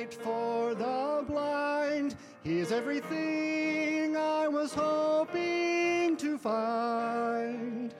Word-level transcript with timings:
sight 0.00 0.14
for 0.14 0.74
the 0.74 1.24
blind. 1.28 2.16
He 2.42 2.60
is 2.60 2.72
everything 2.72 4.16
I 4.16 4.48
was 4.48 4.72
hoping 4.72 6.16
to 6.16 6.38
find. 6.38 7.94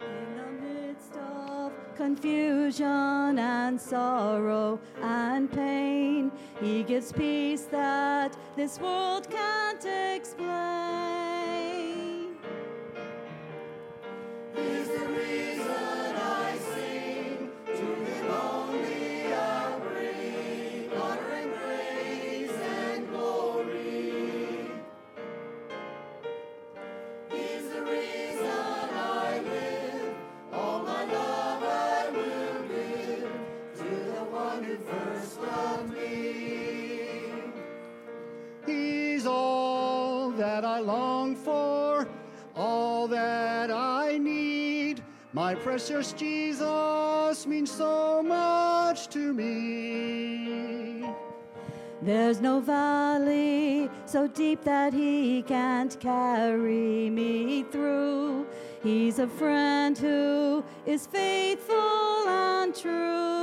In 0.00 0.36
the 0.36 0.66
midst 0.66 1.14
of 1.16 1.72
confusion 1.94 3.38
and 3.38 3.80
sorrow 3.80 4.80
and 5.02 5.50
pain, 5.50 6.32
He 6.60 6.82
gives 6.82 7.12
peace 7.12 7.64
that 7.70 8.36
this 8.56 8.80
world 8.80 9.28
can't 9.30 9.84
explain. 9.84 10.17
Precious 45.58 46.12
Jesus 46.12 47.46
means 47.46 47.70
so 47.70 48.22
much 48.22 49.08
to 49.08 49.32
me. 49.34 51.04
There's 52.00 52.40
no 52.40 52.60
valley 52.60 53.90
so 54.06 54.28
deep 54.28 54.62
that 54.64 54.94
he 54.94 55.42
can't 55.42 55.98
carry 55.98 57.10
me 57.10 57.64
through. 57.64 58.46
He's 58.82 59.18
a 59.18 59.26
friend 59.26 59.98
who 59.98 60.64
is 60.86 61.06
faithful 61.06 62.28
and 62.28 62.74
true. 62.74 63.37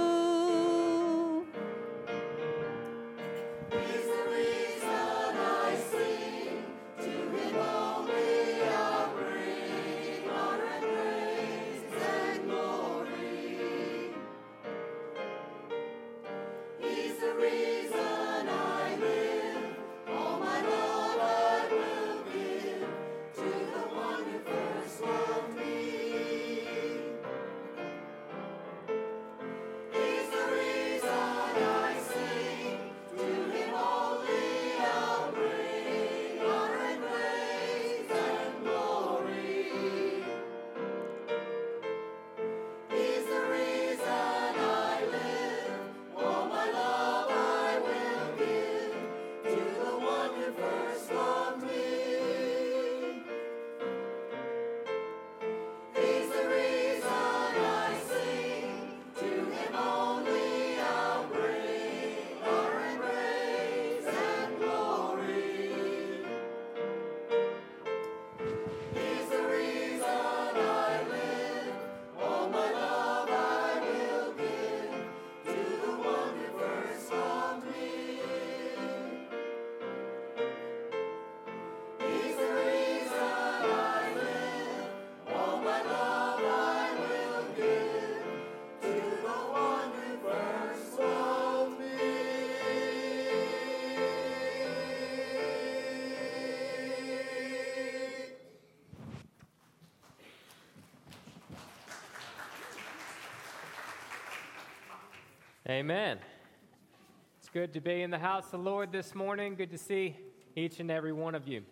Amen. 105.67 106.19
It's 107.39 107.49
good 107.49 107.73
to 107.73 107.81
be 107.81 108.03
in 108.03 108.11
the 108.11 108.19
house 108.19 108.45
of 108.45 108.51
the 108.51 108.57
Lord 108.59 108.91
this 108.91 109.15
morning. 109.15 109.55
Good 109.55 109.71
to 109.71 109.79
see 109.79 110.15
each 110.55 110.79
and 110.79 110.91
every 110.91 111.11
one 111.11 111.33
of 111.33 111.47
you. 111.47 111.63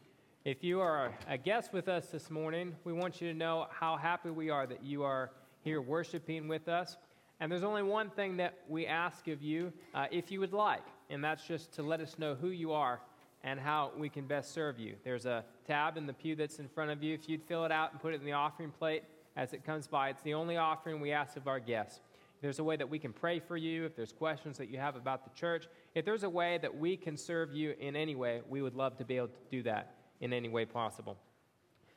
If 0.45 0.63
you 0.63 0.81
are 0.81 1.13
a 1.29 1.37
guest 1.37 1.73
with 1.73 1.87
us 1.87 2.07
this 2.07 2.31
morning, 2.31 2.75
we 2.85 2.91
want 2.91 3.21
you 3.21 3.31
to 3.31 3.37
know 3.37 3.67
how 3.69 3.95
happy 3.95 4.31
we 4.31 4.49
are 4.49 4.65
that 4.65 4.83
you 4.83 5.03
are 5.03 5.29
here 5.61 5.79
worshiping 5.79 6.47
with 6.47 6.67
us. 6.67 6.97
And 7.39 7.51
there's 7.51 7.63
only 7.63 7.83
one 7.83 8.09
thing 8.09 8.35
that 8.37 8.55
we 8.67 8.87
ask 8.87 9.27
of 9.27 9.43
you, 9.43 9.71
uh, 9.93 10.07
if 10.09 10.31
you 10.31 10.39
would 10.39 10.53
like, 10.53 10.87
and 11.11 11.23
that's 11.23 11.45
just 11.45 11.71
to 11.73 11.83
let 11.83 11.99
us 11.99 12.17
know 12.17 12.33
who 12.33 12.49
you 12.49 12.71
are 12.71 12.99
and 13.43 13.59
how 13.59 13.91
we 13.95 14.09
can 14.09 14.25
best 14.25 14.55
serve 14.55 14.79
you. 14.79 14.95
There's 15.03 15.27
a 15.27 15.45
tab 15.67 15.97
in 15.97 16.07
the 16.07 16.13
pew 16.13 16.35
that's 16.35 16.57
in 16.57 16.67
front 16.67 16.89
of 16.89 17.03
you. 17.03 17.13
If 17.13 17.29
you'd 17.29 17.43
fill 17.43 17.63
it 17.63 17.71
out 17.71 17.91
and 17.91 18.01
put 18.01 18.15
it 18.15 18.21
in 18.21 18.25
the 18.25 18.31
offering 18.31 18.71
plate 18.71 19.03
as 19.37 19.53
it 19.53 19.63
comes 19.63 19.85
by, 19.85 20.09
it's 20.09 20.23
the 20.23 20.33
only 20.33 20.57
offering 20.57 20.99
we 20.99 21.11
ask 21.11 21.37
of 21.37 21.47
our 21.47 21.59
guests. 21.59 21.99
There's 22.43 22.59
a 22.59 22.63
way 22.63 22.75
that 22.75 22.89
we 22.89 22.99
can 22.99 23.13
pray 23.13 23.39
for 23.39 23.55
you, 23.55 23.85
if 23.85 23.95
there's 23.95 24.11
questions 24.11 24.57
that 24.57 24.69
you 24.69 24.77
have 24.77 24.97
about 24.97 25.23
the 25.23 25.29
church, 25.29 25.69
if 25.95 26.03
there's 26.03 26.23
a 26.23 26.29
way 26.29 26.57
that 26.61 26.77
we 26.77 26.97
can 26.97 27.15
serve 27.15 27.53
you 27.53 27.73
in 27.79 27.95
any 27.95 28.15
way, 28.15 28.41
we 28.49 28.61
would 28.61 28.75
love 28.75 28.97
to 28.97 29.05
be 29.05 29.15
able 29.15 29.29
to 29.29 29.39
do 29.49 29.63
that 29.63 29.95
in 30.19 30.33
any 30.33 30.49
way 30.49 30.65
possible. 30.65 31.15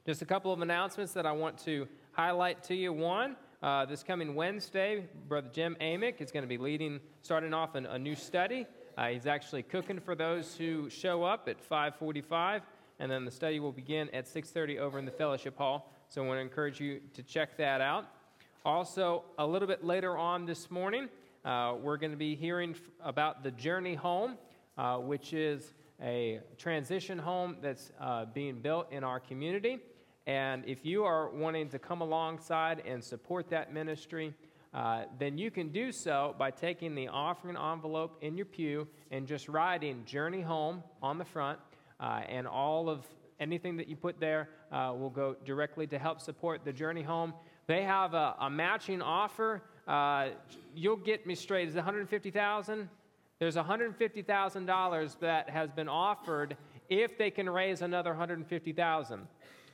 Just 0.07 0.23
a 0.23 0.25
couple 0.25 0.53
of 0.53 0.63
announcements 0.63 1.13
that 1.15 1.27
I 1.27 1.33
want 1.33 1.59
to 1.65 1.89
highlight 2.13 2.63
to 2.63 2.77
you. 2.77 2.93
One, 2.93 3.35
uh, 3.61 3.87
this 3.87 4.05
coming 4.05 4.37
Wednesday, 4.37 5.09
Brother 5.27 5.51
Jim 5.53 5.77
Amick 5.81 6.21
is 6.21 6.31
going 6.31 6.45
to 6.45 6.49
be 6.49 6.59
leading, 6.59 7.01
starting 7.23 7.53
off 7.53 7.75
an, 7.75 7.87
a 7.87 7.99
new 7.99 8.15
study. 8.15 8.67
Uh, 8.97 9.09
he's 9.09 9.27
actually 9.27 9.65
cooking 9.65 9.99
for 9.99 10.15
those 10.15 10.55
who 10.55 10.89
show 10.89 11.25
up 11.25 11.49
at 11.49 11.61
5:45, 11.61 12.63
and 13.01 13.11
then 13.11 13.25
the 13.25 13.33
study 13.33 13.59
will 13.59 13.73
begin 13.73 14.09
at 14.11 14.29
6:30 14.29 14.79
over 14.79 14.97
in 15.01 15.07
the 15.07 15.11
fellowship 15.11 15.59
hall. 15.59 15.93
So 16.09 16.23
I 16.23 16.27
want 16.29 16.39
to 16.39 16.43
encourage 16.43 16.79
you 16.79 17.01
to 17.15 17.25
check 17.25 17.57
that 17.57 17.81
out. 17.81 18.07
Also, 18.67 19.23
a 19.39 19.47
little 19.47 19.69
bit 19.69 19.85
later 19.85 20.19
on 20.19 20.45
this 20.45 20.73
morning, 20.73 21.09
uh, 21.45 21.77
we're 21.81 21.97
going 21.97 22.11
to 22.11 22.17
be 22.17 22.35
hearing 22.35 22.71
f- 22.71 22.81
about 23.01 23.45
the 23.45 23.53
Journey 23.53 23.95
Home, 23.95 24.37
uh, 24.77 24.97
which 24.97 25.33
is 25.33 25.73
a 26.03 26.41
transition 26.59 27.17
home 27.17 27.59
that's 27.63 27.93
uh, 28.01 28.25
being 28.25 28.59
built 28.59 28.91
in 28.91 29.05
our 29.05 29.21
community. 29.21 29.79
And 30.27 30.65
if 30.67 30.85
you 30.85 31.05
are 31.05 31.31
wanting 31.31 31.69
to 31.69 31.79
come 31.79 32.01
alongside 32.01 32.83
and 32.85 33.05
support 33.05 33.51
that 33.51 33.73
ministry, 33.73 34.35
uh, 34.75 35.05
then 35.17 35.39
you 35.39 35.53
can 35.53 35.69
do 35.69 35.93
so 35.93 36.35
by 36.37 36.51
taking 36.51 36.97
the 36.97 37.07
offering 37.07 37.57
envelope 37.57 38.19
in 38.21 38.37
your 38.37 38.47
pew 38.47 38.89
and 39.13 39.29
just 39.29 39.49
writing 39.49 40.03
Journey 40.07 40.43
Home 40.43 40.83
on 41.01 41.19
the 41.19 41.25
front. 41.25 41.61
Uh, 42.01 42.23
and 42.29 42.49
all 42.49 42.89
of 42.89 43.07
anything 43.39 43.77
that 43.77 43.87
you 43.87 43.95
put 43.95 44.19
there 44.19 44.49
uh, 44.73 44.93
will 44.99 45.11
go 45.11 45.37
directly 45.45 45.87
to 45.87 46.01
help 46.01 46.21
support 46.21 46.65
the 46.65 46.73
Journey 46.73 47.03
Home. 47.03 47.33
They 47.67 47.83
have 47.83 48.15
a, 48.15 48.35
a 48.41 48.51
matching 48.51 49.03
offer. 49.03 49.63
Uh, 49.89 50.29
you'll 50.75 50.97
get 50.97 51.27
me 51.27 51.35
straight. 51.35 51.69
Is 51.69 51.75
it 51.75 51.79
150,000? 51.79 52.89
There's 53.39 53.57
$150,000 53.57 55.19
that 55.21 55.51
has 55.51 55.71
been 55.71 55.89
offered 55.89 56.57
if 56.89 57.19
they 57.19 57.31
can 57.31 57.51
raise 57.51 57.83
another 57.83 58.11
150,000. 58.11 59.27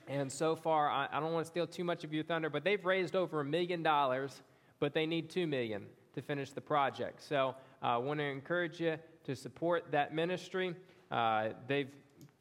And 0.09 0.33
so 0.33 0.57
far, 0.57 0.91
I, 0.91 1.09
I 1.13 1.21
don't 1.21 1.33
want 1.33 1.45
to 1.47 1.51
steal 1.51 1.67
too 1.67 1.85
much 1.85 2.03
of 2.03 2.13
your 2.13 2.25
thunder, 2.25 2.51
but 2.51 2.65
they've 2.65 2.85
raised 2.85 3.15
over 3.15 3.41
a 3.41 3.45
million 3.45 3.83
dollars, 3.83 4.43
but 4.81 4.95
they 4.95 5.07
need 5.07 5.31
two 5.31 5.47
million 5.47 5.87
to 6.15 6.23
finish 6.23 6.51
the 6.51 6.61
project. 6.61 7.23
So 7.23 7.55
uh, 7.83 7.87
I 7.87 7.97
want 7.99 8.19
to 8.21 8.25
encourage 8.25 8.81
you 8.81 8.97
to 9.25 9.37
support 9.37 9.85
that 9.93 10.15
ministry. 10.15 10.75
Uh, 11.11 11.51
they've 11.69 11.91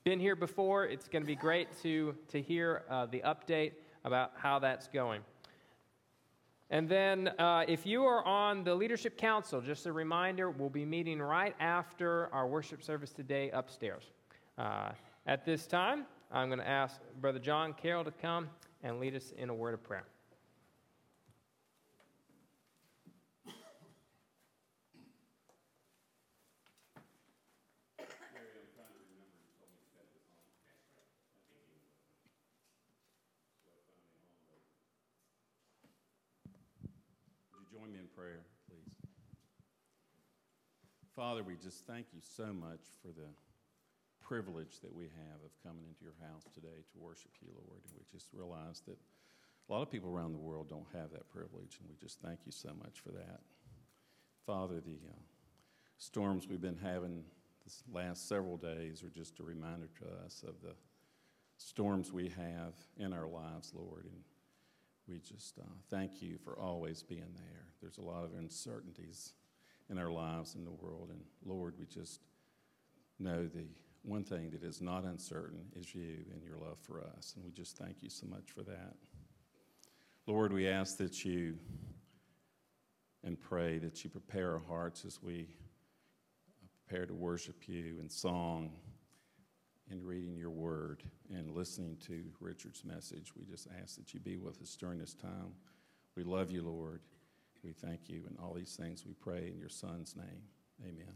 been 0.04 0.20
here 0.20 0.36
before. 0.36 0.86
It's 0.86 1.08
going 1.08 1.22
to 1.22 1.28
be 1.28 1.36
great 1.36 1.68
to, 1.84 2.16
to 2.30 2.42
hear 2.42 2.84
uh, 2.90 3.06
the 3.06 3.20
update 3.20 3.74
about 4.04 4.32
how 4.36 4.58
that's 4.58 4.88
going. 4.88 5.22
And 6.72 6.88
then, 6.88 7.28
uh, 7.38 7.66
if 7.68 7.86
you 7.86 8.06
are 8.06 8.26
on 8.26 8.64
the 8.64 8.74
Leadership 8.74 9.18
Council, 9.18 9.60
just 9.60 9.86
a 9.88 9.92
reminder, 9.92 10.50
we'll 10.50 10.70
be 10.70 10.86
meeting 10.86 11.22
right 11.22 11.54
after 11.60 12.34
our 12.34 12.48
worship 12.48 12.82
service 12.82 13.12
today 13.12 13.52
upstairs. 13.52 14.06
Uh, 14.58 14.92
at 15.28 15.44
this 15.46 15.68
time, 15.68 16.06
I'm 16.32 16.48
going 16.48 16.60
to 16.60 16.68
ask 16.68 17.02
Brother 17.20 17.40
John 17.40 17.74
Carroll 17.74 18.06
to 18.06 18.12
come 18.12 18.50
and 18.84 19.02
lead 19.02 19.16
us 19.18 19.34
in 19.38 19.50
a 19.50 19.54
word 19.54 19.74
of 19.74 19.84
prayer. 19.84 20.06
Would 37.54 37.68
you 37.72 37.80
join 37.80 37.92
me 37.92 38.00
in 38.00 38.08
prayer, 38.16 38.42
please? 38.68 38.80
Father, 41.22 41.44
we 41.44 41.54
just 41.54 41.86
thank 41.86 42.08
you 42.14 42.20
so 42.20 42.48
much 42.48 42.82
for 43.00 43.10
the 43.10 43.30
privilege 44.26 44.80
that 44.82 44.92
we 44.92 45.04
have 45.04 45.38
of 45.46 45.52
coming 45.62 45.86
into 45.88 46.02
your 46.02 46.16
house 46.20 46.48
today 46.52 46.82
to 46.92 46.98
worship 46.98 47.30
you, 47.44 47.50
Lord. 47.54 47.80
And 47.86 47.94
we 47.94 48.02
just 48.12 48.30
realize 48.34 48.82
that 48.88 48.98
a 48.98 49.72
lot 49.72 49.84
of 49.84 49.92
people 49.92 50.10
around 50.10 50.34
the 50.34 50.40
world 50.40 50.68
don't 50.68 50.88
have 50.96 51.12
that 51.12 51.30
privilege, 51.30 51.78
and 51.80 51.88
we 51.88 51.96
just 52.02 52.20
thank 52.22 52.40
you 52.48 52.52
so 52.52 52.70
much 52.82 53.02
for 53.02 53.12
that. 53.12 53.42
Father, 54.48 54.82
the 54.82 54.98
uh, 54.98 55.22
storms 56.00 56.48
we've 56.48 56.60
been 56.60 56.80
having 56.82 57.24
this 57.64 57.84
last 57.94 58.28
several 58.28 58.58
days 58.58 59.04
are 59.04 59.12
just 59.16 59.40
a 59.40 59.44
reminder 59.44 59.90
to 60.00 60.26
us 60.26 60.44
of 60.48 60.56
the 60.64 60.74
storms 61.58 62.12
we 62.12 62.30
have 62.30 62.74
in 62.98 63.14
our 63.14 63.28
lives, 63.28 63.74
Lord. 63.76 64.06
And 64.06 64.24
we 65.08 65.20
just 65.20 65.60
uh, 65.60 65.70
thank 65.92 66.24
you 66.24 66.40
for 66.44 66.58
always 66.60 67.04
being 67.04 67.36
there. 67.36 67.66
There's 67.80 68.00
a 68.00 68.02
lot 68.02 68.24
of 68.24 68.32
uncertainties 68.40 69.34
in 69.92 69.98
our 69.98 70.10
lives 70.10 70.56
in 70.56 70.64
the 70.64 70.72
world, 70.72 71.10
and 71.12 71.20
Lord, 71.46 71.76
we 71.78 71.86
just 71.86 72.22
know 73.20 73.46
the 73.46 73.66
one 74.04 74.24
thing 74.24 74.50
that 74.50 74.64
is 74.64 74.82
not 74.82 75.04
uncertain 75.04 75.60
is 75.76 75.94
you 75.94 76.18
and 76.34 76.42
your 76.44 76.58
love 76.58 76.80
for 76.80 77.04
us, 77.18 77.34
and 77.36 77.44
we 77.46 77.52
just 77.52 77.78
thank 77.78 78.02
you 78.02 78.10
so 78.10 78.26
much 78.26 78.50
for 78.56 78.64
that. 78.64 78.96
Lord, 80.26 80.54
we 80.54 80.68
ask 80.68 80.98
that 80.98 81.26
you 81.26 81.58
and 83.24 83.40
pray 83.40 83.78
that 83.80 84.04
you 84.04 84.10
prepare 84.10 84.54
our 84.54 84.62
hearts 84.68 85.06
as 85.06 85.22
we 85.22 85.48
prepare 86.88 87.06
to 87.06 87.14
worship 87.14 87.68
you 87.68 87.98
in 88.00 88.10
song 88.10 88.72
in 89.92 90.04
reading 90.04 90.36
your 90.36 90.50
word 90.50 91.04
and 91.34 91.52
listening 91.52 91.98
to 92.08 92.24
Richard's 92.40 92.86
message. 92.86 93.34
We 93.38 93.44
just 93.46 93.68
ask 93.82 93.98
that 93.98 94.14
you 94.14 94.20
be 94.22 94.38
with 94.38 94.62
us 94.62 94.76
during 94.76 95.00
this 95.00 95.14
time. 95.14 95.54
We 96.16 96.24
love 96.24 96.50
you, 96.50 96.64
Lord. 96.64 97.02
We 97.64 97.74
thank 97.74 98.10
you. 98.10 98.24
And 98.28 98.38
all 98.40 98.54
these 98.54 98.76
things 98.76 99.06
we 99.06 99.14
pray 99.14 99.48
in 99.48 99.60
your 99.60 99.70
Son's 99.70 100.16
name. 100.16 100.42
Amen. 100.84 101.14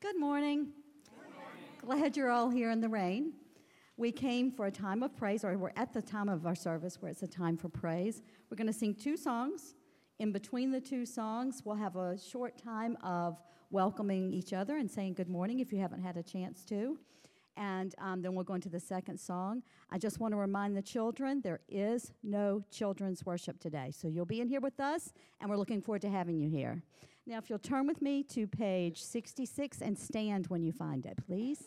Good 0.00 0.18
morning. 0.18 0.68
Glad 1.82 2.16
you're 2.16 2.30
all 2.30 2.48
here 2.48 2.70
in 2.70 2.80
the 2.80 2.88
rain. 2.88 3.34
We 4.00 4.12
came 4.12 4.50
for 4.50 4.64
a 4.64 4.70
time 4.70 5.02
of 5.02 5.14
praise, 5.14 5.44
or 5.44 5.58
we're 5.58 5.72
at 5.76 5.92
the 5.92 6.00
time 6.00 6.30
of 6.30 6.46
our 6.46 6.54
service 6.54 7.02
where 7.02 7.10
it's 7.10 7.22
a 7.22 7.28
time 7.28 7.58
for 7.58 7.68
praise. 7.68 8.22
We're 8.48 8.56
going 8.56 8.66
to 8.66 8.72
sing 8.72 8.94
two 8.94 9.14
songs. 9.14 9.74
In 10.18 10.32
between 10.32 10.70
the 10.70 10.80
two 10.80 11.04
songs, 11.04 11.60
we'll 11.66 11.76
have 11.76 11.96
a 11.96 12.16
short 12.16 12.56
time 12.56 12.96
of 13.02 13.36
welcoming 13.68 14.32
each 14.32 14.54
other 14.54 14.78
and 14.78 14.90
saying 14.90 15.12
good 15.12 15.28
morning 15.28 15.60
if 15.60 15.70
you 15.70 15.80
haven't 15.80 16.00
had 16.00 16.16
a 16.16 16.22
chance 16.22 16.64
to. 16.64 16.98
And 17.58 17.94
um, 17.98 18.22
then 18.22 18.34
we'll 18.34 18.42
go 18.42 18.54
into 18.54 18.70
the 18.70 18.80
second 18.80 19.20
song. 19.20 19.62
I 19.90 19.98
just 19.98 20.18
want 20.18 20.32
to 20.32 20.38
remind 20.38 20.74
the 20.74 20.80
children 20.80 21.42
there 21.42 21.60
is 21.68 22.10
no 22.22 22.64
children's 22.70 23.26
worship 23.26 23.60
today. 23.60 23.90
So 23.94 24.08
you'll 24.08 24.24
be 24.24 24.40
in 24.40 24.48
here 24.48 24.62
with 24.62 24.80
us, 24.80 25.12
and 25.42 25.50
we're 25.50 25.58
looking 25.58 25.82
forward 25.82 26.00
to 26.00 26.08
having 26.08 26.38
you 26.38 26.48
here. 26.48 26.82
Now, 27.26 27.36
if 27.36 27.50
you'll 27.50 27.58
turn 27.58 27.86
with 27.86 28.00
me 28.00 28.22
to 28.30 28.46
page 28.46 29.02
66 29.02 29.82
and 29.82 29.98
stand 29.98 30.46
when 30.46 30.62
you 30.62 30.72
find 30.72 31.04
it, 31.04 31.18
please. 31.26 31.64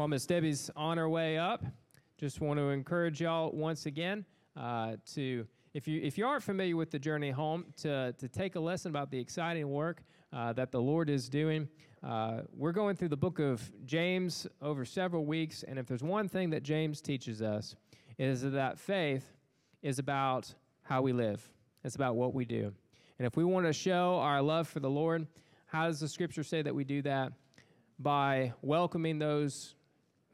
While 0.00 0.08
Miss 0.08 0.24
Debbie's 0.24 0.70
on 0.76 0.96
her 0.96 1.10
way 1.10 1.36
up, 1.36 1.62
just 2.16 2.40
want 2.40 2.58
to 2.58 2.70
encourage 2.70 3.20
y'all 3.20 3.50
once 3.52 3.84
again 3.84 4.24
uh, 4.56 4.96
to, 5.12 5.46
if 5.74 5.86
you 5.86 6.00
if 6.02 6.16
you 6.16 6.26
aren't 6.26 6.42
familiar 6.42 6.74
with 6.74 6.90
the 6.90 6.98
journey 6.98 7.30
home, 7.30 7.66
to 7.82 8.14
to 8.14 8.26
take 8.26 8.54
a 8.54 8.60
lesson 8.60 8.88
about 8.88 9.10
the 9.10 9.18
exciting 9.18 9.68
work 9.68 10.02
uh, 10.32 10.54
that 10.54 10.72
the 10.72 10.80
Lord 10.80 11.10
is 11.10 11.28
doing. 11.28 11.68
Uh, 12.02 12.40
we're 12.56 12.72
going 12.72 12.96
through 12.96 13.10
the 13.10 13.16
book 13.18 13.40
of 13.40 13.70
James 13.84 14.46
over 14.62 14.86
several 14.86 15.26
weeks, 15.26 15.64
and 15.64 15.78
if 15.78 15.84
there's 15.84 16.02
one 16.02 16.30
thing 16.30 16.48
that 16.48 16.62
James 16.62 17.02
teaches 17.02 17.42
us, 17.42 17.76
is 18.16 18.40
that 18.40 18.78
faith 18.78 19.34
is 19.82 19.98
about 19.98 20.54
how 20.80 21.02
we 21.02 21.12
live. 21.12 21.46
It's 21.84 21.96
about 21.96 22.16
what 22.16 22.32
we 22.32 22.46
do. 22.46 22.72
And 23.18 23.26
if 23.26 23.36
we 23.36 23.44
want 23.44 23.66
to 23.66 23.74
show 23.74 24.18
our 24.20 24.40
love 24.40 24.66
for 24.66 24.80
the 24.80 24.88
Lord, 24.88 25.26
how 25.66 25.88
does 25.88 26.00
the 26.00 26.08
scripture 26.08 26.42
say 26.42 26.62
that 26.62 26.74
we 26.74 26.84
do 26.84 27.02
that? 27.02 27.32
By 27.98 28.54
welcoming 28.62 29.18
those 29.18 29.74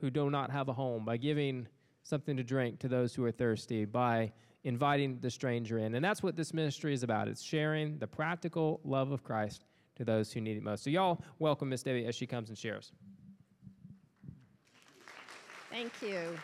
who 0.00 0.10
do 0.10 0.30
not 0.30 0.50
have 0.50 0.68
a 0.68 0.72
home, 0.72 1.04
by 1.04 1.16
giving 1.16 1.66
something 2.02 2.36
to 2.36 2.44
drink 2.44 2.78
to 2.80 2.88
those 2.88 3.14
who 3.14 3.24
are 3.24 3.32
thirsty, 3.32 3.84
by 3.84 4.32
inviting 4.64 5.18
the 5.20 5.30
stranger 5.30 5.78
in. 5.78 5.94
And 5.94 6.04
that's 6.04 6.22
what 6.22 6.36
this 6.36 6.52
ministry 6.52 6.92
is 6.92 7.02
about. 7.02 7.28
It's 7.28 7.42
sharing 7.42 7.98
the 7.98 8.06
practical 8.06 8.80
love 8.84 9.10
of 9.12 9.22
Christ 9.22 9.64
to 9.96 10.04
those 10.04 10.32
who 10.32 10.40
need 10.40 10.56
it 10.56 10.62
most. 10.62 10.84
So, 10.84 10.90
y'all, 10.90 11.22
welcome 11.38 11.68
Miss 11.68 11.82
Debbie 11.82 12.04
as 12.06 12.14
she 12.14 12.26
comes 12.26 12.48
and 12.48 12.58
shares. 12.58 12.92
Thank 15.70 15.92
you. 16.02 16.38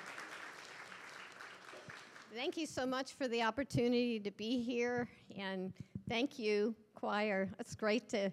Thank 2.34 2.56
you 2.56 2.66
so 2.66 2.86
much 2.86 3.12
for 3.12 3.28
the 3.28 3.42
opportunity 3.42 4.18
to 4.20 4.30
be 4.30 4.62
here, 4.62 5.08
and 5.38 5.72
thank 6.08 6.38
you, 6.38 6.74
choir. 6.94 7.50
It's 7.58 7.74
great 7.74 8.08
to 8.10 8.32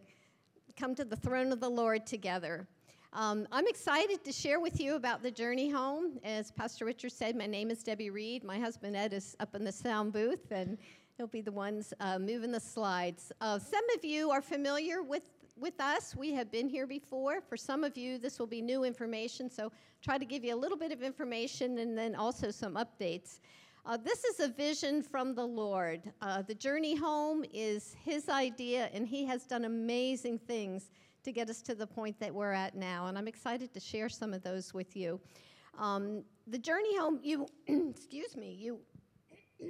come 0.78 0.96
to 0.96 1.04
the 1.04 1.18
throne 1.18 1.52
of 1.52 1.60
the 1.60 1.70
Lord 1.70 2.06
together. 2.06 2.68
Um, 3.12 3.48
I'm 3.52 3.66
excited 3.68 4.24
to 4.24 4.32
share 4.32 4.60
with 4.60 4.80
you 4.80 4.96
about 4.96 5.24
the 5.24 5.32
journey 5.32 5.68
home. 5.68 6.20
As 6.24 6.52
Pastor 6.52 6.86
Richard 6.86 7.12
said, 7.12 7.36
my 7.36 7.48
name 7.48 7.72
is 7.72 7.82
Debbie 7.82 8.12
Reed. 8.12 8.44
My 8.44 8.60
husband 8.60 8.96
Ed 8.96 9.14
is 9.14 9.36
up 9.40 9.56
in 9.56 9.64
the 9.64 9.72
sound 9.72 10.14
booth, 10.14 10.52
and 10.52 10.78
he'll 11.18 11.26
be 11.26 11.42
the 11.42 11.52
ones 11.52 11.92
uh, 12.02 12.20
moving 12.20 12.52
the 12.52 12.60
slides. 12.60 13.32
Uh, 13.42 13.58
some 13.58 13.84
of 13.98 14.06
you 14.06 14.30
are 14.30 14.44
familiar 14.44 15.02
with 15.02 15.24
with 15.58 15.82
us. 15.82 16.16
We 16.16 16.34
have 16.34 16.52
been 16.52 16.70
here 16.70 16.86
before. 16.86 17.42
For 17.42 17.58
some 17.58 17.84
of 17.84 17.98
you, 17.98 18.20
this 18.20 18.38
will 18.38 18.48
be 18.48 18.62
new 18.62 18.84
information, 18.84 19.50
so 19.50 19.72
try 20.04 20.20
to 20.20 20.24
give 20.24 20.46
you 20.46 20.54
a 20.54 20.56
little 20.56 20.78
bit 20.78 20.92
of 20.92 21.02
information 21.02 21.80
and 21.80 21.98
then 21.98 22.14
also 22.14 22.52
some 22.52 22.76
updates. 22.76 23.40
Uh, 23.88 23.98
this 23.98 24.24
is 24.24 24.40
a 24.40 24.50
vision 24.50 25.02
from 25.02 25.34
the 25.34 25.46
Lord. 25.46 26.02
Uh, 26.22 26.44
the 26.44 26.54
journey 26.54 26.96
home 26.96 27.44
is 27.52 27.96
His 28.06 28.30
idea, 28.30 28.92
and 28.94 29.08
He 29.08 29.26
has 29.26 29.46
done 29.46 29.66
amazing 29.66 30.38
things 30.38 30.92
to 31.24 31.32
get 31.32 31.50
us 31.50 31.62
to 31.64 31.76
the 31.76 31.88
point 31.88 32.20
that 32.20 32.34
we're 32.34 32.52
at 32.52 32.76
now. 32.76 33.08
And 33.08 33.18
I'm 33.18 33.28
excited 33.28 33.74
to 33.74 33.80
share 33.80 34.10
some 34.10 34.34
of 34.34 34.44
those 34.44 34.74
with 34.74 34.96
you. 34.96 35.20
Um, 35.78 36.24
the 36.48 36.58
journey 36.58 36.98
home, 36.98 37.20
you, 37.24 37.48
excuse 37.68 38.36
me, 38.36 38.52
you 38.60 38.80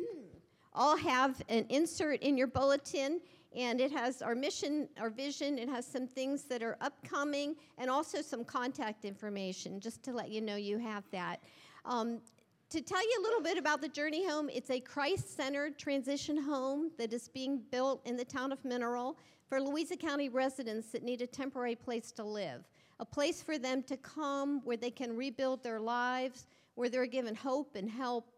all 0.74 0.98
have 0.98 1.42
an 1.50 1.66
insert 1.70 2.22
in 2.22 2.38
your 2.38 2.48
bulletin 2.48 3.22
and 3.56 3.82
it 3.82 3.92
has 3.92 4.22
our 4.22 4.36
mission, 4.36 4.88
our 5.00 5.10
vision. 5.10 5.58
It 5.58 5.70
has 5.70 5.86
some 5.86 6.08
things 6.08 6.44
that 6.44 6.62
are 6.62 6.78
upcoming 6.82 7.56
and 7.78 7.90
also 7.90 8.22
some 8.22 8.44
contact 8.44 9.06
information, 9.06 9.80
just 9.80 10.04
to 10.04 10.14
let 10.14 10.30
you 10.30 10.42
know 10.42 10.56
you 10.56 10.78
have 10.78 11.04
that. 11.12 11.42
Um, 11.86 12.22
to 12.70 12.82
tell 12.82 13.02
you 13.02 13.18
a 13.20 13.24
little 13.24 13.42
bit 13.42 13.58
about 13.58 13.82
the 13.82 13.88
Journey 13.88 14.28
Home, 14.28 14.50
it's 14.54 14.70
a 14.70 14.80
Christ 14.80 15.36
centered 15.36 15.80
transition 15.80 16.38
home 16.38 16.92
that 17.00 17.12
is 17.12 17.28
being 17.28 17.62
built 17.72 18.06
in 18.06 18.16
the 18.16 18.26
town 18.26 18.52
of 18.52 18.64
Mineral 18.64 19.18
for 19.50 19.60
Louisa 19.60 19.98
County 19.98 20.30
residents 20.30 20.92
that 20.92 21.02
need 21.02 21.24
a 21.24 21.28
temporary 21.28 21.76
place 21.76 22.12
to 22.12 22.24
live, 22.24 22.64
a 23.00 23.06
place 23.06 23.42
for 23.42 23.58
them 23.58 23.82
to 23.84 23.98
come 23.98 24.62
where 24.64 24.78
they 24.78 24.92
can 24.92 25.18
rebuild 25.18 25.64
their 25.64 25.80
lives, 25.80 26.46
where 26.76 26.88
they're 26.88 27.08
given 27.08 27.34
hope 27.34 27.76
and 27.76 27.90
help 27.90 28.32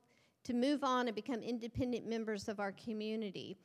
to 0.45 0.54
move 0.54 0.86
on 0.86 1.08
and 1.08 1.15
become 1.15 1.41
independent 1.41 2.08
members 2.08 2.47
of 2.47 2.62
our 2.62 2.71
community. 2.71 3.58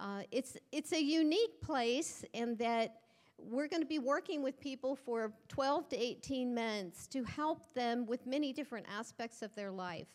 Uh, 0.00 0.22
it's, 0.32 0.56
it's 0.72 0.92
a 0.92 1.00
unique 1.00 1.60
place 1.62 2.24
in 2.32 2.56
that 2.56 2.96
we're 3.38 3.68
going 3.68 3.82
to 3.82 3.88
be 3.88 4.00
working 4.00 4.42
with 4.42 4.58
people 4.60 4.96
for 4.96 5.32
12 5.48 5.88
to 5.90 5.96
18 5.96 6.54
months 6.54 7.06
to 7.06 7.22
help 7.22 7.72
them 7.72 8.04
with 8.04 8.26
many 8.26 8.52
different 8.52 8.84
aspects 8.92 9.42
of 9.42 9.54
their 9.54 9.70
life. 9.70 10.08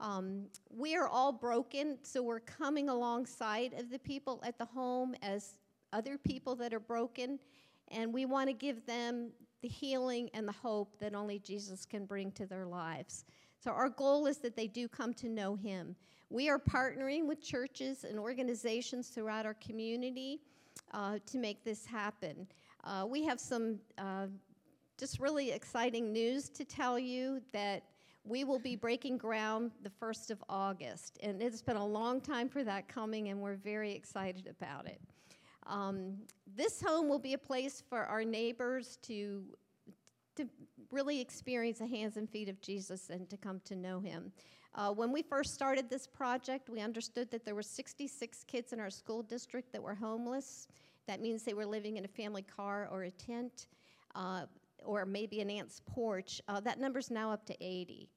Um, 0.00 0.46
we 0.68 0.94
are 0.96 1.08
all 1.08 1.32
broken, 1.32 1.98
so 2.02 2.22
we're 2.22 2.40
coming 2.40 2.88
alongside 2.88 3.72
of 3.74 3.88
the 3.90 3.98
people 3.98 4.42
at 4.44 4.58
the 4.58 4.66
home 4.66 5.14
as 5.22 5.54
other 5.96 6.18
people 6.18 6.54
that 6.56 6.74
are 6.74 6.80
broken, 6.80 7.38
and 7.88 8.12
we 8.12 8.26
want 8.26 8.48
to 8.48 8.52
give 8.52 8.84
them 8.84 9.30
the 9.62 9.68
healing 9.68 10.28
and 10.34 10.46
the 10.46 10.52
hope 10.52 10.98
that 11.00 11.14
only 11.14 11.38
Jesus 11.38 11.86
can 11.86 12.04
bring 12.04 12.30
to 12.32 12.44
their 12.46 12.66
lives. 12.66 13.24
So, 13.58 13.70
our 13.70 13.88
goal 13.88 14.26
is 14.26 14.38
that 14.38 14.54
they 14.54 14.66
do 14.66 14.88
come 14.88 15.14
to 15.14 15.28
know 15.28 15.56
Him. 15.56 15.96
We 16.28 16.48
are 16.50 16.58
partnering 16.58 17.26
with 17.26 17.40
churches 17.40 18.04
and 18.04 18.18
organizations 18.18 19.08
throughout 19.08 19.46
our 19.46 19.54
community 19.54 20.40
uh, 20.92 21.18
to 21.26 21.38
make 21.38 21.64
this 21.64 21.86
happen. 21.86 22.46
Uh, 22.84 23.06
we 23.08 23.24
have 23.24 23.40
some 23.40 23.78
uh, 23.96 24.26
just 24.98 25.18
really 25.18 25.52
exciting 25.52 26.12
news 26.12 26.48
to 26.50 26.64
tell 26.64 26.98
you 26.98 27.40
that 27.52 27.84
we 28.24 28.44
will 28.44 28.58
be 28.58 28.74
breaking 28.74 29.18
ground 29.18 29.70
the 29.82 29.90
1st 30.02 30.30
of 30.30 30.44
August. 30.48 31.18
And 31.22 31.40
it's 31.40 31.62
been 31.62 31.76
a 31.76 31.86
long 31.86 32.20
time 32.20 32.48
for 32.48 32.64
that 32.64 32.88
coming, 32.88 33.28
and 33.28 33.40
we're 33.40 33.56
very 33.56 33.92
excited 33.92 34.48
about 34.48 34.86
it. 34.86 35.00
Um, 35.68 36.18
this 36.56 36.80
home 36.80 37.08
will 37.08 37.18
be 37.18 37.34
a 37.34 37.38
place 37.38 37.82
for 37.88 38.04
our 38.04 38.24
neighbors 38.24 38.98
to, 39.02 39.42
to 40.36 40.48
really 40.90 41.20
experience 41.20 41.78
the 41.78 41.86
hands 41.86 42.16
and 42.16 42.30
feet 42.30 42.48
of 42.48 42.60
Jesus 42.60 43.10
and 43.10 43.28
to 43.30 43.36
come 43.36 43.60
to 43.64 43.74
know 43.74 44.00
him. 44.00 44.32
Uh, 44.74 44.92
when 44.92 45.10
we 45.10 45.22
first 45.22 45.54
started 45.54 45.88
this 45.88 46.06
project, 46.06 46.68
we 46.68 46.80
understood 46.80 47.30
that 47.30 47.44
there 47.44 47.54
were 47.54 47.62
66 47.62 48.44
kids 48.44 48.72
in 48.72 48.80
our 48.80 48.90
school 48.90 49.22
district 49.22 49.72
that 49.72 49.82
were 49.82 49.94
homeless. 49.94 50.68
That 51.06 51.20
means 51.20 51.42
they 51.42 51.54
were 51.54 51.66
living 51.66 51.96
in 51.96 52.04
a 52.04 52.08
family 52.08 52.42
car 52.42 52.88
or 52.90 53.04
a 53.04 53.10
tent, 53.10 53.68
uh, 54.14 54.42
or 54.84 55.06
maybe 55.06 55.40
an 55.40 55.50
aunt's 55.50 55.80
porch. 55.86 56.40
Uh, 56.46 56.60
that 56.60 56.78
number's 56.78 57.10
now 57.10 57.32
up 57.32 57.46
to 57.46 57.56
80. 57.60 58.08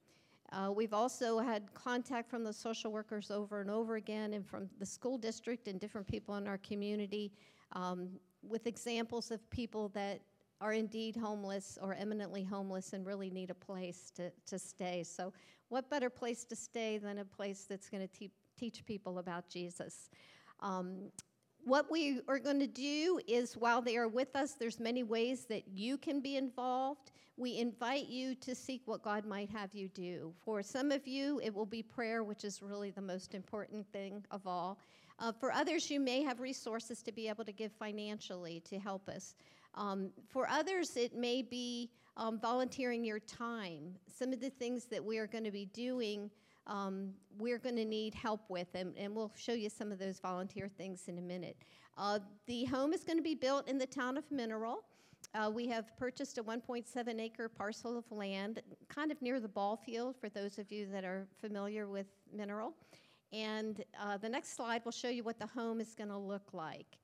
Uh, 0.52 0.72
we've 0.74 0.92
also 0.92 1.38
had 1.38 1.72
contact 1.74 2.28
from 2.28 2.42
the 2.42 2.52
social 2.52 2.90
workers 2.90 3.30
over 3.30 3.60
and 3.60 3.70
over 3.70 3.96
again, 3.96 4.34
and 4.34 4.46
from 4.46 4.68
the 4.78 4.86
school 4.86 5.16
district 5.16 5.68
and 5.68 5.78
different 5.78 6.06
people 6.06 6.36
in 6.36 6.48
our 6.48 6.58
community, 6.58 7.32
um, 7.72 8.08
with 8.42 8.66
examples 8.66 9.30
of 9.30 9.48
people 9.50 9.88
that 9.90 10.20
are 10.60 10.72
indeed 10.72 11.16
homeless 11.16 11.78
or 11.80 11.94
eminently 11.94 12.42
homeless 12.42 12.92
and 12.92 13.06
really 13.06 13.30
need 13.30 13.50
a 13.50 13.54
place 13.54 14.10
to, 14.14 14.30
to 14.46 14.58
stay. 14.58 15.02
So 15.02 15.32
what 15.68 15.88
better 15.88 16.10
place 16.10 16.44
to 16.44 16.56
stay 16.56 16.98
than 16.98 17.18
a 17.18 17.24
place 17.24 17.64
that's 17.68 17.88
going 17.88 18.06
to 18.06 18.12
te- 18.12 18.32
teach 18.58 18.84
people 18.84 19.18
about 19.18 19.48
Jesus? 19.48 20.10
Um, 20.60 21.10
what 21.64 21.90
we 21.90 22.20
are 22.28 22.38
going 22.38 22.60
to 22.60 22.66
do 22.66 23.20
is 23.26 23.56
while 23.56 23.82
they 23.82 23.96
are 23.96 24.08
with 24.08 24.34
us 24.34 24.52
there's 24.52 24.80
many 24.80 25.02
ways 25.02 25.44
that 25.46 25.68
you 25.68 25.96
can 25.98 26.20
be 26.20 26.36
involved. 26.36 27.12
We 27.36 27.58
invite 27.58 28.08
you 28.08 28.34
to 28.36 28.54
seek 28.54 28.82
what 28.86 29.02
god 29.02 29.24
might 29.24 29.50
have 29.50 29.74
you 29.74 29.88
do. 29.88 30.32
For 30.44 30.62
some 30.62 30.90
of 30.90 31.06
you 31.06 31.40
it 31.42 31.54
will 31.54 31.66
be 31.66 31.82
prayer 31.82 32.24
which 32.24 32.44
is 32.44 32.62
really 32.62 32.90
the 32.90 33.02
most 33.02 33.34
important 33.34 33.86
thing 33.92 34.24
of 34.30 34.46
all. 34.46 34.78
Uh, 35.18 35.32
for 35.32 35.52
others 35.52 35.90
you 35.90 36.00
may 36.00 36.22
have 36.22 36.40
resources 36.40 37.02
to 37.02 37.12
be 37.12 37.28
able 37.28 37.44
to 37.44 37.52
give 37.52 37.72
financially 37.72 38.60
to 38.68 38.78
help 38.78 39.08
us. 39.08 39.34
Um, 39.74 40.10
for 40.28 40.48
others 40.48 40.96
it 40.96 41.14
may 41.14 41.42
be 41.42 41.90
um, 42.16 42.38
volunteering 42.38 43.04
your 43.04 43.20
time. 43.20 43.94
Some 44.08 44.32
of 44.32 44.40
the 44.40 44.50
things 44.50 44.84
that 44.86 45.02
we 45.04 45.18
are 45.18 45.26
going 45.26 45.44
to 45.44 45.50
be 45.50 45.66
doing, 45.66 46.30
um, 46.66 47.10
we're 47.38 47.58
going 47.58 47.76
to 47.76 47.84
need 47.84 48.14
help 48.14 48.42
with, 48.48 48.68
and, 48.74 48.96
and, 48.96 49.14
we'll 49.14 49.32
show 49.36 49.52
you 49.52 49.68
some 49.68 49.90
of 49.90 49.98
those 49.98 50.20
volunteer 50.20 50.68
things 50.68 51.04
in 51.08 51.18
a 51.18 51.22
minute. 51.22 51.56
Uh, 51.96 52.18
the 52.46 52.64
home 52.64 52.92
is 52.92 53.02
going 53.02 53.16
to 53.16 53.22
be 53.22 53.34
built 53.34 53.66
in 53.68 53.78
the 53.78 53.86
town 53.86 54.16
of 54.16 54.24
Mineral. 54.30 54.84
Uh, 55.34 55.50
we 55.52 55.66
have 55.68 55.96
purchased 55.96 56.38
a 56.38 56.42
1.7 56.42 57.20
acre 57.20 57.48
parcel 57.48 57.96
of 57.96 58.04
land, 58.10 58.62
kind 58.88 59.10
of 59.10 59.20
near 59.22 59.40
the 59.40 59.48
ball 59.48 59.76
field, 59.76 60.16
for 60.20 60.28
those 60.28 60.58
of 60.58 60.70
you 60.70 60.86
that 60.92 61.04
are 61.04 61.26
familiar 61.40 61.86
with 61.88 62.06
Mineral. 62.32 62.74
And 63.32 63.84
uh, 64.00 64.16
the 64.16 64.28
next 64.28 64.56
slide 64.56 64.84
will 64.84 64.92
show 64.92 65.08
you 65.08 65.22
what 65.22 65.38
the 65.38 65.46
home 65.46 65.80
is 65.80 65.94
going 65.94 66.10
to 66.10 66.18
look 66.18 66.52
like. 66.52 66.98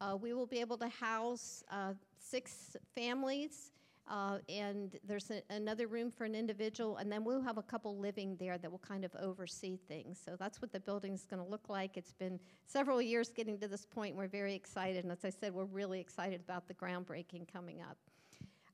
Uh, 0.00 0.16
we 0.16 0.32
will 0.32 0.46
be 0.46 0.60
able 0.60 0.78
to 0.78 0.88
house 0.88 1.62
uh, 1.70 1.92
six 2.18 2.76
families 2.94 3.72
uh, 4.10 4.38
and 4.48 4.98
there's 5.06 5.30
a, 5.30 5.40
another 5.50 5.86
room 5.86 6.10
for 6.10 6.24
an 6.24 6.34
individual, 6.34 6.96
and 6.96 7.10
then 7.10 7.24
we'll 7.24 7.40
have 7.40 7.58
a 7.58 7.62
couple 7.62 7.96
living 7.96 8.36
there 8.40 8.58
that 8.58 8.68
will 8.70 8.80
kind 8.80 9.04
of 9.04 9.14
oversee 9.14 9.78
things. 9.88 10.20
So 10.22 10.34
that's 10.36 10.60
what 10.60 10.72
the 10.72 10.80
building 10.80 11.14
is 11.14 11.24
going 11.24 11.42
to 11.42 11.48
look 11.48 11.68
like. 11.68 11.96
It's 11.96 12.12
been 12.12 12.40
several 12.66 13.00
years 13.00 13.30
getting 13.30 13.56
to 13.60 13.68
this 13.68 13.86
point. 13.86 14.16
We're 14.16 14.26
very 14.26 14.54
excited, 14.54 15.04
and 15.04 15.12
as 15.12 15.24
I 15.24 15.30
said, 15.30 15.54
we're 15.54 15.64
really 15.64 16.00
excited 16.00 16.40
about 16.40 16.66
the 16.66 16.74
groundbreaking 16.74 17.50
coming 17.52 17.82
up. 17.82 17.96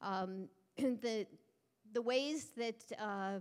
Um, 0.01 0.49
the 0.79 1.27
the 1.93 2.03
ways 2.03 2.49
that 2.57 2.83
uh, 2.99 3.39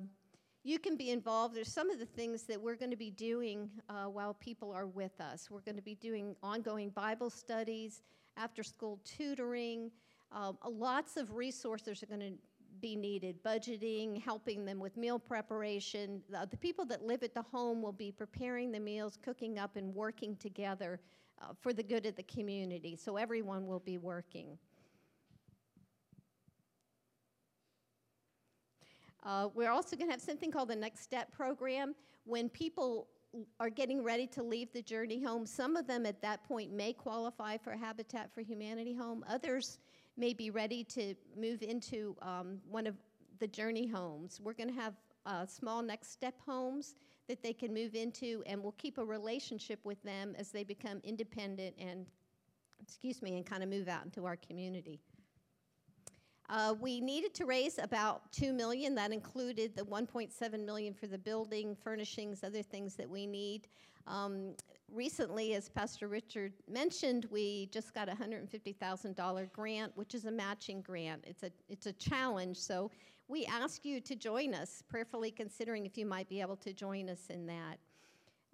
you 0.64 0.80
can 0.80 0.98
be 0.98 1.12
involved. 1.12 1.56
There's 1.56 1.72
some 1.72 1.90
of 1.90 2.00
the 2.00 2.06
things 2.06 2.44
that 2.44 2.62
we're 2.62 2.76
going 2.76 2.92
to 2.92 2.98
be 2.98 3.12
doing 3.12 3.70
uh, 3.88 4.06
while 4.06 4.34
people 4.34 4.72
are 4.72 4.88
with 4.88 5.20
us. 5.22 5.50
We're 5.50 5.62
going 5.62 5.78
to 5.78 5.82
be 5.82 5.96
doing 5.96 6.36
ongoing 6.44 6.90
Bible 6.90 7.30
studies, 7.30 8.02
after 8.38 8.64
school 8.64 9.00
tutoring, 9.06 9.92
um, 10.36 10.58
lots 10.70 11.16
of 11.16 11.34
resources 11.34 12.04
are 12.04 12.08
going 12.08 12.20
to 12.20 12.34
be 12.82 12.96
needed 12.96 13.42
budgeting, 13.42 14.22
helping 14.22 14.66
them 14.66 14.80
with 14.80 14.98
meal 14.98 15.18
preparation. 15.18 16.22
The, 16.30 16.46
the 16.52 16.58
people 16.58 16.86
that 16.88 17.04
live 17.04 17.24
at 17.24 17.34
the 17.34 17.42
home 17.42 17.82
will 17.82 17.94
be 17.94 18.12
preparing 18.12 18.72
the 18.72 18.80
meals, 18.80 19.18
cooking 19.24 19.58
up, 19.58 19.78
and 19.78 19.96
working 19.96 20.36
together 20.36 21.00
uh, 21.42 21.54
for 21.62 21.72
the 21.72 21.82
good 21.82 22.06
of 22.06 22.18
the 22.18 22.24
community. 22.24 22.98
So 22.98 23.16
everyone 23.16 23.66
will 23.66 23.80
be 23.80 23.98
working. 23.98 24.58
Uh, 29.24 29.48
we're 29.56 29.72
also 29.72 29.96
going 29.96 30.10
to 30.10 30.14
have 30.14 30.22
something 30.22 30.52
called 30.52 30.70
the 30.70 30.76
Next 30.76 31.02
Step 31.02 31.32
program. 31.32 31.96
When 32.26 32.50
people 32.50 33.08
are 33.60 33.70
getting 33.70 34.04
ready 34.04 34.28
to 34.28 34.44
leave 34.44 34.72
the 34.74 34.82
journey 34.82 35.24
home, 35.24 35.46
some 35.46 35.78
of 35.78 35.88
them 35.88 36.06
at 36.06 36.22
that 36.22 36.44
point 36.44 36.74
may 36.74 36.92
qualify 36.92 37.58
for 37.58 37.72
Habitat 37.72 38.34
for 38.34 38.42
Humanity 38.42 38.94
home. 38.94 39.24
Others 39.30 39.80
may 40.18 40.34
be 40.34 40.50
ready 40.50 40.84
to 40.84 41.16
move 41.38 41.62
into 41.62 42.16
um, 42.22 42.60
one 42.70 42.88
of 42.88 42.96
the 43.40 43.48
journey 43.48 43.88
homes. 43.88 44.40
We're 44.44 44.54
going 44.54 44.74
to 44.74 44.82
have 44.82 44.94
uh, 45.26 45.46
small 45.46 45.82
Next 45.82 46.12
Step 46.12 46.36
homes 46.46 46.96
that 47.28 47.42
they 47.42 47.54
can 47.54 47.74
move 47.74 47.96
into, 47.96 48.44
and 48.46 48.62
we'll 48.62 48.74
keep 48.74 48.98
a 48.98 49.06
relationship 49.06 49.80
with 49.84 50.02
them 50.04 50.36
as 50.38 50.52
they 50.52 50.64
become 50.64 51.02
independent 51.04 51.76
and, 51.80 52.06
excuse 52.82 53.22
me, 53.22 53.36
and 53.36 53.46
kind 53.46 53.64
of 53.64 53.70
move 53.70 53.88
out 53.88 54.06
into 54.06 54.26
our 54.26 54.38
community. 54.38 55.00
Uh, 56.48 56.76
we 56.80 57.02
needed 57.02 57.34
to 57.34 57.46
raise 57.46 57.80
about 57.80 58.32
two 58.32 58.54
million. 58.54 58.94
That 58.94 59.12
included 59.12 59.76
the 59.76 59.82
1.7 59.82 60.64
million 60.64 60.94
for 60.94 61.08
the 61.08 61.18
building, 61.18 61.76
furnishings, 61.76 62.44
other 62.44 62.62
things 62.62 62.96
that 62.96 63.10
we 63.10 63.26
need. 63.26 63.68
Um, 64.06 64.54
recently, 64.92 65.54
as 65.56 65.70
Pastor 65.70 66.08
Richard 66.08 66.54
mentioned, 66.70 67.28
we 67.32 67.70
just 67.72 67.94
got 67.94 68.10
a 68.10 68.14
$150,000 68.14 69.52
grant, 69.52 69.92
which 69.96 70.16
is 70.16 70.26
a 70.26 70.32
matching 70.32 70.82
grant. 70.82 71.24
It's 71.28 71.44
a 71.44 71.52
it's 71.70 71.86
a 71.86 71.94
challenge, 71.94 72.58
so 72.58 72.92
we 73.28 73.46
ask 73.46 73.84
you 73.84 74.00
to 74.02 74.16
join 74.16 74.54
us, 74.54 74.84
prayerfully 74.88 75.32
considering 75.32 75.86
if 75.86 75.98
you 75.98 76.06
might 76.06 76.30
be 76.30 76.42
able 76.42 76.58
to 76.58 76.74
join 76.74 77.10
us 77.10 77.28
in 77.30 77.48
that. 77.48 77.80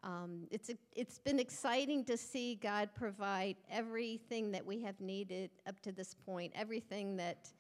Um, 0.04 0.48
it's, 0.50 0.70
a, 0.70 0.78
it's 0.96 1.20
been 1.20 1.40
exciting 1.40 2.04
to 2.06 2.18
see 2.18 2.56
God 2.56 2.90
provide 2.96 3.58
everything 3.70 4.52
that 4.52 4.66
we 4.66 4.82
have 4.82 5.00
needed 5.00 5.52
up 5.68 5.80
to 5.82 5.92
this 5.92 6.16
point, 6.16 6.54
everything 6.56 7.18
that 7.18 7.52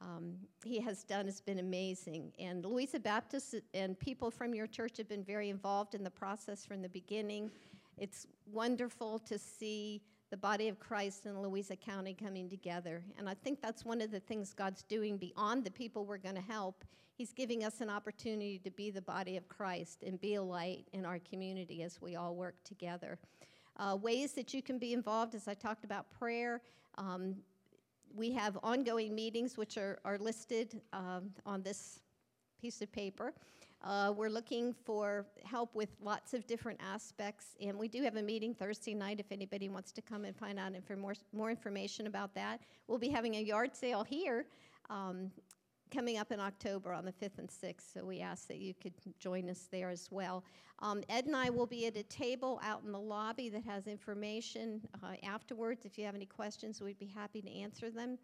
um, 0.00 0.34
he 0.64 0.80
has 0.80 1.04
done 1.04 1.26
has 1.26 1.40
been 1.40 1.58
amazing. 1.58 2.32
And 2.38 2.64
Louisa 2.64 2.98
Baptist 2.98 3.54
and 3.72 3.98
people 3.98 4.30
from 4.30 4.54
your 4.54 4.66
church 4.66 4.96
have 4.98 5.08
been 5.08 5.24
very 5.24 5.48
involved 5.48 5.94
in 5.94 6.02
the 6.02 6.10
process 6.10 6.66
from 6.66 6.82
the 6.82 6.88
beginning. 6.88 7.50
It's 7.98 8.26
wonderful 8.52 9.18
to 9.20 9.38
see 9.38 10.02
the 10.30 10.36
body 10.36 10.68
of 10.68 10.78
Christ 10.78 11.26
in 11.26 11.40
Louisa 11.40 11.76
County 11.76 12.12
coming 12.12 12.48
together. 12.48 13.02
And 13.18 13.28
I 13.28 13.34
think 13.34 13.62
that's 13.62 13.84
one 13.84 14.00
of 14.00 14.10
the 14.10 14.20
things 14.20 14.52
God's 14.52 14.82
doing 14.82 15.16
beyond 15.16 15.64
the 15.64 15.70
people 15.70 16.04
we're 16.04 16.18
going 16.18 16.34
to 16.34 16.40
help. 16.40 16.84
He's 17.14 17.32
giving 17.32 17.64
us 17.64 17.80
an 17.80 17.88
opportunity 17.88 18.58
to 18.58 18.70
be 18.70 18.90
the 18.90 19.00
body 19.00 19.36
of 19.36 19.48
Christ 19.48 20.02
and 20.02 20.20
be 20.20 20.34
a 20.34 20.42
light 20.42 20.88
in 20.92 21.06
our 21.06 21.18
community 21.20 21.82
as 21.82 22.02
we 22.02 22.16
all 22.16 22.34
work 22.34 22.56
together. 22.64 23.18
Uh, 23.78 23.96
ways 24.00 24.32
that 24.32 24.52
you 24.52 24.62
can 24.62 24.78
be 24.78 24.92
involved, 24.92 25.34
as 25.34 25.48
I 25.48 25.54
talked 25.54 25.84
about 25.84 26.10
prayer. 26.10 26.60
Um, 26.98 27.36
we 28.14 28.32
have 28.32 28.58
ongoing 28.62 29.14
meetings 29.14 29.56
which 29.56 29.76
are, 29.78 29.98
are 30.04 30.18
listed 30.18 30.80
um, 30.92 31.30
on 31.44 31.62
this 31.62 32.00
piece 32.60 32.80
of 32.80 32.90
paper. 32.90 33.32
Uh, 33.82 34.12
we're 34.16 34.30
looking 34.30 34.74
for 34.84 35.26
help 35.44 35.74
with 35.74 35.90
lots 36.00 36.34
of 36.34 36.46
different 36.46 36.80
aspects, 36.82 37.56
and 37.60 37.78
we 37.78 37.88
do 37.88 38.02
have 38.02 38.16
a 38.16 38.22
meeting 38.22 38.54
Thursday 38.54 38.94
night 38.94 39.20
if 39.20 39.30
anybody 39.30 39.68
wants 39.68 39.92
to 39.92 40.02
come 40.02 40.24
and 40.24 40.36
find 40.36 40.58
out 40.58 40.72
infor- 40.72 40.98
more, 40.98 41.14
more 41.32 41.50
information 41.50 42.06
about 42.06 42.34
that. 42.34 42.60
We'll 42.88 42.98
be 42.98 43.08
having 43.08 43.36
a 43.36 43.40
yard 43.40 43.76
sale 43.76 44.02
here 44.02 44.46
um, 44.90 45.30
coming 45.90 46.18
up 46.18 46.32
in 46.32 46.40
October 46.40 46.92
on 46.92 47.04
the 47.04 47.12
5th 47.12 47.38
and 47.38 47.48
6th, 47.48 47.92
so 47.94 48.04
we 48.04 48.20
ask 48.20 48.48
that 48.48 48.58
you 48.58 48.74
could 48.74 48.94
join 49.18 49.48
us 49.48 49.68
there 49.70 49.90
as 49.90 50.08
well. 50.10 50.42
Um, 50.80 51.02
Ed 51.08 51.26
and 51.26 51.36
I 51.36 51.50
will 51.50 51.66
be 51.66 51.86
at 51.86 51.96
a 51.96 52.02
table 52.04 52.60
out 52.62 52.82
in 52.84 52.92
the 52.92 53.00
lobby 53.00 53.48
that 53.50 53.64
has 53.64 53.86
information 53.86 54.80
uh, 55.02 55.14
afterwards. 55.22 55.84
If 55.84 55.96
you 55.96 56.04
have 56.04 56.14
any 56.14 56.26
questions, 56.26 56.80
we'd 56.80 56.98
be 56.98 57.06
happy 57.06 57.40
to 57.40 57.50
answer 57.50 57.90
them. 57.90 58.18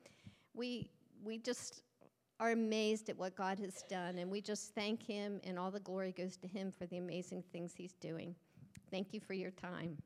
We, 0.55 0.91
we 1.23 1.39
just 1.39 1.83
are 2.41 2.53
amazed 2.53 3.09
at 3.09 3.17
what 3.17 3.37
God 3.37 3.59
has 3.59 3.83
done, 3.89 4.19
and 4.19 4.31
we 4.31 4.41
just 4.41 4.75
thank 4.75 5.03
Him, 5.03 5.41
and 5.45 5.59
all 5.59 5.71
the 5.71 5.81
glory 5.81 6.13
goes 6.13 6.37
to 6.39 6.49
Him 6.49 6.73
for 6.73 6.87
the 6.87 6.99
amazing 6.99 7.43
things 7.53 7.75
He's 7.77 7.95
doing. 7.95 8.35
Thank 8.91 9.15
you 9.15 9.21
for 9.21 9.35
your 9.35 9.51
time. 9.53 9.97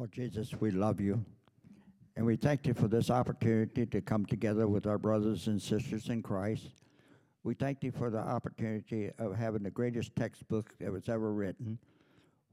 Lord 0.00 0.12
Jesus, 0.12 0.54
we 0.58 0.70
love 0.70 0.98
you. 0.98 1.22
And 2.16 2.24
we 2.24 2.34
thank 2.34 2.66
you 2.66 2.72
for 2.72 2.88
this 2.88 3.10
opportunity 3.10 3.84
to 3.84 4.00
come 4.00 4.24
together 4.24 4.66
with 4.66 4.86
our 4.86 4.96
brothers 4.96 5.46
and 5.46 5.60
sisters 5.60 6.08
in 6.08 6.22
Christ. 6.22 6.70
We 7.44 7.52
thank 7.52 7.84
you 7.84 7.92
for 7.92 8.08
the 8.08 8.16
opportunity 8.16 9.10
of 9.18 9.36
having 9.36 9.62
the 9.62 9.70
greatest 9.70 10.16
textbook 10.16 10.72
that 10.78 10.90
was 10.90 11.10
ever 11.10 11.34
written. 11.34 11.78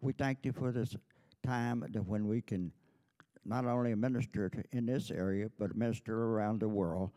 We 0.02 0.12
thank 0.12 0.40
you 0.44 0.52
for 0.52 0.74
this 0.74 0.94
time 1.42 1.86
that 1.90 2.06
when 2.06 2.28
we 2.28 2.42
can 2.42 2.70
not 3.46 3.64
only 3.64 3.96
minister 3.96 4.52
in 4.74 4.86
this 4.86 5.10
area, 5.10 5.48
but 5.58 5.74
minister 5.74 6.26
around 6.26 6.60
the 6.60 6.68
world. 6.68 7.12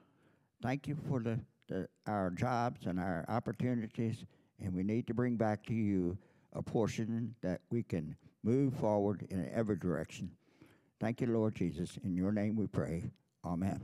Thank 0.62 0.86
you 0.86 0.96
for 1.08 1.18
the, 1.18 1.40
the, 1.68 1.88
our 2.06 2.30
jobs 2.30 2.86
and 2.86 3.00
our 3.00 3.24
opportunities, 3.26 4.24
and 4.60 4.72
we 4.72 4.84
need 4.84 5.08
to 5.08 5.12
bring 5.12 5.34
back 5.34 5.66
to 5.66 5.74
you 5.74 6.16
a 6.52 6.62
portion 6.62 7.34
that 7.42 7.62
we 7.72 7.82
can 7.82 8.14
move 8.42 8.74
forward 8.74 9.26
in 9.30 9.48
every 9.52 9.76
direction. 9.76 10.30
Thank 11.00 11.20
you, 11.20 11.26
Lord 11.28 11.54
Jesus. 11.54 11.98
In 12.04 12.14
your 12.14 12.32
name 12.32 12.56
we 12.56 12.66
pray. 12.66 13.10
Amen. 13.44 13.80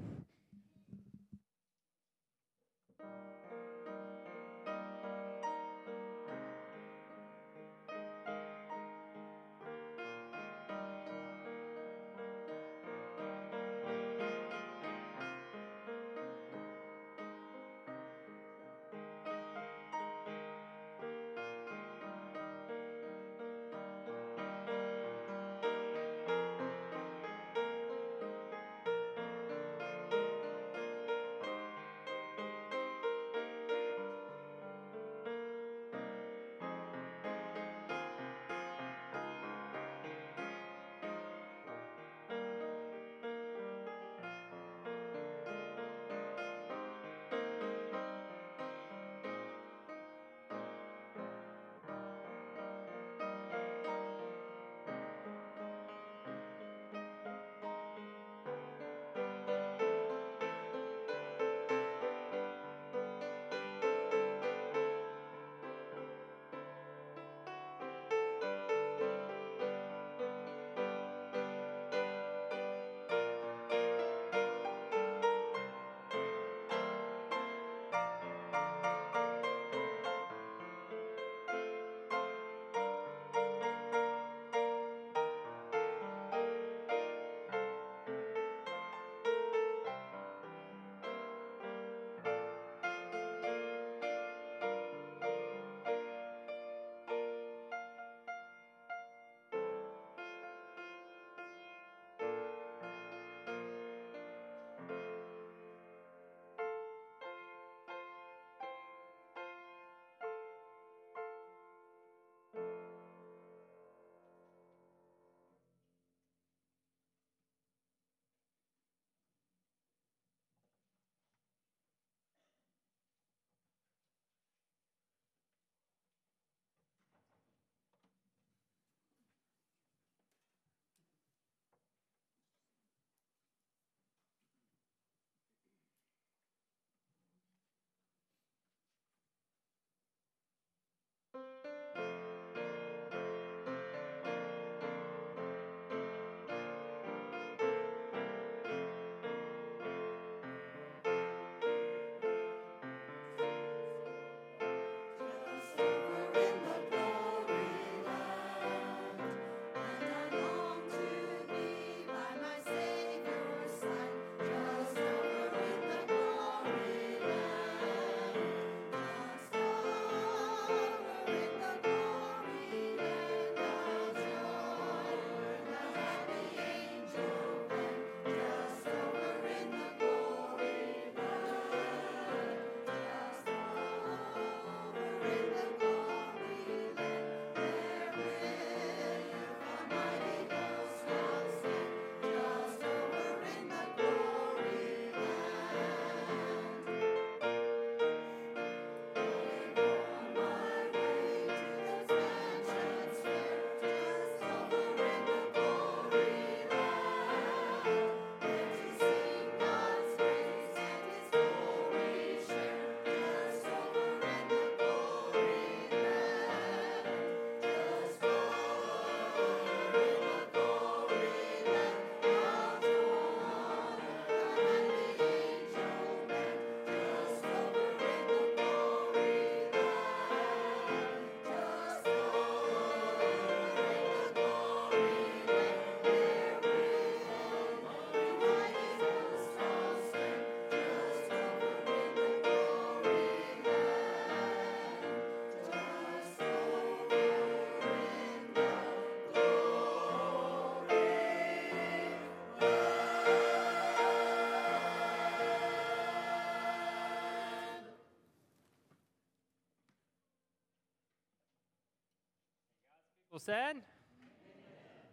Said? 263.46 263.76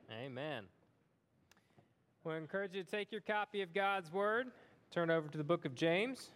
Amen. 0.10 0.26
Amen. 0.26 0.63
We 2.24 2.36
encourage 2.36 2.74
you 2.74 2.82
to 2.82 2.89
take 2.89 3.12
your 3.12 3.22
copy 3.22 3.62
of 3.62 3.76
God's 3.76 4.12
Word, 4.12 4.48
turn 4.89 5.12
over 5.12 5.28
to 5.28 5.38
the 5.38 5.43
book 5.43 5.65
of 5.65 5.76
James. 5.76 6.32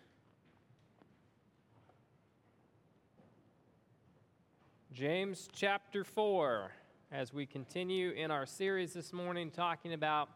James 4.94 5.50
chapter 5.52 6.04
4, 6.04 6.70
as 7.12 7.34
we 7.34 7.48
continue 7.48 8.12
in 8.12 8.30
our 8.30 8.46
series 8.46 8.94
this 8.94 9.12
morning 9.12 9.50
talking 9.50 9.94
about 9.94 10.30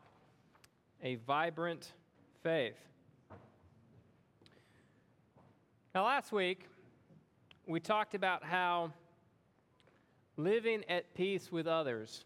a 1.03 1.17
vibrant 1.27 1.93
faith. 2.41 2.79
Now, 5.93 6.05
last 6.05 6.31
week, 6.31 6.65
we 7.67 7.79
talked 7.79 8.15
about 8.15 8.43
how 8.43 8.93
living 10.43 10.83
at 10.89 11.13
peace 11.13 11.51
with 11.51 11.67
others 11.67 12.25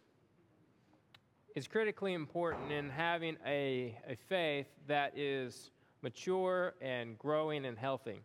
is 1.56 1.67
critically 1.67 2.13
important 2.13 2.71
in 2.71 2.89
having 2.89 3.38
a, 3.45 3.97
a 4.08 4.15
faith 4.28 4.67
that 4.88 5.17
is 5.17 5.71
mature 6.01 6.73
and 6.82 7.17
growing 7.17 7.65
and 7.65 7.78
healthy. 7.78 8.19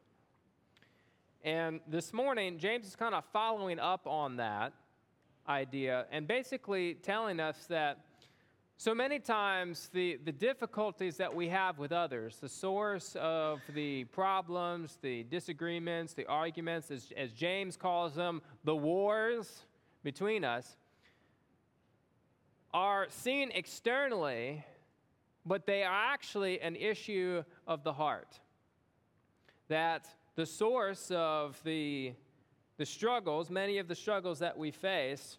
And 1.43 1.81
this 1.89 2.13
morning, 2.13 2.59
James 2.59 2.87
is 2.87 2.95
kind 2.95 3.15
of 3.15 3.25
following 3.33 3.79
up 3.79 4.07
on 4.07 4.37
that 4.37 4.73
idea 5.49 6.07
and 6.13 6.29
basically 6.29 6.95
telling 6.95 7.41
us 7.41 7.67
that 7.67 7.99
so 8.77 8.95
many 8.95 9.19
times 9.19 9.91
the, 9.93 10.19
the 10.25 10.33
difficulties 10.33 11.17
that 11.19 11.35
we 11.35 11.49
have 11.49 11.79
with 11.79 11.93
others, 11.93 12.39
the 12.41 12.49
source 12.49 13.17
of 13.21 13.61
the 13.75 14.05
problems, 14.05 14.99
the 15.03 15.23
disagreements, 15.25 16.15
the 16.15 16.27
arguments, 16.27 16.91
as, 16.91 17.13
as 17.17 17.33
James 17.33 17.77
calls 17.77 18.15
them, 18.15 18.41
the 18.65 18.75
wars 18.75 19.65
between 20.03 20.45
us, 20.45 20.77
are 22.73 23.07
seen 23.11 23.51
externally, 23.55 24.65
but 25.45 25.67
they 25.67 25.83
are 25.83 26.13
actually 26.13 26.61
an 26.61 26.77
issue 26.77 27.43
of 27.67 27.83
the 27.83 27.93
heart. 27.93 28.39
That 29.69 30.07
the 30.37 30.47
source 30.47 31.11
of 31.11 31.61
the, 31.65 32.13
the 32.77 32.87
struggles, 32.87 33.51
many 33.51 33.79
of 33.79 33.89
the 33.89 33.95
struggles 33.95 34.39
that 34.39 34.57
we 34.57 34.71
face, 34.71 35.39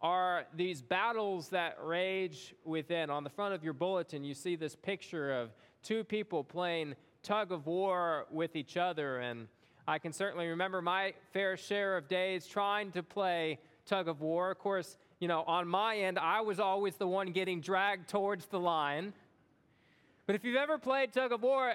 are 0.00 0.44
these 0.54 0.80
battles 0.80 1.48
that 1.48 1.76
rage 1.82 2.54
within. 2.64 3.10
On 3.10 3.24
the 3.24 3.30
front 3.30 3.54
of 3.54 3.64
your 3.64 3.72
bulletin, 3.72 4.22
you 4.24 4.34
see 4.34 4.54
this 4.54 4.76
picture 4.76 5.32
of 5.32 5.50
two 5.82 6.04
people 6.04 6.44
playing 6.44 6.94
tug 7.22 7.50
of 7.50 7.66
war 7.66 8.26
with 8.30 8.54
each 8.54 8.76
other. 8.76 9.18
And 9.18 9.48
I 9.88 9.98
can 9.98 10.12
certainly 10.12 10.46
remember 10.48 10.80
my 10.80 11.14
fair 11.32 11.56
share 11.56 11.96
of 11.96 12.08
days 12.08 12.46
trying 12.46 12.92
to 12.92 13.02
play 13.02 13.58
tug 13.88 14.08
of 14.08 14.20
war. 14.20 14.50
Of 14.50 14.58
course, 14.58 14.96
you 15.18 15.28
know, 15.28 15.42
on 15.46 15.66
my 15.66 15.96
end, 15.96 16.18
I 16.18 16.40
was 16.40 16.60
always 16.60 16.94
the 16.96 17.06
one 17.06 17.32
getting 17.32 17.60
dragged 17.60 18.08
towards 18.08 18.46
the 18.46 18.60
line. 18.60 19.12
But 20.26 20.34
if 20.34 20.44
you've 20.44 20.56
ever 20.56 20.78
played 20.78 21.12
tug 21.12 21.32
of 21.32 21.42
war, 21.42 21.72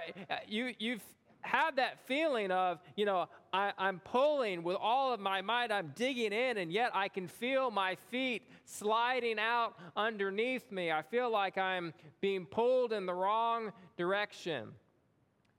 you, 0.47 0.73
you've 0.79 1.03
had 1.41 1.75
that 1.75 1.99
feeling 2.05 2.51
of, 2.51 2.79
you 2.95 3.05
know, 3.05 3.27
I, 3.51 3.73
am 3.77 3.99
pulling 3.99 4.63
with 4.63 4.77
all 4.79 5.13
of 5.13 5.19
my 5.19 5.41
might, 5.41 5.71
I'm 5.71 5.91
digging 5.95 6.31
in, 6.31 6.57
and 6.57 6.71
yet 6.71 6.91
I 6.93 7.09
can 7.09 7.27
feel 7.27 7.69
my 7.69 7.95
feet 8.09 8.43
sliding 8.65 9.39
out 9.39 9.75
underneath 9.95 10.71
me. 10.71 10.91
I 10.91 11.01
feel 11.01 11.29
like 11.29 11.57
I'm 11.57 11.93
being 12.21 12.45
pulled 12.45 12.93
in 12.93 13.05
the 13.05 13.13
wrong 13.13 13.71
direction, 13.97 14.69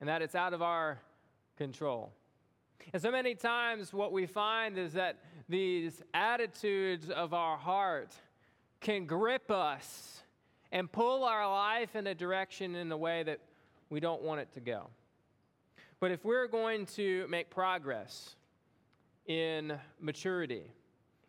and 0.01 0.09
that 0.09 0.23
it's 0.23 0.35
out 0.35 0.55
of 0.55 0.63
our 0.63 1.01
control. 1.57 2.13
And 2.93 3.01
so 3.01 3.11
many 3.11 3.35
times, 3.35 3.93
what 3.93 4.13
we 4.13 4.27
find 4.27 4.79
is 4.79 4.93
that 4.95 5.19
these 5.49 6.03
attitudes 6.13 7.11
of 7.11 7.35
our 7.35 7.57
heart 7.57 8.15
can 8.81 9.07
grip 9.07 9.51
us 9.51 10.23
and 10.73 10.91
pull 10.91 11.25
our 11.25 11.49
life 11.49 11.95
in 11.95 12.07
a 12.07 12.15
direction 12.15 12.75
in 12.75 12.91
a 12.91 12.97
way 12.97 13.23
that 13.23 13.41
we 13.91 14.01
don't 14.01 14.23
want 14.23 14.41
it 14.41 14.53
to 14.55 14.61
go. 14.61 14.89
But 16.01 16.11
if 16.11 16.25
we're 16.25 16.49
going 16.49 16.87
to 16.87 17.27
make 17.29 17.51
progress 17.51 18.37
in 19.27 19.79
maturity, 20.01 20.71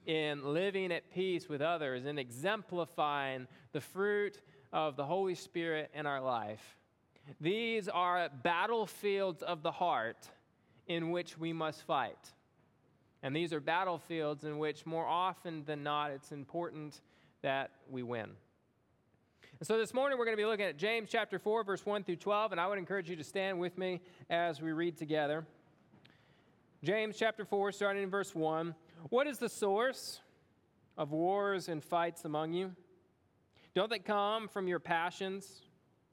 in 0.06 0.54
living 0.54 0.92
at 0.92 1.12
peace 1.14 1.48
with 1.48 1.62
others, 1.62 2.06
in 2.06 2.18
exemplifying 2.18 3.48
the 3.72 3.82
fruit 3.82 4.42
of 4.74 4.96
the 4.96 5.06
Holy 5.06 5.36
Spirit 5.36 5.92
in 5.94 6.06
our 6.06 6.22
life, 6.22 6.78
these 7.40 7.88
are 7.88 8.30
battlefields 8.44 9.42
of 9.42 9.64
the 9.64 9.72
heart 9.72 10.30
in 10.88 11.12
which 11.12 11.38
we 11.38 11.54
must 11.54 11.82
fight. 11.84 12.34
And 13.26 13.36
these 13.36 13.54
are 13.54 13.60
battlefields 13.60 14.44
in 14.44 14.60
which, 14.60 14.86
more 14.86 15.08
often 15.08 15.64
than 15.66 15.82
not, 15.82 16.12
it's 16.12 16.32
important 16.32 17.02
that 17.42 17.72
we 17.90 18.04
win. 18.04 18.30
And 19.60 19.68
so 19.68 19.80
this 19.80 19.96
morning 19.96 20.20
we're 20.20 20.26
going 20.26 20.38
to 20.38 20.42
be 20.42 20.46
looking 20.46 20.68
at 20.68 20.78
James 20.78 21.10
chapter 21.12 21.40
4, 21.40 21.64
verse 21.64 21.84
1 21.84 22.04
through 22.04 22.18
12, 22.18 22.52
and 22.52 22.62
I 22.62 22.68
would 22.68 22.78
encourage 22.78 23.10
you 23.10 23.16
to 23.16 23.24
stand 23.24 23.60
with 23.60 23.80
me 23.80 24.02
as 24.30 24.62
we 24.62 24.74
read 24.74 24.96
together. 24.96 25.44
James 26.84 27.18
chapter 27.18 27.46
4, 27.46 27.72
starting 27.72 28.04
in 28.04 28.12
verse 28.12 28.36
1. 28.36 28.76
What 29.10 29.26
is 29.26 29.40
the 29.40 29.50
source 29.50 30.20
of 30.96 31.12
wars 31.12 31.68
and 31.68 31.84
fights 31.84 32.26
among 32.26 32.54
you? 32.54 32.76
Don't 33.74 33.90
they 33.90 33.98
come 33.98 34.48
from 34.48 34.68
your 34.68 34.80
passions 34.80 35.64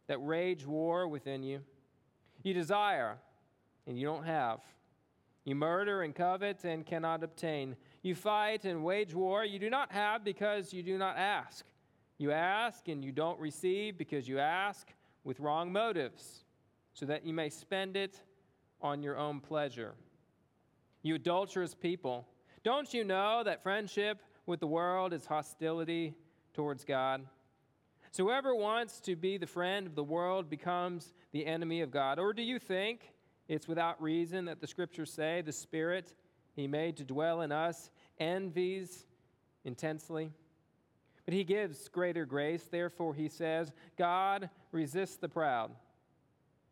that 0.07 0.17
rage 0.17 0.65
war 0.65 1.07
within 1.07 1.43
you? 1.43 1.61
You 2.43 2.55
desire, 2.55 3.19
and 3.87 3.99
you 3.99 4.07
don't 4.07 4.25
have. 4.25 4.61
You 5.45 5.55
murder 5.55 6.03
and 6.03 6.15
covet 6.15 6.65
and 6.65 6.87
cannot 6.87 7.25
obtain. 7.25 7.77
You 8.03 8.15
fight 8.15 8.65
and 8.65 8.85
wage 8.85 9.15
war. 9.15 9.45
You 9.45 9.59
do 9.59 9.71
not 9.71 9.91
have 9.93 10.25
because 10.25 10.73
you 10.73 10.83
do 10.83 10.97
not 10.97 11.17
ask. 11.17 11.65
You 12.19 12.31
ask 12.31 12.87
and 12.89 13.05
you 13.05 13.11
don't 13.11 13.41
receive 13.41 13.99
because 13.99 14.29
you 14.29 14.39
ask 14.39 14.89
with 15.25 15.41
wrong 15.41 15.73
motives, 15.73 16.45
so 16.95 17.07
that 17.07 17.25
you 17.25 17.33
may 17.33 17.49
spend 17.49 17.97
it 17.97 18.21
on 18.81 19.03
your 19.03 19.17
own 19.17 19.41
pleasure. 19.41 19.95
You 21.03 21.15
adulterous 21.15 21.75
people, 21.75 22.27
don't 22.65 22.93
you 22.93 23.03
know 23.05 23.43
that 23.45 23.63
friendship 23.63 24.19
with 24.47 24.61
the 24.61 24.67
world 24.67 25.13
is 25.13 25.27
hostility 25.27 26.15
towards 26.55 26.85
God? 26.85 27.25
So 28.11 28.25
whoever 28.25 28.55
wants 28.55 29.01
to 29.01 29.17
be 29.17 29.39
the 29.39 29.47
friend 29.47 29.87
of 29.87 29.95
the 29.95 30.05
world 30.05 30.51
becomes 30.51 31.15
the 31.33 31.47
enemy 31.47 31.81
of 31.81 31.91
God. 31.91 32.19
Or 32.19 32.33
do 32.33 32.43
you 32.43 32.59
think 32.59 33.13
it's 33.49 33.69
without 33.69 34.01
reason 34.03 34.47
that 34.47 34.61
the 34.61 34.67
scriptures 34.67 35.13
say 35.13 35.43
the 35.43 35.53
Spirit 35.53 36.15
he 36.55 36.67
made 36.67 36.97
to 36.99 37.05
dwell 37.05 37.41
in 37.43 37.53
us 37.53 37.91
envies 38.19 39.07
intensely? 39.65 40.31
But 41.25 41.35
he 41.35 41.45
gives 41.45 41.89
greater 41.89 42.25
grace. 42.25 42.65
Therefore, 42.71 43.15
he 43.15 43.29
says, 43.29 43.73
God 43.97 44.51
resists 44.73 45.17
the 45.17 45.29
proud, 45.29 45.71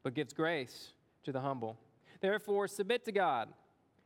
but 0.03 0.15
gives 0.15 0.33
grace 0.33 0.93
to 1.25 1.33
the 1.33 1.41
humble. 1.41 1.79
Therefore, 2.21 2.67
submit 2.67 3.05
to 3.05 3.13
God. 3.13 3.49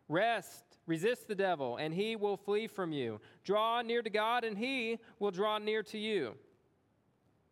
Rest, 0.09 0.65
resist 0.87 1.29
the 1.29 1.35
devil, 1.35 1.79
and 1.79 1.95
he 1.95 2.15
will 2.15 2.37
flee 2.37 2.67
from 2.67 2.93
you. 2.93 3.21
Draw 3.43 3.83
near 3.83 4.03
to 4.03 4.11
God, 4.11 4.45
and 4.45 4.59
he 4.59 4.99
will 5.19 5.31
draw 5.31 5.59
near 5.59 5.83
to 5.85 5.99
you. 5.99 6.35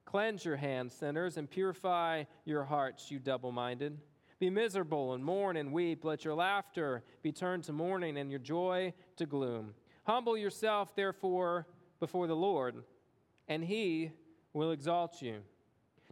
Cleanse 0.05 0.45
your 0.45 0.57
hands, 0.57 0.93
sinners, 0.93 1.39
and 1.39 1.51
purify 1.51 2.25
your 2.45 2.65
hearts, 2.65 3.11
you 3.11 3.19
double 3.19 3.53
minded. 3.53 3.99
Be 4.43 4.51
miserable 4.51 5.15
and 5.15 5.25
mourn 5.25 5.57
and 5.57 5.73
weep. 5.73 6.05
Let 6.05 6.25
your 6.25 6.35
laughter 6.35 7.05
be 7.23 7.31
turned 7.31 7.63
to 7.63 7.73
mourning 7.73 8.19
and 8.19 8.29
your 8.29 8.41
joy 8.41 8.93
to 9.15 9.25
gloom. 9.25 9.73
Humble 10.03 10.37
yourself, 10.37 10.97
therefore, 10.97 11.69
before 12.01 12.27
the 12.27 12.35
Lord, 12.35 12.83
and 13.47 13.63
he 13.63 14.11
will 14.53 14.73
exalt 14.73 15.23
you. 15.23 15.43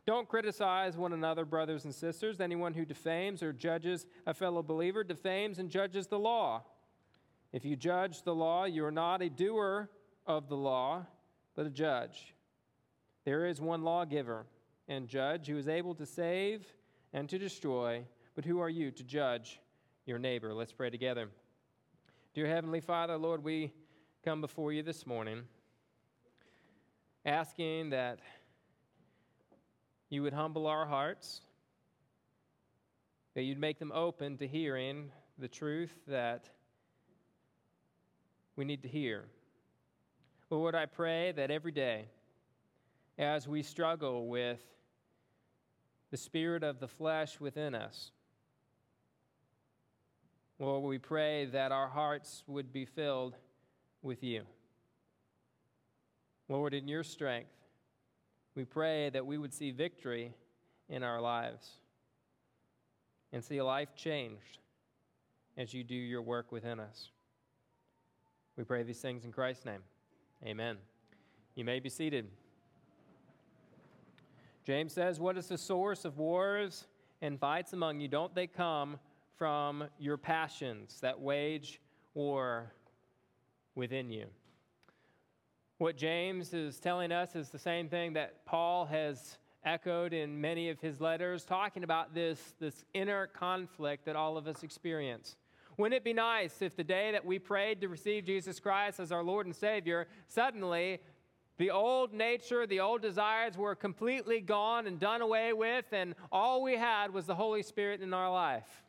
Don't 0.06 0.28
criticize 0.28 0.96
one 0.96 1.12
another, 1.12 1.44
brothers 1.44 1.84
and 1.84 1.92
sisters. 1.92 2.40
Anyone 2.40 2.72
who 2.72 2.84
defames 2.84 3.42
or 3.42 3.52
judges 3.52 4.06
a 4.24 4.32
fellow 4.32 4.62
believer 4.62 5.02
defames 5.02 5.58
and 5.58 5.68
judges 5.68 6.06
the 6.06 6.20
law. 6.20 6.62
If 7.52 7.64
you 7.64 7.74
judge 7.74 8.22
the 8.22 8.32
law, 8.32 8.64
you 8.64 8.84
are 8.84 8.92
not 8.92 9.22
a 9.22 9.28
doer 9.28 9.90
of 10.24 10.48
the 10.48 10.56
law, 10.56 11.04
but 11.56 11.66
a 11.66 11.70
judge. 11.70 12.36
There 13.24 13.44
is 13.46 13.60
one 13.60 13.82
lawgiver 13.82 14.46
and 14.86 15.08
judge 15.08 15.48
who 15.48 15.58
is 15.58 15.66
able 15.66 15.96
to 15.96 16.06
save 16.06 16.64
and 17.12 17.28
to 17.28 17.36
destroy, 17.36 18.04
but 18.34 18.44
who 18.44 18.60
are 18.60 18.68
you 18.68 18.90
to 18.90 19.04
judge 19.04 19.60
your 20.06 20.18
neighbor? 20.18 20.54
Let's 20.54 20.72
pray 20.72 20.90
together. 20.90 21.28
Dear 22.34 22.46
Heavenly 22.46 22.80
Father, 22.80 23.16
Lord, 23.16 23.42
we 23.42 23.72
come 24.24 24.40
before 24.40 24.72
you 24.72 24.82
this 24.82 25.06
morning 25.06 25.42
asking 27.24 27.90
that 27.90 28.20
you 30.08 30.22
would 30.22 30.32
humble 30.32 30.66
our 30.66 30.86
hearts, 30.86 31.40
that 33.34 33.42
you'd 33.42 33.60
make 33.60 33.78
them 33.78 33.92
open 33.92 34.36
to 34.38 34.46
hearing 34.46 35.10
the 35.38 35.48
truth 35.48 35.94
that 36.06 36.48
we 38.56 38.64
need 38.64 38.82
to 38.82 38.88
hear. 38.88 39.24
Lord, 40.50 40.74
I 40.74 40.86
pray 40.86 41.32
that 41.32 41.50
every 41.50 41.72
day, 41.72 42.06
as 43.18 43.46
we 43.46 43.62
struggle 43.62 44.26
with 44.28 44.60
the 46.10 46.16
spirit 46.16 46.62
of 46.62 46.80
the 46.80 46.88
flesh 46.88 47.38
within 47.38 47.74
us, 47.74 48.10
Lord, 50.60 50.82
we 50.82 50.98
pray 50.98 51.46
that 51.46 51.72
our 51.72 51.88
hearts 51.88 52.44
would 52.46 52.70
be 52.70 52.84
filled 52.84 53.34
with 54.02 54.22
you. 54.22 54.42
Lord, 56.50 56.74
in 56.74 56.86
your 56.86 57.02
strength, 57.02 57.48
we 58.54 58.66
pray 58.66 59.08
that 59.08 59.24
we 59.24 59.38
would 59.38 59.54
see 59.54 59.70
victory 59.70 60.34
in 60.90 61.02
our 61.02 61.18
lives 61.18 61.78
and 63.32 63.42
see 63.42 63.56
a 63.56 63.64
life 63.64 63.94
changed 63.96 64.58
as 65.56 65.72
you 65.72 65.82
do 65.82 65.94
your 65.94 66.20
work 66.20 66.52
within 66.52 66.78
us. 66.78 67.08
We 68.58 68.64
pray 68.64 68.82
these 68.82 69.00
things 69.00 69.24
in 69.24 69.32
Christ's 69.32 69.64
name. 69.64 69.80
Amen. 70.44 70.76
You 71.54 71.64
may 71.64 71.80
be 71.80 71.88
seated. 71.88 72.28
James 74.66 74.92
says, 74.92 75.18
What 75.18 75.38
is 75.38 75.46
the 75.46 75.56
source 75.56 76.04
of 76.04 76.18
wars 76.18 76.86
and 77.22 77.40
fights 77.40 77.72
among 77.72 78.00
you? 78.00 78.08
Don't 78.08 78.34
they 78.34 78.46
come 78.46 78.98
from 79.40 79.84
your 79.98 80.18
passions 80.18 80.98
that 81.00 81.18
wage 81.18 81.80
war 82.12 82.74
within 83.74 84.10
you? 84.10 84.26
What 85.78 85.96
James 85.96 86.52
is 86.52 86.78
telling 86.78 87.10
us 87.10 87.34
is 87.34 87.48
the 87.48 87.58
same 87.58 87.88
thing 87.88 88.12
that 88.12 88.44
Paul 88.44 88.84
has 88.84 89.38
echoed 89.64 90.12
in 90.12 90.38
many 90.38 90.68
of 90.68 90.78
his 90.78 91.00
letters, 91.00 91.46
talking 91.46 91.84
about 91.84 92.14
this, 92.14 92.52
this 92.60 92.84
inner 92.92 93.28
conflict 93.28 94.04
that 94.04 94.14
all 94.14 94.36
of 94.36 94.46
us 94.46 94.62
experience. 94.62 95.36
Wouldn't 95.78 95.96
it 95.96 96.04
be 96.04 96.12
nice 96.12 96.60
if 96.60 96.76
the 96.76 96.84
day 96.84 97.10
that 97.12 97.24
we 97.24 97.38
prayed 97.38 97.80
to 97.80 97.88
receive 97.88 98.26
Jesus 98.26 98.60
Christ 98.60 99.00
as 99.00 99.10
our 99.10 99.22
Lord 99.22 99.46
and 99.46 99.56
Savior, 99.56 100.06
suddenly 100.28 101.00
the 101.56 101.70
old 101.70 102.12
nature, 102.12 102.66
the 102.66 102.80
old 102.80 103.00
desires 103.00 103.56
were 103.56 103.74
completely 103.74 104.42
gone 104.42 104.86
and 104.86 105.00
done 105.00 105.22
away 105.22 105.54
with, 105.54 105.86
and 105.92 106.14
all 106.30 106.62
we 106.62 106.76
had 106.76 107.14
was 107.14 107.24
the 107.24 107.34
Holy 107.34 107.62
Spirit 107.62 108.02
in 108.02 108.12
our 108.12 108.30
life? 108.30 108.84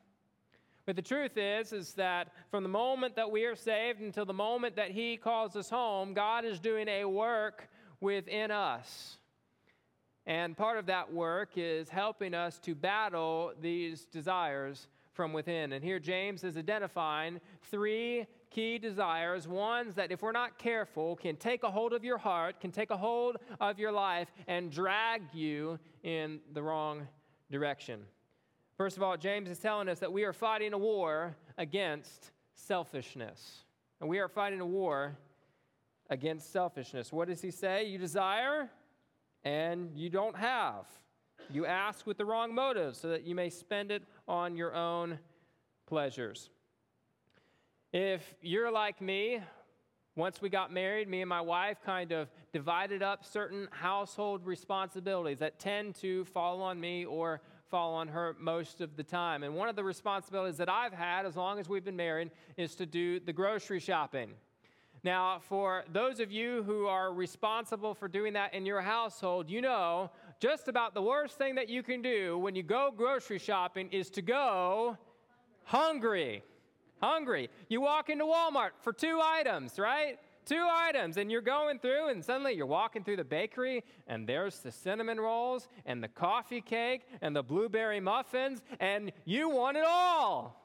But 0.85 0.95
the 0.95 1.01
truth 1.01 1.37
is, 1.37 1.73
is 1.73 1.93
that 1.93 2.29
from 2.49 2.63
the 2.63 2.69
moment 2.69 3.15
that 3.15 3.29
we 3.29 3.45
are 3.45 3.55
saved 3.55 4.01
until 4.01 4.25
the 4.25 4.33
moment 4.33 4.75
that 4.75 4.91
He 4.91 5.17
calls 5.17 5.55
us 5.55 5.69
home, 5.69 6.13
God 6.13 6.43
is 6.45 6.59
doing 6.59 6.87
a 6.87 7.05
work 7.05 7.69
within 7.99 8.51
us. 8.51 9.17
And 10.25 10.55
part 10.55 10.77
of 10.77 10.85
that 10.87 11.11
work 11.11 11.51
is 11.55 11.89
helping 11.89 12.33
us 12.33 12.59
to 12.59 12.75
battle 12.75 13.53
these 13.59 14.05
desires 14.05 14.87
from 15.13 15.33
within. 15.33 15.73
And 15.73 15.83
here 15.83 15.99
James 15.99 16.43
is 16.43 16.57
identifying 16.57 17.39
three 17.63 18.25
key 18.49 18.77
desires 18.77 19.47
ones 19.47 19.95
that, 19.95 20.11
if 20.11 20.21
we're 20.21 20.31
not 20.31 20.57
careful, 20.57 21.15
can 21.15 21.35
take 21.35 21.63
a 21.63 21.71
hold 21.71 21.93
of 21.93 22.03
your 22.03 22.17
heart, 22.17 22.59
can 22.59 22.71
take 22.71 22.91
a 22.91 22.97
hold 22.97 23.37
of 23.59 23.79
your 23.79 23.91
life, 23.91 24.31
and 24.47 24.71
drag 24.71 25.21
you 25.33 25.79
in 26.03 26.39
the 26.53 26.61
wrong 26.61 27.07
direction. 27.49 28.01
First 28.81 28.97
of 28.97 29.03
all, 29.03 29.15
James 29.15 29.47
is 29.47 29.59
telling 29.59 29.87
us 29.89 29.99
that 29.99 30.11
we 30.11 30.23
are 30.23 30.33
fighting 30.33 30.73
a 30.73 30.77
war 30.79 31.35
against 31.59 32.31
selfishness. 32.55 33.59
And 33.99 34.09
we 34.09 34.17
are 34.17 34.27
fighting 34.27 34.59
a 34.59 34.65
war 34.65 35.15
against 36.09 36.51
selfishness. 36.51 37.13
What 37.13 37.27
does 37.27 37.43
he 37.43 37.51
say? 37.51 37.85
You 37.85 37.99
desire 37.99 38.71
and 39.43 39.91
you 39.95 40.09
don't 40.09 40.35
have. 40.35 40.87
You 41.51 41.67
ask 41.67 42.07
with 42.07 42.17
the 42.17 42.25
wrong 42.25 42.55
motives 42.55 42.97
so 42.97 43.09
that 43.09 43.23
you 43.23 43.35
may 43.35 43.51
spend 43.51 43.91
it 43.91 44.01
on 44.27 44.55
your 44.55 44.73
own 44.73 45.19
pleasures. 45.85 46.49
If 47.93 48.33
you're 48.41 48.71
like 48.71 48.99
me, 48.99 49.41
once 50.15 50.41
we 50.41 50.49
got 50.49 50.73
married, 50.73 51.07
me 51.07 51.21
and 51.21 51.29
my 51.29 51.41
wife 51.41 51.77
kind 51.85 52.11
of 52.11 52.31
divided 52.51 53.03
up 53.03 53.25
certain 53.25 53.67
household 53.69 54.43
responsibilities 54.43 55.37
that 55.37 55.59
tend 55.59 55.93
to 55.97 56.25
fall 56.25 56.63
on 56.63 56.79
me 56.79 57.05
or 57.05 57.41
fall 57.71 57.93
on 57.95 58.09
her 58.09 58.35
most 58.37 58.81
of 58.81 58.97
the 58.97 59.03
time. 59.03 59.43
And 59.43 59.55
one 59.55 59.69
of 59.69 59.77
the 59.77 59.83
responsibilities 59.83 60.57
that 60.57 60.69
I've 60.69 60.93
had 60.93 61.25
as 61.25 61.37
long 61.37 61.57
as 61.57 61.69
we've 61.69 61.85
been 61.85 61.95
married 61.95 62.29
is 62.57 62.75
to 62.75 62.85
do 62.85 63.21
the 63.21 63.33
grocery 63.33 63.79
shopping. 63.79 64.31
Now, 65.03 65.39
for 65.39 65.85
those 65.91 66.19
of 66.19 66.31
you 66.31 66.61
who 66.63 66.85
are 66.85 67.11
responsible 67.11 67.95
for 67.95 68.07
doing 68.07 68.33
that 68.33 68.53
in 68.53 68.65
your 68.67 68.81
household, 68.81 69.49
you 69.49 69.61
know 69.61 70.11
just 70.39 70.67
about 70.67 70.93
the 70.93 71.01
worst 71.01 71.37
thing 71.37 71.55
that 71.55 71.69
you 71.69 71.81
can 71.81 72.01
do 72.01 72.37
when 72.37 72.55
you 72.55 72.63
go 72.63 72.91
grocery 72.95 73.39
shopping 73.39 73.87
is 73.91 74.09
to 74.11 74.21
go 74.21 74.97
hungry. 75.63 76.43
Hungry. 77.01 77.49
You 77.69 77.81
walk 77.81 78.09
into 78.09 78.25
Walmart 78.25 78.71
for 78.81 78.91
two 78.91 79.19
items, 79.23 79.79
right? 79.79 80.19
Two 80.51 80.67
items, 80.69 81.15
and 81.15 81.31
you're 81.31 81.39
going 81.39 81.79
through, 81.79 82.09
and 82.09 82.23
suddenly 82.23 82.53
you're 82.53 82.65
walking 82.65 83.05
through 83.05 83.15
the 83.15 83.23
bakery, 83.23 83.83
and 84.07 84.27
there's 84.27 84.59
the 84.59 84.71
cinnamon 84.71 85.17
rolls, 85.17 85.69
and 85.85 86.03
the 86.03 86.09
coffee 86.09 86.59
cake, 86.59 87.03
and 87.21 87.33
the 87.33 87.41
blueberry 87.43 88.01
muffins, 88.01 88.61
and 88.81 89.13
you 89.23 89.49
want 89.49 89.77
it 89.77 89.85
all. 89.87 90.57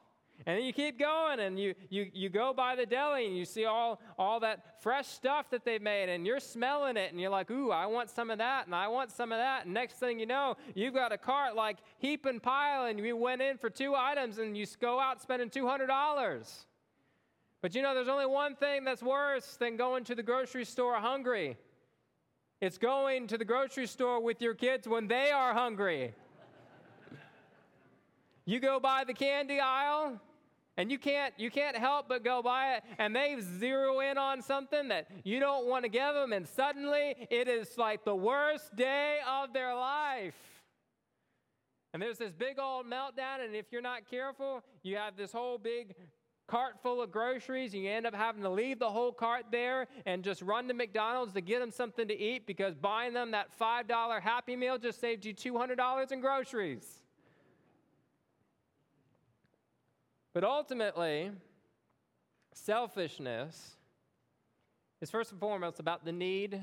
And 0.45 0.63
you 0.63 0.71
keep 0.71 0.99
going 0.99 1.39
and 1.39 1.59
you, 1.59 1.73
you, 1.89 2.11
you 2.13 2.29
go 2.29 2.53
by 2.53 2.75
the 2.75 2.85
deli 2.85 3.25
and 3.25 3.35
you 3.35 3.43
see 3.43 3.65
all, 3.65 3.99
all 4.19 4.39
that 4.41 4.79
fresh 4.83 5.07
stuff 5.07 5.49
that 5.49 5.65
they've 5.65 5.81
made 5.81 6.09
and 6.09 6.27
you're 6.27 6.39
smelling 6.39 6.95
it 6.95 7.11
and 7.11 7.19
you're 7.19 7.31
like, 7.31 7.49
ooh, 7.49 7.71
I 7.71 7.87
want 7.87 8.11
some 8.11 8.29
of 8.29 8.37
that 8.37 8.67
and 8.67 8.75
I 8.75 8.87
want 8.87 9.09
some 9.09 9.31
of 9.31 9.39
that. 9.39 9.65
And 9.65 9.73
next 9.73 9.95
thing 9.95 10.19
you 10.19 10.27
know, 10.27 10.55
you've 10.75 10.93
got 10.93 11.11
a 11.11 11.17
cart 11.17 11.55
like 11.55 11.77
heap 11.97 12.27
and 12.27 12.41
pile 12.41 12.85
and 12.85 12.99
you 12.99 13.17
went 13.17 13.41
in 13.41 13.57
for 13.57 13.71
two 13.71 13.95
items 13.95 14.37
and 14.37 14.55
you 14.55 14.67
go 14.79 14.99
out 14.99 15.23
spending 15.23 15.49
$200. 15.49 16.65
But 17.61 17.73
you 17.73 17.81
know, 17.81 17.95
there's 17.95 18.07
only 18.07 18.25
one 18.25 18.55
thing 18.55 18.83
that's 18.83 19.01
worse 19.01 19.57
than 19.57 19.77
going 19.77 20.03
to 20.05 20.15
the 20.15 20.23
grocery 20.23 20.65
store 20.65 20.95
hungry. 20.95 21.57
It's 22.61 22.77
going 22.77 23.27
to 23.27 23.37
the 23.37 23.45
grocery 23.45 23.87
store 23.87 24.21
with 24.21 24.41
your 24.41 24.53
kids 24.53 24.87
when 24.87 25.07
they 25.07 25.31
are 25.31 25.53
hungry. 25.53 26.13
you 28.45 28.59
go 28.59 28.79
by 28.79 29.03
the 29.03 29.13
candy 29.13 29.59
aisle 29.59 30.19
and 30.75 30.91
you 30.91 30.99
can't 30.99 31.33
you 31.37 31.49
can't 31.49 31.75
help 31.75 32.07
but 32.07 32.23
go 32.23 32.41
by 32.41 32.75
it 32.75 32.83
and 32.99 33.15
they 33.15 33.37
zero 33.59 33.99
in 33.99 34.17
on 34.17 34.41
something 34.41 34.87
that 34.87 35.07
you 35.23 35.39
don't 35.39 35.67
want 35.67 35.83
to 35.83 35.89
give 35.89 36.13
them 36.13 36.33
and 36.33 36.47
suddenly 36.47 37.15
it 37.31 37.47
is 37.47 37.77
like 37.77 38.05
the 38.05 38.15
worst 38.15 38.75
day 38.75 39.17
of 39.27 39.53
their 39.53 39.75
life. 39.75 40.35
And 41.93 42.01
there's 42.01 42.19
this 42.19 42.31
big 42.31 42.59
old 42.59 42.85
meltdown 42.85 43.43
and 43.43 43.55
if 43.55 43.71
you're 43.71 43.81
not 43.81 44.09
careful, 44.09 44.63
you 44.83 44.97
have 44.97 45.15
this 45.15 45.31
whole 45.31 45.57
big 45.57 45.95
cart 46.47 46.75
full 46.81 47.01
of 47.01 47.11
groceries 47.11 47.73
and 47.73 47.83
you 47.83 47.89
end 47.89 48.05
up 48.05 48.15
having 48.15 48.41
to 48.41 48.49
leave 48.49 48.79
the 48.79 48.89
whole 48.89 49.11
cart 49.11 49.45
there 49.51 49.87
and 50.05 50.23
just 50.23 50.41
run 50.41 50.67
to 50.67 50.73
McDonald's 50.73 51.33
to 51.33 51.41
get 51.41 51.59
them 51.59 51.71
something 51.71 52.07
to 52.07 52.17
eat 52.17 52.47
because 52.47 52.73
buying 52.73 53.13
them 53.13 53.31
that 53.31 53.47
$5 53.59 54.21
Happy 54.21 54.55
Meal 54.55 54.77
just 54.77 54.99
saved 55.01 55.25
you 55.25 55.33
$200 55.33 56.11
in 56.11 56.21
groceries. 56.21 57.01
But 60.33 60.43
ultimately, 60.43 61.31
selfishness 62.53 63.75
is 65.01 65.09
first 65.09 65.31
and 65.31 65.39
foremost 65.39 65.79
about 65.79 66.05
the 66.05 66.11
need 66.11 66.61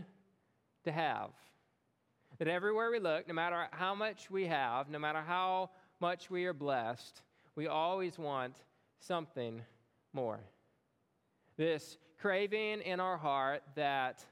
to 0.85 0.93
have. 0.93 1.30
That 2.39 2.49
everywhere 2.49 2.91
we 2.91 2.99
look, 2.99 3.28
no 3.28 3.35
matter 3.35 3.68
how 3.70 3.95
much 3.95 4.30
we 4.30 4.47
have, 4.47 4.89
no 4.89 4.99
matter 4.99 5.22
how 5.24 5.70
much 6.01 6.30
we 6.30 6.47
are 6.47 6.53
blessed, 6.53 7.22
we 7.55 7.68
always 7.68 8.18
want 8.18 8.57
something 8.99 9.62
more. 10.14 10.40
This 11.56 11.98
craving 12.20 12.80
in 12.80 13.00
our 13.00 13.16
heart 13.16 13.62
that 13.74 14.24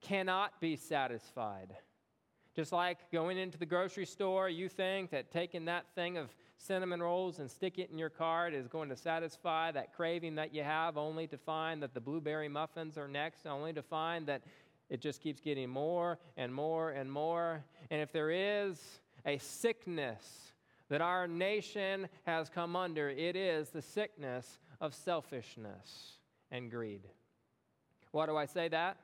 cannot 0.00 0.60
be 0.60 0.76
satisfied. 0.76 1.74
Just 2.54 2.72
like 2.72 2.98
going 3.12 3.38
into 3.38 3.58
the 3.58 3.66
grocery 3.66 4.06
store, 4.06 4.48
you 4.48 4.68
think 4.68 5.10
that 5.10 5.30
taking 5.30 5.66
that 5.66 5.86
thing 5.94 6.16
of 6.16 6.34
cinnamon 6.56 7.00
rolls 7.00 7.38
and 7.38 7.50
stick 7.50 7.78
it 7.78 7.90
in 7.90 7.98
your 7.98 8.10
cart 8.10 8.52
is 8.52 8.66
going 8.66 8.88
to 8.88 8.96
satisfy 8.96 9.70
that 9.72 9.94
craving 9.94 10.34
that 10.36 10.52
you 10.52 10.62
have, 10.62 10.96
only 10.96 11.26
to 11.28 11.38
find 11.38 11.82
that 11.82 11.94
the 11.94 12.00
blueberry 12.00 12.48
muffins 12.48 12.98
are 12.98 13.08
next, 13.08 13.46
only 13.46 13.72
to 13.72 13.82
find 13.82 14.26
that 14.26 14.42
it 14.90 15.00
just 15.00 15.20
keeps 15.20 15.40
getting 15.40 15.68
more 15.68 16.18
and 16.36 16.52
more 16.52 16.90
and 16.90 17.10
more. 17.12 17.62
And 17.90 18.00
if 18.00 18.12
there 18.12 18.30
is 18.30 19.00
a 19.24 19.38
sickness 19.38 20.52
that 20.88 21.00
our 21.00 21.28
nation 21.28 22.08
has 22.24 22.48
come 22.48 22.74
under, 22.74 23.08
it 23.08 23.36
is 23.36 23.68
the 23.68 23.82
sickness 23.82 24.58
of 24.80 24.94
selfishness 24.94 26.18
and 26.50 26.70
greed. 26.70 27.02
Why 28.12 28.26
do 28.26 28.36
I 28.36 28.46
say 28.46 28.68
that? 28.68 28.96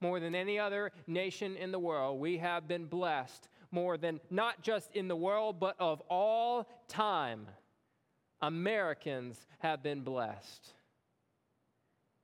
More 0.00 0.20
than 0.20 0.34
any 0.34 0.58
other 0.58 0.92
nation 1.06 1.56
in 1.56 1.72
the 1.72 1.78
world, 1.78 2.20
we 2.20 2.38
have 2.38 2.68
been 2.68 2.86
blessed 2.86 3.48
more 3.74 3.98
than 3.98 4.20
not 4.30 4.62
just 4.62 4.92
in 4.94 5.08
the 5.08 5.16
world, 5.16 5.58
but 5.58 5.74
of 5.78 6.00
all 6.08 6.68
time. 6.88 7.46
Americans 8.40 9.46
have 9.58 9.82
been 9.82 10.00
blessed. 10.02 10.72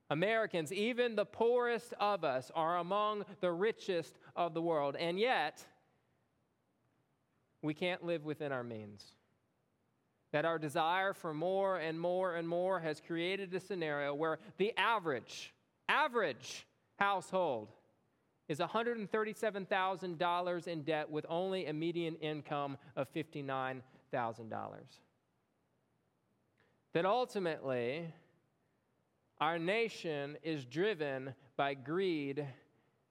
Americans, 0.09 0.71
even 0.71 1.15
the 1.15 1.25
poorest 1.25 1.93
of 1.99 2.23
us, 2.23 2.51
are 2.55 2.77
among 2.77 3.25
the 3.41 3.51
richest 3.51 4.17
of 4.35 4.53
the 4.53 4.61
world. 4.61 4.95
And 4.95 5.19
yet, 5.19 5.65
we 7.61 7.73
can't 7.73 8.03
live 8.03 8.23
within 8.25 8.51
our 8.51 8.63
means. 8.63 9.05
That 10.31 10.45
our 10.45 10.57
desire 10.57 11.13
for 11.13 11.33
more 11.33 11.77
and 11.77 11.99
more 11.99 12.35
and 12.35 12.47
more 12.47 12.79
has 12.79 13.01
created 13.05 13.53
a 13.53 13.59
scenario 13.59 14.13
where 14.13 14.39
the 14.57 14.71
average, 14.77 15.53
average 15.89 16.65
household 16.97 17.67
is 18.47 18.59
$137,000 18.59 20.67
in 20.67 20.83
debt 20.83 21.09
with 21.09 21.25
only 21.29 21.65
a 21.67 21.73
median 21.73 22.15
income 22.15 22.77
of 22.95 23.11
$59,000. 23.13 23.81
That 26.93 27.05
ultimately, 27.05 28.13
our 29.39 29.57
nation 29.57 30.37
is 30.43 30.65
driven 30.65 31.33
by 31.55 31.73
greed 31.73 32.45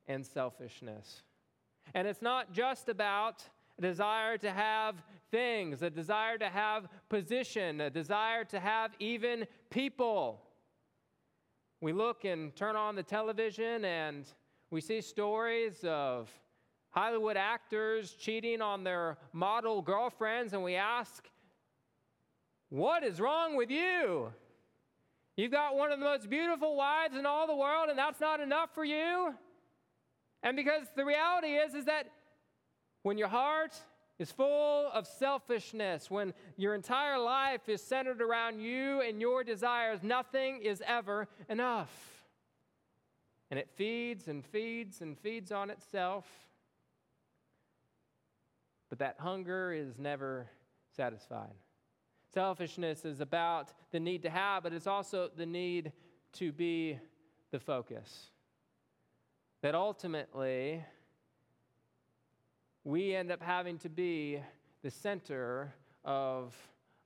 and 0.06 0.26
selfishness. 0.26 1.22
And 1.94 2.06
it's 2.06 2.22
not 2.22 2.52
just 2.52 2.88
about 2.88 3.42
desire 3.80 4.38
to 4.38 4.50
have 4.50 4.96
things, 5.30 5.82
a 5.82 5.90
desire 5.90 6.38
to 6.38 6.48
have 6.48 6.88
position, 7.08 7.80
a 7.80 7.90
desire 7.90 8.44
to 8.44 8.60
have 8.60 8.92
even 8.98 9.46
people. 9.70 10.42
We 11.80 11.92
look 11.92 12.24
and 12.24 12.54
turn 12.54 12.76
on 12.76 12.94
the 12.94 13.02
television 13.02 13.84
and 13.84 14.26
we 14.70 14.80
see 14.80 15.00
stories 15.00 15.84
of 15.84 16.30
Hollywood 16.90 17.36
actors 17.36 18.12
cheating 18.12 18.60
on 18.60 18.84
their 18.84 19.16
model 19.32 19.80
girlfriends, 19.80 20.52
and 20.52 20.62
we 20.62 20.74
ask, 20.74 21.28
What 22.68 23.04
is 23.04 23.20
wrong 23.20 23.56
with 23.56 23.70
you? 23.70 24.32
You've 25.36 25.52
got 25.52 25.76
one 25.76 25.92
of 25.92 25.98
the 25.98 26.04
most 26.04 26.28
beautiful 26.28 26.76
wives 26.76 27.16
in 27.16 27.26
all 27.26 27.46
the 27.46 27.54
world, 27.54 27.88
and 27.88 27.98
that's 27.98 28.20
not 28.20 28.40
enough 28.40 28.74
for 28.74 28.84
you? 28.84 29.34
And 30.42 30.56
because 30.56 30.86
the 30.96 31.04
reality 31.04 31.48
is, 31.48 31.74
is 31.74 31.84
that 31.84 32.06
when 33.02 33.18
your 33.18 33.28
heart 33.28 33.78
is 34.18 34.30
full 34.30 34.90
of 34.92 35.06
selfishness, 35.06 36.10
when 36.10 36.34
your 36.56 36.74
entire 36.74 37.18
life 37.18 37.68
is 37.68 37.82
centered 37.82 38.20
around 38.20 38.60
you 38.60 39.00
and 39.00 39.20
your 39.20 39.42
desires, 39.42 40.02
nothing 40.02 40.60
is 40.62 40.82
ever 40.86 41.26
enough. 41.48 41.90
And 43.50 43.58
it 43.58 43.68
feeds 43.76 44.28
and 44.28 44.44
feeds 44.44 45.00
and 45.00 45.18
feeds 45.18 45.50
on 45.50 45.70
itself. 45.70 46.26
But 48.90 48.98
that 48.98 49.16
hunger 49.18 49.72
is 49.72 49.98
never 49.98 50.48
satisfied. 50.94 51.54
Selfishness 52.32 53.04
is 53.04 53.20
about 53.20 53.72
the 53.90 53.98
need 53.98 54.22
to 54.22 54.30
have, 54.30 54.62
but 54.62 54.72
it's 54.72 54.86
also 54.86 55.30
the 55.34 55.46
need 55.46 55.92
to 56.34 56.52
be 56.52 56.98
the 57.50 57.58
focus. 57.58 58.30
That 59.62 59.74
ultimately, 59.74 60.84
we 62.90 63.14
end 63.14 63.30
up 63.30 63.40
having 63.40 63.78
to 63.78 63.88
be 63.88 64.40
the 64.82 64.90
center 64.90 65.72
of 66.04 66.52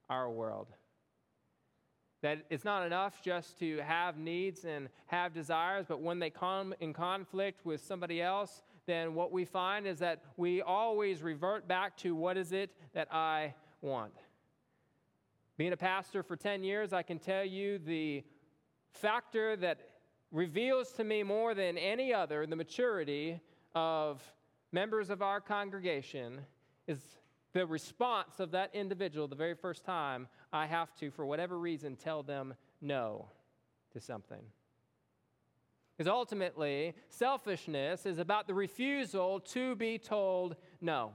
our 0.09 0.31
world. 0.31 0.69
That 2.23 2.47
it's 2.49 2.65
not 2.65 2.87
enough 2.87 3.21
just 3.23 3.59
to 3.59 3.79
have 3.79 4.17
needs 4.17 4.65
and 4.65 4.89
have 5.09 5.35
desires, 5.35 5.85
but 5.87 6.01
when 6.01 6.19
they 6.19 6.31
come 6.31 6.75
in 6.81 6.95
conflict 6.95 7.67
with 7.67 7.85
somebody 7.85 8.23
else, 8.23 8.63
then 8.87 9.15
what 9.15 9.31
we 9.31 9.45
find 9.45 9.87
is 9.87 9.99
that 9.99 10.23
we 10.39 10.63
always 10.63 11.23
revert 11.23 11.69
back 11.69 11.99
to 11.99 12.15
what 12.15 12.39
is 12.39 12.53
it 12.53 12.71
that 12.95 13.13
I 13.13 13.55
want. 13.83 14.15
Being 15.59 15.75
a 15.75 15.77
pastor 15.77 16.23
for 16.23 16.35
10 16.35 16.65
years, 16.65 16.95
I 16.95 17.03
can 17.03 17.19
tell 17.19 17.45
you 17.45 17.79
the 17.79 18.25
factor 18.95 19.55
that 19.57 19.81
reveals 20.33 20.93
to 20.93 21.05
me 21.05 21.23
more 21.23 21.53
than 21.53 21.77
any 21.77 22.15
other 22.15 22.47
the 22.47 22.57
maturity 22.57 23.39
of 23.75 24.23
members 24.75 25.09
of 25.09 25.23
our 25.23 25.41
congregation 25.41 26.41
is 26.89 26.99
the 27.53 27.65
response 27.65 28.41
of 28.41 28.51
that 28.51 28.71
individual 28.75 29.29
the 29.29 29.37
very 29.37 29.55
first 29.55 29.85
time 29.85 30.27
I 30.53 30.67
have 30.67 30.93
to, 30.97 31.13
for 31.13 31.25
whatever 31.25 31.57
reason, 31.57 31.95
tell 31.95 32.25
them 32.25 32.55
no 32.83 33.29
to 33.93 34.01
something. 34.01 34.43
Because 35.97 36.11
ultimately, 36.11 36.95
selfishness 37.09 38.05
is 38.05 38.19
about 38.19 38.49
the 38.49 38.55
refusal 38.55 39.39
to 39.39 39.77
be 39.77 39.97
told 39.97 40.57
no. 40.81 41.13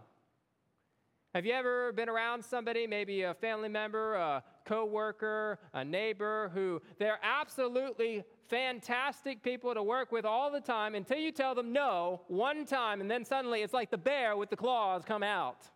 Have 1.36 1.46
you 1.46 1.52
ever 1.52 1.92
been 1.92 2.08
around 2.08 2.46
somebody, 2.46 2.88
maybe 2.88 3.24
a 3.24 3.34
family 3.34 3.68
member, 3.68 4.16
a 4.16 4.42
coworker, 4.64 5.60
a 5.74 5.84
neighbor, 5.84 6.50
who 6.54 6.82
they're 6.98 7.20
absolutely 7.22 8.24
fantastic 8.50 9.44
people 9.44 9.74
to 9.74 9.84
work 9.84 10.12
with 10.12 10.26
all 10.26 10.52
the 10.52 10.60
time 10.60 10.96
until 10.96 11.18
you 11.18 11.32
tell 11.32 11.56
them 11.56 11.72
no 11.72 12.22
one 12.28 12.66
time, 12.66 13.02
and 13.02 13.10
then 13.10 13.24
suddenly 13.24 13.62
it's 13.62 13.74
like 13.74 13.92
the 13.92 13.98
bear 13.98 14.36
with 14.36 14.50
the 14.50 14.58
claws 14.58 15.04
come 15.06 15.24
out. 15.24 15.68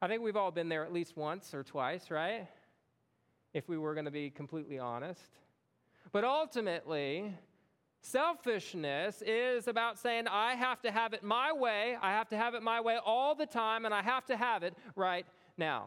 I 0.00 0.08
think 0.08 0.22
we've 0.22 0.36
all 0.36 0.50
been 0.50 0.68
there 0.68 0.84
at 0.84 0.92
least 0.92 1.16
once 1.16 1.54
or 1.54 1.62
twice, 1.62 2.10
right? 2.10 2.48
If 3.54 3.68
we 3.68 3.78
were 3.78 3.94
going 3.94 4.06
to 4.06 4.10
be 4.10 4.30
completely 4.30 4.78
honest. 4.78 5.38
But 6.10 6.24
ultimately, 6.24 7.32
Selfishness 8.00 9.22
is 9.24 9.68
about 9.68 9.96
saying, 9.96 10.26
I 10.26 10.56
have 10.56 10.82
to 10.82 10.90
have 10.90 11.12
it 11.12 11.22
my 11.22 11.52
way, 11.52 11.96
I 12.02 12.10
have 12.10 12.28
to 12.30 12.36
have 12.36 12.54
it 12.54 12.62
my 12.62 12.80
way 12.80 12.98
all 13.04 13.36
the 13.36 13.46
time, 13.46 13.84
and 13.84 13.94
I 13.94 14.02
have 14.02 14.26
to 14.26 14.36
have 14.36 14.64
it 14.64 14.74
right 14.96 15.24
now. 15.56 15.86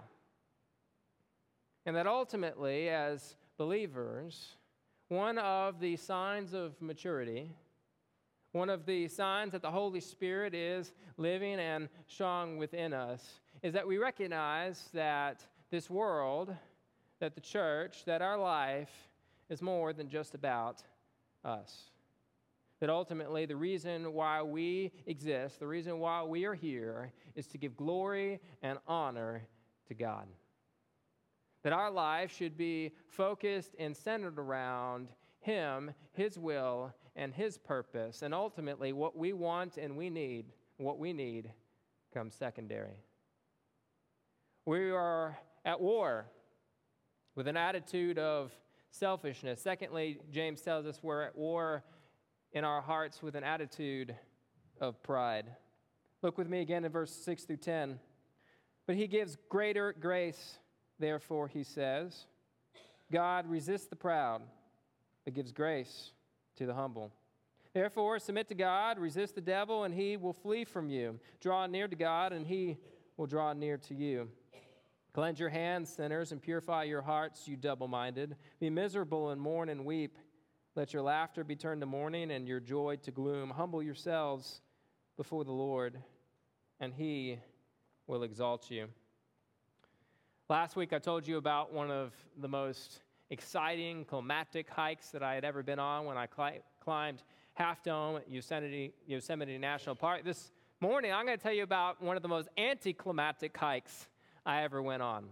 And 1.86 1.94
that 1.98 2.08
ultimately, 2.08 2.88
as 2.88 3.36
believers, 3.58 4.56
one 5.10 5.38
of 5.38 5.80
the 5.80 5.96
signs 5.96 6.54
of 6.54 6.82
maturity, 6.82 7.52
one 8.54 8.70
of 8.70 8.86
the 8.86 9.08
signs 9.08 9.52
that 9.52 9.62
the 9.62 9.72
Holy 9.72 10.00
Spirit 10.00 10.54
is 10.54 10.94
living 11.18 11.60
and 11.60 11.90
strong 12.08 12.58
within 12.58 12.94
us, 12.94 13.40
is 13.62 13.74
that 13.74 13.88
we 13.88 13.98
recognize 13.98 14.90
that 14.94 15.46
this 15.70 15.90
world, 15.90 16.56
that 17.20 17.36
the 17.36 17.42
church, 17.42 18.06
that 18.06 18.22
our 18.22 18.38
life 18.38 19.10
is 19.50 19.62
more 19.62 19.94
than 19.94 20.10
just 20.10 20.34
about 20.34 20.84
us. 21.44 21.92
That 22.80 22.90
ultimately, 22.90 23.46
the 23.46 23.56
reason 23.56 24.14
why 24.14 24.42
we 24.42 24.92
exist, 25.06 25.60
the 25.60 25.68
reason 25.68 26.00
why 26.00 26.24
we 26.24 26.46
are 26.46 26.54
here, 26.54 27.14
is 27.36 27.48
to 27.48 27.58
give 27.58 27.78
glory 27.78 28.40
and 28.62 28.80
honor 28.88 29.44
to 29.88 29.94
God. 29.94 30.28
That 31.66 31.74
our 31.74 31.90
life 31.90 32.32
should 32.32 32.56
be 32.58 32.92
focused 33.10 33.74
and 33.80 33.98
centered 33.98 34.38
around 34.38 35.08
Him, 35.40 35.96
His 36.14 36.38
will, 36.38 36.94
and 37.16 37.34
His 37.34 37.58
purpose. 37.58 38.22
And 38.22 38.36
ultimately, 38.36 38.94
what 38.94 39.18
we 39.18 39.34
want 39.34 39.78
and 39.78 39.98
we 39.98 40.12
need, 40.12 40.52
what 40.78 41.00
we 41.00 41.12
need, 41.12 41.52
comes 42.14 42.36
secondary. 42.36 43.02
We 44.68 44.92
are 44.92 45.40
at 45.66 45.82
war 45.82 46.28
with 47.34 47.48
an 47.48 47.58
attitude 47.58 48.20
of 48.20 48.52
selfishness. 48.92 49.60
Secondly, 49.60 50.20
James 50.30 50.62
tells 50.62 50.86
us 50.86 51.00
we're 51.02 51.24
at 51.24 51.36
war 51.36 51.84
in 52.52 52.64
our 52.64 52.80
hearts 52.80 53.24
with 53.24 53.34
an 53.34 53.44
attitude 53.44 54.16
of 54.80 55.02
pride. 55.02 55.48
Look 56.22 56.38
with 56.38 56.48
me 56.48 56.62
again 56.62 56.86
in 56.86 56.92
verse 56.92 57.12
6 57.12 57.46
through 57.46 57.58
10. 57.58 58.00
But 58.86 58.98
he 58.98 59.08
gives 59.08 59.36
greater 59.50 59.96
grace, 60.00 60.60
therefore, 61.00 61.48
he 61.48 61.64
says, 61.64 62.26
God 63.12 63.48
resists 63.48 63.88
the 63.88 63.96
proud, 63.96 64.42
but 65.24 65.34
gives 65.34 65.52
grace 65.52 66.12
to 66.58 66.66
the 66.66 66.74
humble. 66.74 67.12
Therefore, 67.74 68.20
submit 68.20 68.48
to 68.48 68.56
God, 68.56 68.98
resist 68.98 69.36
the 69.36 69.42
devil, 69.42 69.84
and 69.84 69.94
he 69.94 70.16
will 70.16 70.34
flee 70.34 70.64
from 70.64 70.90
you. 70.90 71.20
Draw 71.42 71.68
near 71.68 71.88
to 71.88 71.96
God, 71.96 72.32
and 72.32 72.48
he 72.48 72.78
will 73.18 73.28
draw 73.28 73.52
near 73.54 73.78
to 73.78 73.94
you. 73.94 74.30
Cleanse 75.14 75.40
your 75.40 75.50
hands, 75.50 75.90
sinners, 75.90 76.32
and 76.32 76.42
purify 76.42 76.84
your 76.84 77.02
hearts, 77.02 77.48
you 77.48 77.56
double 77.56 77.88
minded. 77.88 78.36
Be 78.60 78.70
miserable 78.70 79.30
and 79.30 79.42
mourn 79.42 79.70
and 79.70 79.86
weep. 79.86 80.18
Let 80.76 80.94
your 80.94 81.02
laughter 81.04 81.44
be 81.44 81.56
turned 81.56 81.82
to 81.82 81.86
mourning 81.86 82.32
and 82.32 82.48
your 82.48 82.60
joy 82.60 82.98
to 83.04 83.12
gloom. 83.12 83.50
Humble 83.50 83.82
yourselves 83.82 84.62
before 85.16 85.46
the 85.46 85.54
Lord, 85.54 85.98
and 86.80 86.94
he 86.94 87.40
will 88.08 88.24
exalt 88.24 88.70
you. 88.70 88.88
Last 90.48 90.76
week, 90.76 90.94
I 90.94 91.00
told 91.00 91.28
you 91.28 91.38
about 91.38 91.74
one 91.74 91.90
of 91.90 92.14
the 92.40 92.48
most 92.48 93.02
exciting 93.32 94.06
climatic 94.06 94.70
hikes 94.70 95.10
that 95.10 95.24
I 95.24 95.34
had 95.34 95.44
ever 95.44 95.64
been 95.64 95.80
on 95.80 96.06
when 96.06 96.18
I 96.18 96.28
cli- 96.28 96.62
climbed 96.80 97.24
Half 97.56 97.82
Dome 97.82 98.18
at 98.18 98.30
Yosemite, 98.30 98.94
Yosemite 99.08 99.58
National 99.58 99.96
Park. 99.96 100.24
This 100.24 100.52
morning, 100.82 101.12
I'm 101.12 101.26
going 101.26 101.36
to 101.36 101.42
tell 101.42 101.52
you 101.52 101.64
about 101.64 102.00
one 102.00 102.16
of 102.16 102.22
the 102.22 102.30
most 102.30 102.48
anticlimactic 102.60 103.58
hikes 103.58 104.08
I 104.46 104.62
ever 104.62 104.84
went 104.84 105.02
on. 105.02 105.30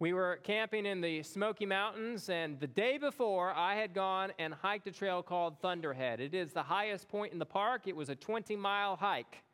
We 0.00 0.14
were 0.14 0.40
camping 0.42 0.84
in 0.84 1.00
the 1.00 1.22
Smoky 1.22 1.64
Mountains, 1.64 2.28
and 2.28 2.58
the 2.58 2.66
day 2.66 2.98
before, 2.98 3.52
I 3.52 3.76
had 3.76 3.94
gone 3.94 4.32
and 4.40 4.52
hiked 4.52 4.88
a 4.88 4.90
trail 4.90 5.22
called 5.22 5.60
Thunderhead. 5.60 6.18
It 6.18 6.34
is 6.34 6.52
the 6.52 6.64
highest 6.64 7.08
point 7.08 7.32
in 7.32 7.38
the 7.38 7.46
park. 7.46 7.82
It 7.86 7.94
was 7.94 8.08
a 8.08 8.16
20 8.16 8.56
mile 8.56 8.96
hike. 8.96 9.44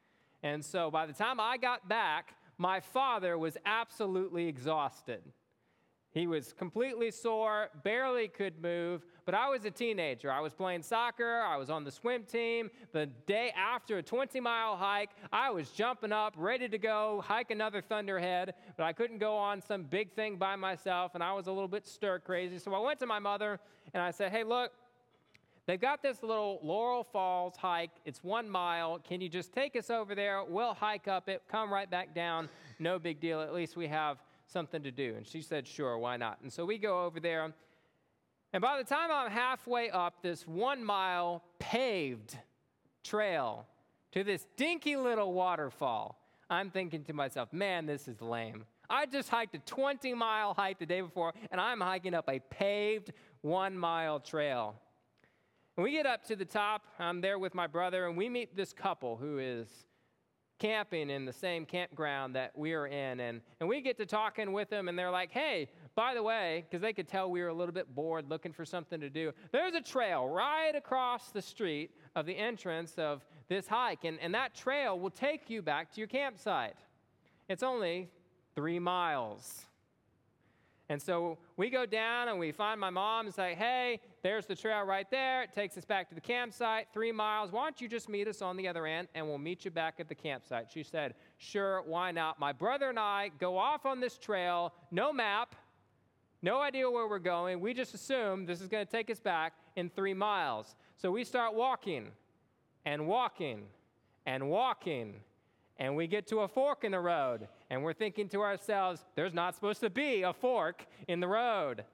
And 0.43 0.65
so 0.65 0.91
by 0.91 1.05
the 1.05 1.13
time 1.13 1.39
I 1.39 1.59
got 1.59 1.87
back, 1.87 2.33
my 2.59 2.81
father 2.81 3.37
was 3.39 3.57
absolutely 3.65 4.47
exhausted. 4.49 5.23
He 6.17 6.27
was 6.27 6.55
completely 6.55 7.11
sore, 7.11 7.69
barely 7.85 8.29
could 8.29 8.63
move, 8.63 9.05
but 9.27 9.35
I 9.35 9.51
was 9.51 9.67
a 9.67 9.71
teenager. 9.71 10.33
I 10.33 10.41
was 10.41 10.55
playing 10.55 10.83
soccer, 10.83 11.43
I 11.43 11.59
was 11.59 11.69
on 11.69 11.85
the 11.85 11.91
swim 11.91 12.25
team. 12.25 12.71
The 12.93 13.05
day 13.27 13.53
after 13.55 13.99
a 13.99 14.03
20 14.03 14.41
mile 14.41 14.77
hike, 14.77 15.11
I 15.31 15.51
was 15.51 15.69
jumping 15.73 16.13
up, 16.13 16.33
ready 16.39 16.71
to 16.71 16.79
go 16.79 17.23
hike 17.23 17.51
another 17.51 17.83
Thunderhead, 17.83 18.55
but 18.79 18.85
I 18.85 18.95
couldn't 18.95 19.19
go 19.19 19.37
on 19.37 19.61
some 19.61 19.83
big 19.83 20.15
thing 20.15 20.37
by 20.37 20.57
myself, 20.57 21.15
and 21.15 21.23
I 21.23 21.35
was 21.35 21.49
a 21.49 21.53
little 21.53 21.69
bit 21.69 21.87
stir 21.87 22.19
crazy. 22.21 22.59
So 22.59 22.73
I 22.73 22.79
went 22.79 22.99
to 23.01 23.07
my 23.07 23.19
mother 23.19 23.61
and 23.93 24.03
I 24.03 24.11
said, 24.11 24.33
Hey, 24.33 24.43
look, 24.43 24.73
They've 25.67 25.81
got 25.81 26.01
this 26.01 26.23
little 26.23 26.61
Laurel 26.63 27.03
Falls 27.03 27.57
hike. 27.57 27.91
It's 28.05 28.23
one 28.23 28.49
mile. 28.49 29.01
Can 29.01 29.21
you 29.21 29.29
just 29.29 29.53
take 29.53 29.75
us 29.75 29.91
over 29.91 30.15
there? 30.15 30.45
We'll 30.45 30.75
hike 30.75 31.09
up 31.09 31.29
it, 31.29 31.43
come 31.51 31.73
right 31.73 31.91
back 31.91 32.15
down. 32.15 32.49
No 32.79 33.01
big 33.01 33.21
deal. 33.21 33.41
At 33.41 33.53
least 33.53 33.77
we 33.77 33.89
have 33.89 34.19
something 34.47 34.83
to 34.85 34.93
do. 34.93 35.15
And 35.17 35.27
she 35.27 35.43
said, 35.43 35.67
Sure, 35.67 35.99
why 35.99 36.17
not? 36.17 36.39
And 36.43 36.53
so 36.53 36.65
we 36.65 36.79
go 36.79 37.05
over 37.05 37.19
there. 37.19 37.53
And 38.53 38.63
by 38.63 38.79
the 38.79 38.85
time 38.85 39.11
I'm 39.13 39.31
halfway 39.31 39.91
up 39.91 40.23
this 40.23 40.47
one 40.47 40.85
mile 40.85 41.43
paved 41.59 42.39
trail 43.03 43.67
to 44.13 44.23
this 44.23 44.47
dinky 44.57 44.97
little 44.97 45.33
waterfall. 45.33 46.19
I'm 46.49 46.71
thinking 46.71 47.03
to 47.05 47.13
myself, 47.13 47.53
man, 47.53 47.87
this 47.87 48.07
is 48.07 48.23
lame. 48.23 48.65
I 48.89 49.07
just 49.07 49.29
hiked 49.29 49.57
a 49.57 49.59
20 49.59 50.15
mile 50.15 50.55
hike 50.55 50.79
the 50.79 50.87
day 50.87 51.01
before, 51.01 51.35
and 51.51 51.61
I'm 51.61 51.81
hiking 51.81 52.15
up 52.15 52.29
a 52.29 52.39
paved 52.39 53.13
one 53.41 53.77
mile 53.77 54.21
trail. 54.21 54.77
When 55.77 55.85
we 55.85 55.93
get 55.93 56.07
up 56.07 56.25
to 56.29 56.37
the 56.37 56.47
top, 56.47 56.87
I'm 56.99 57.21
there 57.21 57.39
with 57.39 57.55
my 57.55 57.67
brother, 57.67 58.07
and 58.07 58.17
we 58.17 58.31
meet 58.31 58.57
this 58.57 58.73
couple 58.73 59.19
who 59.19 59.39
is 59.39 59.69
camping 60.59 61.11
in 61.11 61.27
the 61.27 61.35
same 61.35 61.67
campground 61.67 62.35
that 62.35 62.57
we 62.57 62.73
are 62.73 62.87
in. 62.87 63.21
And, 63.21 63.43
and 63.61 63.69
we 63.69 63.83
get 63.83 63.99
to 63.99 64.07
talking 64.07 64.53
with 64.53 64.71
them, 64.71 64.89
and 64.89 64.99
they're 64.99 65.11
like, 65.11 65.33
hey, 65.33 65.69
by 65.95 66.15
the 66.15 66.23
way, 66.23 66.65
because 66.65 66.81
they 66.81 66.95
could 66.95 67.07
tell 67.07 67.31
we 67.31 67.43
were 67.43 67.49
a 67.49 67.55
little 67.55 67.75
bit 67.75 67.95
bored 67.95 68.31
looking 68.31 68.55
for 68.55 68.65
something 68.65 68.99
to 69.01 69.11
do, 69.11 69.33
there's 69.53 69.75
a 69.75 69.83
trail 69.83 70.27
right 70.27 70.75
across 70.75 71.29
the 71.29 71.43
street 71.43 71.91
of 72.15 72.25
the 72.25 72.33
entrance 72.39 72.95
of 72.97 73.27
this 73.51 73.69
hike. 73.69 74.05
And, 74.05 74.19
and 74.21 74.35
that 74.35 74.55
trail 74.55 74.99
will 74.99 75.11
take 75.11 75.51
you 75.51 75.61
back 75.61 75.93
to 75.93 76.01
your 76.01 76.09
campsite. 76.09 76.77
It's 77.51 77.63
only 77.63 78.09
three 78.55 78.79
miles. 78.79 79.67
And 80.89 81.03
so 81.03 81.39
we 81.57 81.69
go 81.69 81.85
down 81.85 82.29
and 82.29 82.39
we 82.39 82.53
find 82.53 82.79
my 82.81 82.91
mom 82.91 83.27
and 83.27 83.35
say, 83.35 83.55
hey, 83.55 84.01
there's 84.23 84.47
the 84.47 84.55
trail 84.55 84.85
right 84.85 85.11
there. 85.11 85.43
It 85.43 85.53
takes 85.53 85.77
us 85.77 85.85
back 85.85 86.09
to 86.11 86.15
the 86.15 86.21
campsite, 86.21 86.87
three 86.93 87.11
miles. 87.11 87.51
Why 87.51 87.65
don't 87.65 87.81
you 87.81 87.89
just 87.89 88.09
meet 88.09 88.29
us 88.29 88.41
on 88.41 88.57
the 88.57 88.69
other 88.69 88.87
end 88.87 89.09
and 89.15 89.27
we'll 89.27 89.39
meet 89.39 89.65
you 89.65 89.73
back 89.73 89.95
at 89.99 90.09
the 90.09 90.15
campsite? 90.15 90.69
She 90.73 90.85
said, 90.85 91.15
sure, 91.39 91.83
why 91.83 92.13
not? 92.13 92.39
My 92.39 92.53
brother 92.53 92.89
and 92.89 93.01
I 93.01 93.33
go 93.41 93.59
off 93.59 93.85
on 93.85 93.99
this 93.99 94.17
trail, 94.17 94.73
no 94.93 95.13
map, 95.13 95.57
no 96.41 96.61
idea 96.61 96.89
where 96.89 97.09
we're 97.09 97.19
going. 97.19 97.59
We 97.59 97.75
just 97.75 97.93
assume 97.93 98.47
this 98.47 98.61
is 98.61 98.69
going 98.69 98.87
to 98.87 98.91
take 98.91 99.11
us 99.11 99.19
back 99.19 99.55
in 99.75 99.91
three 99.91 100.15
miles. 100.15 100.77
So 100.97 101.11
we 101.11 101.25
start 101.25 101.55
walking 101.55 102.13
and 102.85 103.09
walking 103.09 103.65
and 104.25 104.49
walking 104.49 105.15
and 105.79 105.97
we 105.97 106.07
get 106.07 106.27
to 106.29 106.41
a 106.41 106.49
fork 106.49 106.85
in 106.85 106.93
the 106.93 107.01
road, 107.01 107.49
and 107.71 107.83
we're 107.83 107.93
thinking 107.93 108.29
to 108.31 108.43
ourselves, 108.43 109.05
there's 109.15 109.35
not 109.35 109.55
supposed 109.55 109.81
to 109.81 109.91
be 109.91 110.23
a 110.23 110.33
fork 110.33 110.87
in 111.09 111.21
the 111.21 111.29
road. 111.29 111.85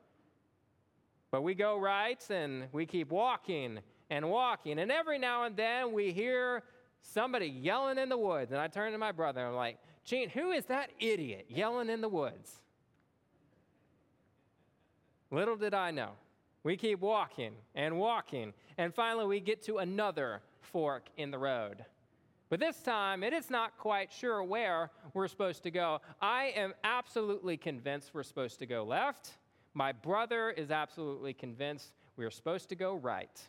But 1.31 1.43
we 1.43 1.55
go 1.55 1.79
right 1.79 2.23
and 2.31 2.65
we 2.73 2.85
keep 2.85 3.11
walking 3.11 3.81
and 4.11 4.29
walking, 4.29 4.79
and 4.79 4.93
every 4.93 5.19
now 5.19 5.45
and 5.45 5.57
then 5.57 5.93
we 5.93 6.13
hear 6.13 6.63
somebody 7.01 7.47
yelling 7.47 7.99
in 7.99 8.11
the 8.11 8.19
woods. 8.19 8.53
And 8.53 8.61
I 8.61 8.69
turn 8.69 8.93
to 8.93 8.99
my 8.99 9.13
brother 9.13 9.41
and 9.41 9.49
I'm 9.49 9.55
like, 9.57 9.79
Gene, 10.05 10.29
who 10.29 10.51
is 10.51 10.67
that 10.67 10.91
idiot 10.99 11.47
yelling 11.49 11.89
in 11.89 12.01
the 12.01 12.09
woods? 12.09 12.61
Little 15.31 15.57
did 15.57 15.73
I 15.73 15.91
know. 15.91 16.11
We 16.63 16.77
keep 16.77 17.01
walking 17.01 17.55
and 17.75 17.99
walking, 17.99 18.53
and 18.77 18.95
finally 18.95 19.27
we 19.27 19.41
get 19.41 19.63
to 19.63 19.79
another 19.79 20.43
fork 20.61 21.07
in 21.17 21.31
the 21.31 21.39
road. 21.39 21.85
But 22.53 22.61
this 22.61 22.83
time, 22.83 23.25
it 23.25 23.33
is 23.33 23.49
not 23.49 23.79
quite 23.79 24.13
sure 24.13 24.43
where 24.43 24.91
we're 25.15 25.27
supposed 25.27 25.63
to 25.63 25.71
go. 25.71 26.03
I 26.21 26.53
am 26.55 26.75
absolutely 26.85 27.57
convinced 27.57 28.11
we're 28.13 28.25
supposed 28.25 28.59
to 28.59 28.67
go 28.67 28.85
left. 28.85 29.39
My 29.73 29.93
brother 29.93 30.51
is 30.51 30.71
absolutely 30.71 31.33
convinced 31.33 31.95
we're 32.19 32.31
supposed 32.31 32.69
to 32.69 32.75
go 32.75 32.95
right. 32.95 33.41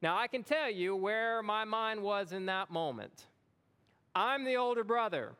Now, 0.00 0.16
I 0.16 0.28
can 0.28 0.44
tell 0.44 0.70
you 0.70 0.96
where 0.96 1.42
my 1.42 1.64
mind 1.66 2.02
was 2.02 2.32
in 2.32 2.46
that 2.46 2.70
moment. 2.70 3.26
I'm 4.14 4.46
the 4.46 4.56
older 4.56 4.82
brother. 4.82 5.32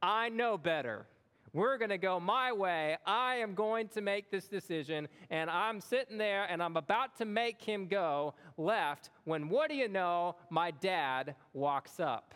I 0.00 0.28
know 0.28 0.56
better. 0.56 1.06
We're 1.52 1.76
going 1.76 1.90
to 1.90 1.98
go 1.98 2.18
my 2.18 2.52
way. 2.52 2.96
I 3.04 3.36
am 3.36 3.54
going 3.54 3.88
to 3.88 4.00
make 4.00 4.30
this 4.30 4.48
decision. 4.48 5.08
And 5.30 5.50
I'm 5.50 5.80
sitting 5.80 6.16
there 6.16 6.44
and 6.44 6.62
I'm 6.62 6.76
about 6.76 7.16
to 7.18 7.24
make 7.24 7.60
him 7.60 7.88
go 7.88 8.34
left 8.56 9.10
when, 9.24 9.48
what 9.48 9.68
do 9.68 9.76
you 9.76 9.88
know, 9.88 10.36
my 10.48 10.70
dad 10.70 11.34
walks 11.52 12.00
up. 12.00 12.34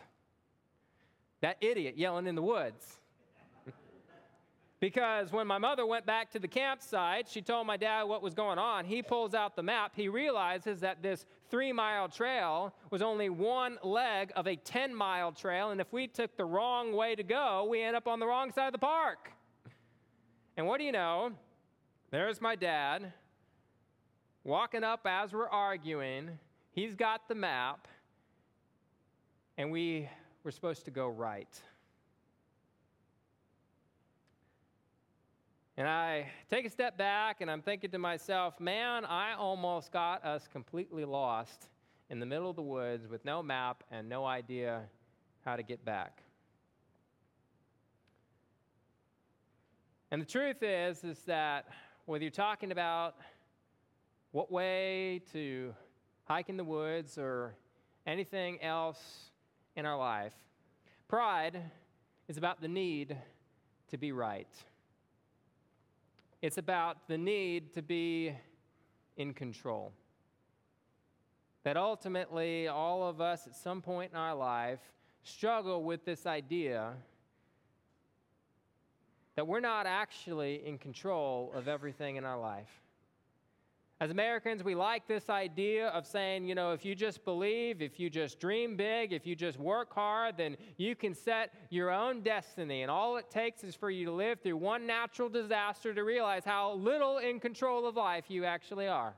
That 1.41 1.57
idiot 1.61 1.97
yelling 1.97 2.27
in 2.27 2.35
the 2.35 2.41
woods. 2.41 2.99
Because 4.79 5.31
when 5.31 5.47
my 5.47 5.57
mother 5.57 5.87
went 5.87 6.05
back 6.05 6.29
to 6.31 6.39
the 6.39 6.47
campsite, 6.47 7.27
she 7.27 7.41
told 7.41 7.65
my 7.65 7.77
dad 7.77 8.03
what 8.03 8.21
was 8.21 8.35
going 8.35 8.59
on. 8.59 8.85
He 8.85 9.01
pulls 9.01 9.33
out 9.33 9.55
the 9.55 9.63
map. 9.63 9.93
He 9.95 10.07
realizes 10.07 10.81
that 10.81 11.01
this 11.01 11.25
three 11.49 11.73
mile 11.73 12.07
trail 12.07 12.75
was 12.91 13.01
only 13.01 13.29
one 13.29 13.79
leg 13.81 14.31
of 14.35 14.47
a 14.47 14.55
10 14.55 14.93
mile 14.93 15.31
trail. 15.31 15.71
And 15.71 15.81
if 15.81 15.91
we 15.91 16.05
took 16.05 16.37
the 16.37 16.45
wrong 16.45 16.93
way 16.93 17.15
to 17.15 17.23
go, 17.23 17.65
we 17.67 17.81
end 17.81 17.95
up 17.95 18.07
on 18.07 18.19
the 18.19 18.27
wrong 18.27 18.51
side 18.51 18.67
of 18.67 18.71
the 18.73 18.77
park. 18.77 19.31
And 20.55 20.67
what 20.67 20.77
do 20.77 20.83
you 20.83 20.91
know? 20.91 21.31
There's 22.11 22.39
my 22.39 22.55
dad 22.55 23.13
walking 24.43 24.83
up 24.83 25.01
as 25.05 25.33
we're 25.33 25.49
arguing. 25.49 26.37
He's 26.71 26.93
got 26.93 27.27
the 27.27 27.35
map. 27.35 27.87
And 29.57 29.71
we 29.71 30.07
were 30.43 30.51
supposed 30.51 30.85
to 30.85 30.91
go 30.91 31.07
right. 31.07 31.61
And 35.77 35.87
I 35.87 36.25
take 36.49 36.65
a 36.65 36.71
step 36.71 36.97
back 36.97 37.39
and 37.39 37.51
I'm 37.51 37.61
thinking 37.61 37.91
to 37.91 37.99
myself, 37.99 38.59
man, 38.59 39.05
I 39.05 39.35
almost 39.35 39.91
got 39.91 40.25
us 40.25 40.47
completely 40.51 41.05
lost 41.05 41.67
in 42.09 42.19
the 42.19 42.25
middle 42.25 42.49
of 42.49 42.55
the 42.55 42.63
woods 42.63 43.07
with 43.07 43.23
no 43.23 43.43
map 43.43 43.83
and 43.91 44.09
no 44.09 44.25
idea 44.25 44.81
how 45.45 45.55
to 45.55 45.61
get 45.61 45.85
back. 45.85 46.23
And 50.09 50.19
the 50.19 50.25
truth 50.25 50.63
is 50.63 51.03
is 51.03 51.19
that 51.27 51.67
whether 52.05 52.23
you're 52.23 52.31
talking 52.31 52.71
about 52.71 53.15
what 54.31 54.51
way 54.51 55.21
to 55.31 55.75
hike 56.23 56.49
in 56.49 56.57
the 56.57 56.63
woods 56.63 57.19
or 57.19 57.53
anything 58.07 58.59
else 58.63 59.29
in 59.75 59.85
our 59.85 59.97
life, 59.97 60.33
pride 61.07 61.61
is 62.27 62.37
about 62.37 62.61
the 62.61 62.67
need 62.67 63.15
to 63.89 63.97
be 63.99 64.11
right. 64.11 64.47
It's 66.41 66.57
about 66.57 67.07
the 67.07 67.17
need 67.17 67.73
to 67.73 67.81
be 67.81 68.35
in 69.15 69.33
control. 69.33 69.91
That 71.63 71.77
ultimately, 71.77 72.67
all 72.67 73.07
of 73.07 73.19
us 73.19 73.47
at 73.47 73.55
some 73.55 73.81
point 73.81 74.11
in 74.11 74.17
our 74.17 74.35
life 74.35 74.79
struggle 75.23 75.83
with 75.83 76.05
this 76.05 76.25
idea 76.25 76.93
that 79.35 79.45
we're 79.45 79.59
not 79.59 79.85
actually 79.85 80.65
in 80.65 80.77
control 80.77 81.51
of 81.55 81.67
everything 81.67 82.15
in 82.15 82.23
our 82.23 82.39
life. 82.39 82.81
As 83.99 84.11
Americans, 84.11 84.63
we 84.63 84.75
like 84.75 85.07
this 85.07 85.27
idea 85.27 85.87
of 85.87 86.05
saying, 86.05 86.47
you 86.47 86.53
know, 86.53 86.71
if 86.71 86.85
you 86.85 86.93
just 86.93 87.25
believe, 87.25 87.81
if 87.81 87.99
you 87.99 88.11
just 88.11 88.39
dream 88.39 88.75
big, 88.75 89.11
if 89.11 89.25
you 89.25 89.35
just 89.35 89.57
work 89.57 89.91
hard, 89.91 90.37
then 90.37 90.55
you 90.77 90.95
can 90.95 91.15
set 91.15 91.51
your 91.71 91.89
own 91.89 92.21
destiny. 92.21 92.83
And 92.83 92.91
all 92.91 93.17
it 93.17 93.31
takes 93.31 93.63
is 93.63 93.73
for 93.73 93.89
you 93.89 94.05
to 94.05 94.11
live 94.11 94.39
through 94.41 94.57
one 94.57 94.85
natural 94.85 95.29
disaster 95.29 95.95
to 95.95 96.03
realize 96.03 96.45
how 96.45 96.73
little 96.73 97.17
in 97.17 97.39
control 97.39 97.87
of 97.87 97.95
life 97.95 98.25
you 98.27 98.45
actually 98.45 98.87
are. 98.87 99.15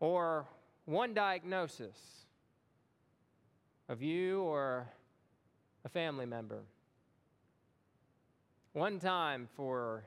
Or 0.00 0.44
one 0.84 1.14
diagnosis 1.14 1.96
of 3.88 4.02
you 4.02 4.42
or 4.42 4.88
a 5.84 5.88
family 5.88 6.26
member. 6.26 6.62
One 8.72 8.98
time 8.98 9.48
for 9.54 10.02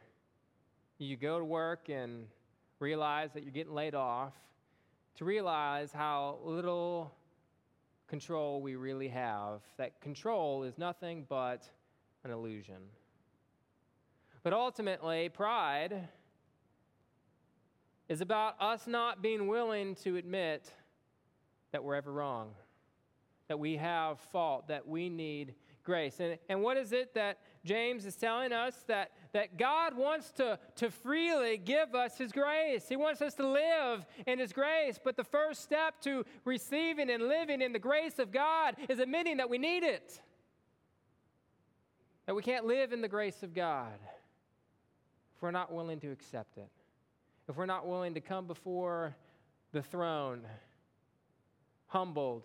you 0.98 1.16
go 1.16 1.40
to 1.40 1.46
work 1.46 1.88
and 1.88 2.28
realize 2.82 3.32
that 3.34 3.44
you're 3.44 3.52
getting 3.52 3.74
laid 3.74 3.96
off, 3.96 4.34
to 5.16 5.26
realize 5.26 5.92
how 5.92 6.40
little 6.44 7.14
control 8.08 8.62
we 8.62 8.76
really 8.76 9.08
have, 9.08 9.62
that 9.78 10.02
control 10.02 10.64
is 10.64 10.78
nothing 10.78 11.26
but 11.30 11.70
an 12.24 12.32
illusion. 12.32 12.82
But 14.44 14.54
ultimately, 14.54 15.30
pride 15.30 16.10
is 18.10 18.20
about 18.20 18.56
us 18.60 18.88
not 18.88 19.22
being 19.22 19.48
willing 19.48 19.96
to 19.96 20.18
admit 20.18 20.72
that 21.72 21.84
we're 21.84 21.96
ever 21.96 22.12
wrong, 22.12 22.52
that 23.48 23.60
we 23.60 23.78
have 23.78 24.20
fault, 24.20 24.68
that 24.68 24.88
we 24.88 25.08
need 25.08 25.54
grace. 25.84 26.20
And, 26.20 26.38
and 26.50 26.62
what 26.62 26.78
is 26.78 26.92
it 26.92 27.14
that 27.14 27.38
James 27.64 28.06
is 28.06 28.16
telling 28.16 28.52
us? 28.52 28.76
That, 28.88 29.12
that 29.34 29.58
God 29.58 29.96
wants 29.96 30.32
to, 30.34 30.60
to 30.76 30.92
freely 30.92 31.58
give 31.58 31.96
us 31.96 32.18
His 32.18 32.32
grace. 32.32 32.88
He 32.90 32.96
wants 32.96 33.22
us 33.22 33.34
to 33.36 33.48
live 33.48 34.06
in 34.28 34.40
His 34.40 34.52
grace. 34.52 35.00
But 35.02 35.16
the 35.16 35.24
first 35.24 35.64
step 35.64 36.02
to 36.02 36.26
receiving 36.44 37.10
and 37.10 37.28
living 37.28 37.62
in 37.62 37.72
the 37.72 37.80
grace 37.80 38.20
of 38.20 38.32
God 38.32 38.76
is 38.90 39.00
admitting 39.00 39.38
that 39.38 39.50
we 39.50 39.58
need 39.58 39.84
it. 39.84 40.20
That 42.26 42.36
we 42.36 42.42
can't 42.44 42.66
live 42.66 42.94
in 42.94 43.02
the 43.02 43.08
grace 43.08 43.44
of 43.44 43.54
God 43.54 44.00
if 45.36 45.42
we're 45.42 45.52
not 45.52 45.72
willing 45.72 46.00
to 46.02 46.12
accept 46.12 46.58
it. 46.58 46.70
If 47.50 47.58
we're 47.58 47.66
not 47.66 47.88
willing 47.88 48.14
to 48.14 48.22
come 48.22 48.48
before 48.48 49.16
the 49.72 49.82
throne, 49.82 50.42
humbled, 51.88 52.44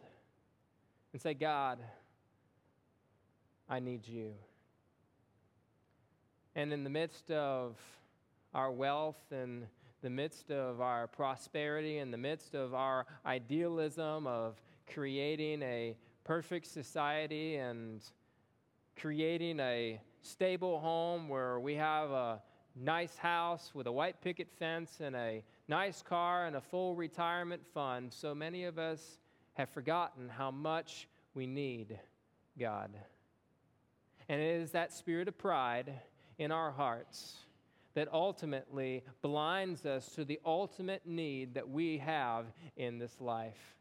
and 1.13 1.21
say, 1.21 1.35
God, 1.35 1.79
I 3.69 3.81
need 3.81 4.07
you. 4.07 4.33
And 6.57 6.73
in 6.73 6.85
the 6.85 6.91
midst 6.91 7.31
of 7.31 7.77
our 8.55 8.73
wealth 8.73 9.21
and 9.31 9.67
the 10.01 10.09
midst 10.09 10.51
of 10.51 10.81
our 10.81 11.07
prosperity, 11.07 11.99
in 11.99 12.11
the 12.11 12.17
midst 12.17 12.55
of 12.55 12.73
our 12.73 13.05
idealism 13.27 14.27
of 14.27 14.59
creating 14.91 15.61
a 15.61 15.95
perfect 16.25 16.67
society 16.67 17.57
and 17.57 18.01
creating 18.99 19.61
a 19.61 20.01
stable 20.23 20.81
home 20.81 21.29
where 21.29 21.61
we 21.61 21.75
have 21.75 22.11
a 22.11 22.41
nice 22.75 23.19
house 23.19 23.73
with 23.75 23.87
a 23.87 23.93
white 23.93 24.23
picket 24.23 24.49
fence 24.59 25.01
and 25.01 25.15
a 25.15 25.45
nice 25.69 26.01
car 26.01 26.47
and 26.47 26.57
a 26.57 26.61
full 26.63 26.97
retirement 26.97 27.61
fund, 27.75 28.11
so 28.11 28.35
many 28.35 28.65
of 28.65 28.79
us 28.79 29.19
have 29.53 29.69
forgotten 29.69 30.31
how 30.31 30.51
much 30.51 31.07
we 31.35 31.47
need 31.47 31.99
God. 32.59 32.97
And 34.27 34.41
it 34.41 34.63
is 34.63 34.71
that 34.71 34.95
spirit 34.95 35.29
of 35.29 35.37
pride 35.37 35.93
in 36.39 36.53
our 36.53 36.71
hearts 36.71 37.37
that 37.95 38.13
ultimately 38.13 39.03
blinds 39.23 39.87
us 39.87 40.07
to 40.15 40.25
the 40.25 40.39
ultimate 40.45 41.07
need 41.07 41.55
that 41.55 41.69
we 41.69 41.97
have 41.99 42.45
in 42.77 42.99
this 42.99 43.21
life. 43.21 43.75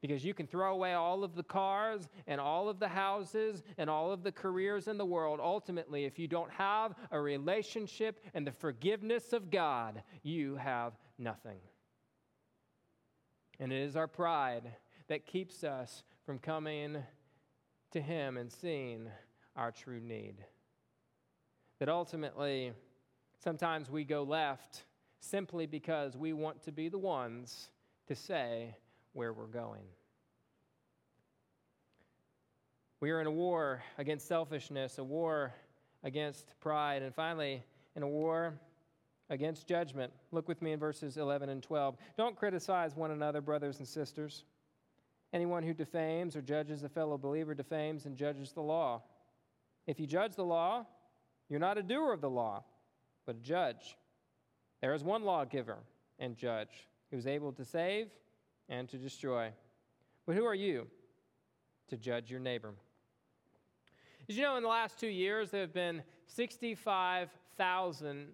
Because 0.00 0.24
you 0.24 0.32
can 0.32 0.46
throw 0.46 0.72
away 0.72 0.94
all 0.94 1.22
of 1.22 1.34
the 1.34 1.42
cars 1.42 2.08
and 2.26 2.40
all 2.40 2.68
of 2.68 2.78
the 2.78 2.88
houses 2.88 3.62
and 3.76 3.90
all 3.90 4.10
of 4.10 4.22
the 4.22 4.32
careers 4.32 4.88
in 4.88 4.96
the 4.96 5.04
world. 5.04 5.40
Ultimately, 5.42 6.04
if 6.04 6.18
you 6.18 6.28
don't 6.28 6.50
have 6.52 6.94
a 7.10 7.20
relationship 7.20 8.24
and 8.32 8.46
the 8.46 8.52
forgiveness 8.52 9.32
of 9.32 9.50
God, 9.50 10.02
you 10.22 10.56
have 10.56 10.94
nothing. 11.18 11.58
And 13.60 13.72
it 13.72 13.82
is 13.82 13.96
our 13.96 14.06
pride 14.06 14.72
that 15.08 15.26
keeps 15.26 15.64
us 15.64 16.04
from 16.24 16.38
coming 16.38 17.02
to 17.90 18.00
Him 18.00 18.36
and 18.36 18.50
seeing 18.50 19.08
our 19.56 19.72
true 19.72 20.00
need. 20.00 20.36
That 21.78 21.88
ultimately, 21.88 22.72
sometimes 23.42 23.90
we 23.90 24.04
go 24.04 24.22
left 24.22 24.84
simply 25.20 25.66
because 25.66 26.16
we 26.16 26.32
want 26.32 26.62
to 26.64 26.72
be 26.72 26.88
the 26.88 26.98
ones 26.98 27.68
to 28.06 28.14
say 28.14 28.74
where 29.12 29.32
we're 29.32 29.46
going. 29.46 29.84
We 33.00 33.10
are 33.10 33.20
in 33.20 33.26
a 33.28 33.32
war 33.32 33.82
against 33.96 34.26
selfishness, 34.26 34.98
a 34.98 35.04
war 35.04 35.54
against 36.02 36.52
pride, 36.60 37.02
and 37.02 37.14
finally, 37.14 37.62
in 37.94 38.02
a 38.02 38.08
war 38.08 38.54
against 39.30 39.66
judgment. 39.66 40.12
Look 40.32 40.48
with 40.48 40.62
me 40.62 40.72
in 40.72 40.80
verses 40.80 41.16
11 41.16 41.48
and 41.48 41.62
12. 41.62 41.96
Don't 42.16 42.36
criticize 42.36 42.96
one 42.96 43.10
another, 43.10 43.40
brothers 43.40 43.78
and 43.78 43.86
sisters. 43.86 44.44
Anyone 45.32 45.62
who 45.62 45.74
defames 45.74 46.34
or 46.34 46.42
judges 46.42 46.82
a 46.82 46.88
fellow 46.88 47.18
believer 47.18 47.54
defames 47.54 48.06
and 48.06 48.16
judges 48.16 48.52
the 48.52 48.62
law. 48.62 49.02
If 49.86 50.00
you 50.00 50.06
judge 50.06 50.34
the 50.34 50.44
law, 50.44 50.86
you're 51.48 51.60
not 51.60 51.78
a 51.78 51.82
doer 51.82 52.12
of 52.12 52.20
the 52.20 52.30
law, 52.30 52.62
but 53.26 53.36
a 53.36 53.40
judge. 53.40 53.96
There 54.80 54.94
is 54.94 55.02
one 55.02 55.24
lawgiver 55.24 55.78
and 56.18 56.36
judge 56.36 56.88
who 57.10 57.16
is 57.16 57.26
able 57.26 57.52
to 57.52 57.64
save 57.64 58.08
and 58.68 58.88
to 58.88 58.96
destroy. 58.96 59.50
But 60.26 60.36
who 60.36 60.44
are 60.44 60.54
you 60.54 60.86
to 61.88 61.96
judge 61.96 62.30
your 62.30 62.40
neighbor? 62.40 62.74
Did 64.26 64.36
you 64.36 64.42
know 64.42 64.56
in 64.56 64.62
the 64.62 64.68
last 64.68 65.00
two 65.00 65.08
years 65.08 65.50
there 65.50 65.62
have 65.62 65.72
been 65.72 66.02
65,000 66.26 68.26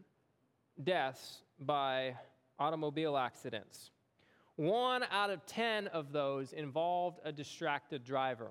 deaths 0.83 1.39
by 1.61 2.17
automobile 2.59 3.17
accidents? 3.17 3.91
One 4.57 5.05
out 5.11 5.31
of 5.31 5.45
10 5.47 5.89
of 5.89 6.13
those 6.13 6.53
involved 6.53 7.21
a 7.25 7.33
distracted 7.33 8.05
driver. 8.05 8.51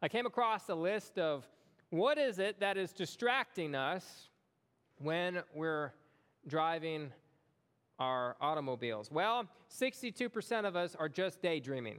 I 0.00 0.08
came 0.08 0.26
across 0.26 0.68
a 0.68 0.74
list 0.74 1.18
of 1.18 1.46
what 1.92 2.16
is 2.16 2.38
it 2.38 2.58
that 2.60 2.78
is 2.78 2.90
distracting 2.90 3.74
us 3.74 4.30
when 4.96 5.42
we're 5.54 5.92
driving 6.46 7.12
our 7.98 8.34
automobiles? 8.40 9.10
Well, 9.10 9.44
62% 9.70 10.64
of 10.64 10.74
us 10.74 10.96
are 10.98 11.10
just 11.10 11.42
daydreaming. 11.42 11.98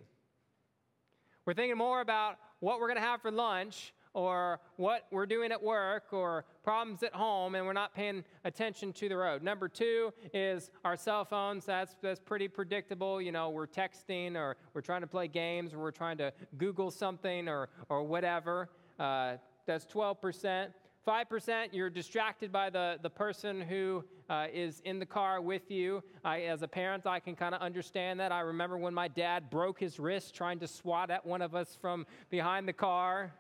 We're 1.46 1.54
thinking 1.54 1.78
more 1.78 2.02
about 2.02 2.38
what 2.60 2.80
we're 2.80 2.88
going 2.88 2.98
to 2.98 3.04
have 3.04 3.22
for 3.22 3.30
lunch 3.30 3.94
or 4.16 4.60
what 4.78 5.06
we're 5.12 5.28
doing 5.28 5.52
at 5.52 5.62
work 5.62 6.06
or 6.12 6.46
problems 6.64 7.04
at 7.04 7.14
home 7.14 7.54
and 7.54 7.64
we're 7.64 7.74
not 7.74 7.94
paying 7.94 8.24
attention 8.46 8.94
to 8.94 9.08
the 9.08 9.16
road. 9.16 9.44
Number 9.44 9.68
two 9.68 10.12
is 10.34 10.72
our 10.84 10.98
cell 10.98 11.24
phones. 11.24 11.66
That's, 11.66 11.96
that's 12.02 12.20
pretty 12.20 12.48
predictable. 12.48 13.22
You 13.22 13.32
know, 13.32 13.52
we're 13.52 13.68
texting 13.68 14.38
or 14.38 14.58
we're 14.74 14.82
trying 14.82 15.02
to 15.02 15.08
play 15.08 15.28
games 15.28 15.72
or 15.72 15.78
we're 15.78 15.92
trying 15.92 16.18
to 16.18 16.34
Google 16.58 16.90
something 16.90 17.48
or, 17.48 17.70
or 17.90 18.02
whatever. 18.02 18.70
Uh, 19.00 19.34
that's 19.66 19.86
12%. 19.86 20.68
5%, 21.06 21.68
you're 21.74 21.90
distracted 21.90 22.52
by 22.52 22.70
the, 22.70 22.98
the 23.02 23.10
person 23.10 23.60
who 23.60 24.04
uh, 24.30 24.48
is 24.54 24.82
in 24.86 25.00
the 25.00 25.06
car 25.06 25.42
with 25.42 25.70
you. 25.70 26.02
I, 26.24 26.42
as 26.44 26.62
a 26.62 26.68
parent, 26.68 27.06
I 27.06 27.20
can 27.20 27.36
kind 27.36 27.54
of 27.54 27.62
understand 27.62 28.20
that. 28.22 28.32
I 28.32 28.40
remember 28.40 28.78
when 28.78 28.94
my 28.94 29.10
dad 29.10 29.50
broke 29.50 29.80
his 29.80 30.00
wrist 30.00 30.34
trying 30.34 30.60
to 30.60 30.68
swat 30.68 31.10
at 31.10 31.26
one 31.26 31.42
of 31.42 31.56
us 31.56 31.78
from 31.82 32.06
behind 32.30 32.68
the 32.68 32.74
car. 32.74 33.34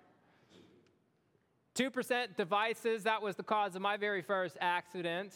2% 1.75 2.35
devices, 2.35 3.03
that 3.03 3.21
was 3.21 3.35
the 3.35 3.43
cause 3.43 3.75
of 3.75 3.81
my 3.81 3.97
very 3.97 4.21
first 4.21 4.57
accident. 4.59 5.33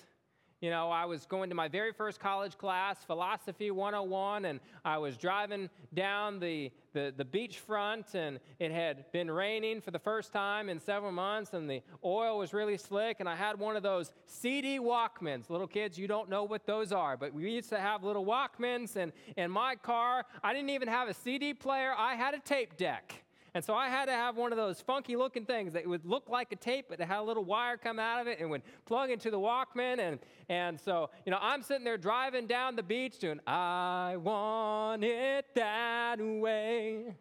You 0.61 0.69
know, 0.71 0.89
I 0.89 1.05
was 1.05 1.25
going 1.25 1.49
to 1.49 1.55
my 1.55 1.67
very 1.67 1.93
first 1.93 2.19
college 2.19 2.57
class, 2.57 3.03
Philosophy 3.05 3.71
101, 3.71 4.45
and 4.45 4.59
I 4.83 4.97
was 4.97 5.15
driving 5.15 5.69
down 5.93 6.39
the, 6.39 6.71
the, 6.97 7.13
the 7.15 7.25
beachfront, 7.25 8.15
and 8.15 8.39
it 8.57 8.71
had 8.71 9.11
been 9.11 9.29
raining 9.29 9.81
for 9.81 9.91
the 9.91 9.99
first 9.99 10.33
time 10.33 10.67
in 10.67 10.79
several 10.79 11.11
months, 11.11 11.53
and 11.53 11.69
the 11.69 11.83
oil 12.03 12.39
was 12.39 12.53
really 12.53 12.75
slick, 12.75 13.17
and 13.19 13.29
I 13.29 13.35
had 13.35 13.59
one 13.59 13.75
of 13.75 13.83
those 13.83 14.11
CD 14.25 14.79
Walkmans. 14.79 15.51
Little 15.51 15.67
kids, 15.67 15.99
you 15.99 16.07
don't 16.07 16.27
know 16.27 16.43
what 16.43 16.65
those 16.65 16.91
are, 16.91 17.15
but 17.15 17.33
we 17.33 17.51
used 17.51 17.69
to 17.69 17.79
have 17.79 18.03
little 18.03 18.25
Walkmans, 18.25 18.95
and 18.95 19.11
in 19.35 19.51
my 19.51 19.75
car, 19.75 20.25
I 20.43 20.53
didn't 20.53 20.71
even 20.71 20.87
have 20.87 21.07
a 21.07 21.13
CD 21.13 21.53
player, 21.53 21.93
I 21.95 22.15
had 22.15 22.33
a 22.33 22.39
tape 22.39 22.77
deck. 22.77 23.23
And 23.53 23.63
so 23.63 23.73
I 23.73 23.89
had 23.89 24.05
to 24.05 24.11
have 24.11 24.37
one 24.37 24.51
of 24.51 24.57
those 24.57 24.81
funky 24.81 25.15
looking 25.15 25.45
things 25.45 25.73
that 25.73 25.87
would 25.87 26.05
look 26.05 26.29
like 26.29 26.51
a 26.51 26.55
tape, 26.55 26.87
but 26.89 26.99
it 26.99 27.07
had 27.07 27.19
a 27.19 27.23
little 27.23 27.43
wire 27.43 27.77
come 27.77 27.97
out 27.97 28.21
of 28.21 28.27
it 28.27 28.39
and 28.39 28.49
would 28.49 28.61
plug 28.85 29.09
into 29.09 29.31
the 29.31 29.39
Walkman. 29.39 29.99
And, 29.99 30.19
and 30.49 30.79
so, 30.79 31.09
you 31.25 31.31
know, 31.31 31.39
I'm 31.41 31.63
sitting 31.63 31.83
there 31.83 31.97
driving 31.97 32.45
down 32.45 32.75
the 32.75 32.83
beach 32.83 33.19
doing, 33.19 33.39
I 33.47 34.15
want 34.17 35.03
it 35.03 35.45
that 35.55 36.19
way. 36.19 37.15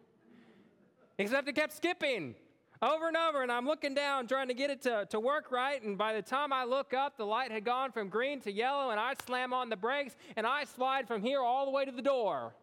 Except 1.17 1.47
it 1.47 1.53
kept 1.53 1.73
skipping 1.73 2.35
over 2.81 3.07
and 3.07 3.17
over, 3.17 3.41
and 3.41 3.51
I'm 3.51 3.65
looking 3.65 3.95
down 3.95 4.27
trying 4.27 4.49
to 4.49 4.53
get 4.53 4.69
it 4.69 4.81
to, 4.83 5.07
to 5.09 5.19
work 5.19 5.51
right. 5.51 5.81
And 5.81 5.97
by 5.97 6.13
the 6.13 6.21
time 6.21 6.53
I 6.53 6.63
look 6.63 6.93
up, 6.93 7.17
the 7.17 7.25
light 7.25 7.51
had 7.51 7.65
gone 7.65 7.91
from 7.91 8.09
green 8.09 8.39
to 8.41 8.51
yellow, 8.51 8.91
and 8.91 8.99
I 8.99 9.15
slam 9.25 9.53
on 9.53 9.69
the 9.69 9.75
brakes, 9.75 10.15
and 10.35 10.45
I 10.45 10.65
slide 10.65 11.07
from 11.07 11.21
here 11.21 11.41
all 11.41 11.65
the 11.65 11.71
way 11.71 11.85
to 11.85 11.91
the 11.91 12.01
door 12.01 12.53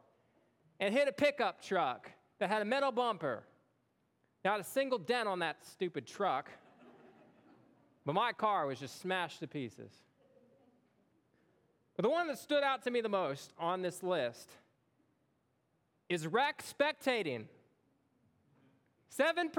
and 0.80 0.94
hit 0.94 1.08
a 1.08 1.12
pickup 1.12 1.62
truck 1.62 2.10
that 2.38 2.48
had 2.48 2.62
a 2.62 2.64
metal 2.64 2.92
bumper. 2.92 3.42
Not 4.44 4.60
a 4.60 4.64
single 4.64 4.98
dent 4.98 5.26
on 5.26 5.38
that 5.38 5.64
stupid 5.64 6.06
truck, 6.06 6.50
but 8.04 8.14
my 8.14 8.32
car 8.32 8.66
was 8.66 8.78
just 8.78 9.00
smashed 9.00 9.40
to 9.40 9.46
pieces. 9.46 9.90
But 11.96 12.02
the 12.02 12.10
one 12.10 12.26
that 12.26 12.38
stood 12.38 12.62
out 12.62 12.82
to 12.82 12.90
me 12.90 13.00
the 13.00 13.08
most 13.08 13.54
on 13.58 13.80
this 13.80 14.02
list 14.02 14.50
is 16.10 16.26
wreck 16.26 16.62
spectating. 16.62 17.44
7%. 19.18 19.50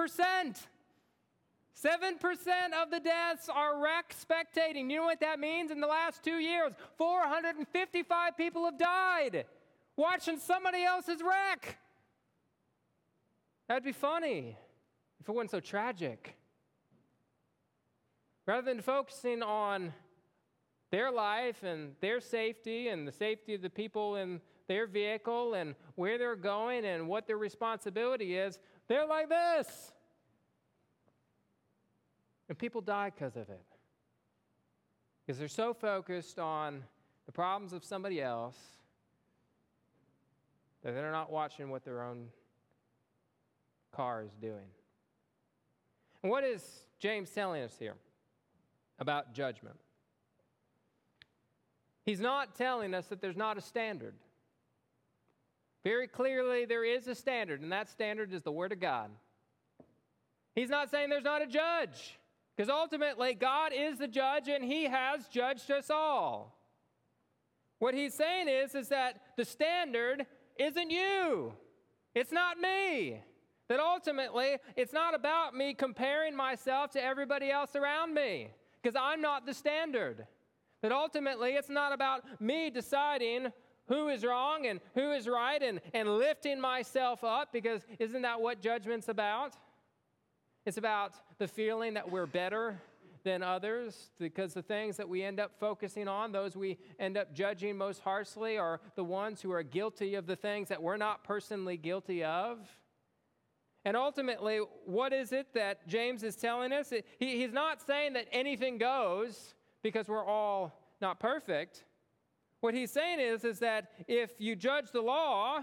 7% 1.83 2.73
of 2.81 2.91
the 2.91 2.99
deaths 2.99 3.49
are 3.51 3.81
wreck 3.81 4.13
spectating. 4.15 4.91
You 4.91 4.97
know 4.97 5.05
what 5.05 5.19
that 5.21 5.39
means? 5.39 5.71
In 5.71 5.81
the 5.81 5.87
last 5.87 6.23
two 6.23 6.37
years, 6.37 6.73
455 6.97 8.37
people 8.37 8.65
have 8.65 8.77
died 8.77 9.45
watching 9.97 10.37
somebody 10.37 10.83
else's 10.83 11.21
wreck. 11.23 11.77
That'd 13.67 13.83
be 13.83 13.91
funny 13.91 14.57
if 15.25 15.29
it 15.29 15.31
wasn't 15.31 15.49
so 15.49 15.59
tragic. 15.59 16.35
Rather 18.45 18.61
than 18.61 18.79
focusing 18.79 19.41
on 19.41 19.91
their 20.91 21.09
life 21.09 21.63
and 21.63 21.95
their 21.99 22.21
safety 22.21 22.89
and 22.89 23.07
the 23.07 23.11
safety 23.11 23.55
of 23.55 23.63
the 23.63 23.69
people 23.71 24.17
in 24.17 24.39
their 24.67 24.85
vehicle 24.85 25.55
and 25.55 25.73
where 25.95 26.19
they're 26.19 26.35
going 26.35 26.85
and 26.85 27.07
what 27.07 27.25
their 27.25 27.39
responsibility 27.39 28.37
is, 28.37 28.59
they're 28.87 29.07
like 29.07 29.27
this. 29.27 29.93
And 32.47 32.55
people 32.55 32.81
die 32.81 33.09
because 33.09 33.35
of 33.35 33.49
it. 33.49 33.65
Because 35.25 35.39
they're 35.39 35.47
so 35.47 35.73
focused 35.73 36.37
on 36.37 36.83
the 37.25 37.31
problems 37.31 37.73
of 37.73 37.83
somebody 37.83 38.21
else 38.21 38.57
that 40.83 40.93
they're 40.93 41.11
not 41.11 41.31
watching 41.31 41.71
what 41.71 41.83
their 41.83 42.03
own 42.03 42.27
car 43.91 44.21
is 44.21 44.35
doing. 44.39 44.67
What 46.27 46.43
is 46.43 46.63
James 46.99 47.29
telling 47.29 47.61
us 47.61 47.75
here 47.77 47.95
about 48.99 49.33
judgment? 49.33 49.75
He's 52.05 52.19
not 52.19 52.55
telling 52.55 52.93
us 52.93 53.07
that 53.07 53.21
there's 53.21 53.35
not 53.35 53.57
a 53.57 53.61
standard. 53.61 54.15
Very 55.83 56.07
clearly, 56.07 56.65
there 56.65 56.83
is 56.83 57.07
a 57.07 57.15
standard, 57.15 57.61
and 57.61 57.71
that 57.71 57.89
standard 57.89 58.33
is 58.33 58.43
the 58.43 58.51
Word 58.51 58.71
of 58.71 58.79
God. 58.79 59.09
He's 60.55 60.69
not 60.69 60.89
saying 60.89 61.09
there's 61.09 61.23
not 61.23 61.41
a 61.41 61.47
judge, 61.47 62.17
because 62.55 62.69
ultimately, 62.69 63.33
God 63.33 63.71
is 63.75 63.99
the 63.99 64.07
judge, 64.07 64.47
and 64.47 64.63
He 64.63 64.85
has 64.85 65.27
judged 65.27 65.69
us 65.69 65.89
all. 65.89 66.55
What 67.79 67.93
he's 67.93 68.13
saying 68.13 68.47
is, 68.47 68.73
is 68.73 68.89
that 68.89 69.21
the 69.37 69.45
standard 69.45 70.25
isn't 70.57 70.89
you. 70.89 71.53
It's 72.13 72.31
not 72.31 72.57
me. 72.57 73.21
That 73.67 73.79
ultimately, 73.79 74.57
it's 74.75 74.93
not 74.93 75.15
about 75.15 75.55
me 75.55 75.73
comparing 75.73 76.35
myself 76.35 76.91
to 76.91 77.03
everybody 77.03 77.49
else 77.49 77.75
around 77.75 78.13
me, 78.13 78.49
because 78.81 78.95
I'm 78.95 79.21
not 79.21 79.45
the 79.45 79.53
standard. 79.53 80.27
That 80.81 80.91
ultimately, 80.91 81.53
it's 81.53 81.69
not 81.69 81.91
about 81.91 82.23
me 82.39 82.69
deciding 82.69 83.51
who 83.87 84.09
is 84.09 84.23
wrong 84.23 84.67
and 84.67 84.79
who 84.93 85.11
is 85.11 85.27
right 85.27 85.61
and, 85.61 85.79
and 85.93 86.17
lifting 86.17 86.59
myself 86.59 87.23
up, 87.23 87.51
because 87.51 87.85
isn't 87.99 88.21
that 88.21 88.39
what 88.39 88.61
judgment's 88.61 89.09
about? 89.09 89.55
It's 90.65 90.77
about 90.77 91.13
the 91.37 91.47
feeling 91.47 91.93
that 91.95 92.11
we're 92.11 92.25
better 92.25 92.79
than 93.23 93.41
others 93.41 94.11
because 94.19 94.53
the 94.53 94.61
things 94.61 94.97
that 94.97 95.09
we 95.09 95.23
end 95.23 95.39
up 95.39 95.51
focusing 95.59 96.07
on, 96.07 96.31
those 96.31 96.55
we 96.55 96.77
end 96.99 97.17
up 97.17 97.33
judging 97.33 97.77
most 97.77 98.01
harshly, 98.01 98.57
are 98.57 98.79
the 98.95 99.03
ones 99.03 99.41
who 99.41 99.51
are 99.51 99.63
guilty 99.63 100.15
of 100.15 100.27
the 100.27 100.35
things 100.35 100.69
that 100.69 100.81
we're 100.81 100.97
not 100.97 101.23
personally 101.23 101.77
guilty 101.77 102.23
of. 102.23 102.59
And 103.85 103.95
ultimately, 103.95 104.57
what 104.85 105.13
is 105.13 105.31
it 105.31 105.53
that 105.53 105.87
James 105.87 106.23
is 106.23 106.35
telling 106.35 106.73
us? 106.73 106.91
He, 107.19 107.37
he's 107.37 107.53
not 107.53 107.85
saying 107.85 108.13
that 108.13 108.25
anything 108.31 108.79
goes 108.79 109.53
because 109.83 110.07
we're 110.07 110.25
all 110.25 110.81
not 110.99 111.19
perfect. 111.19 111.83
What 112.61 112.73
he's 112.73 112.91
saying 112.91 113.19
is, 113.19 113.45
is 113.45 113.59
that 113.59 113.91
if 114.07 114.31
you 114.39 114.55
judge 114.55 114.91
the 114.91 115.01
law, 115.01 115.59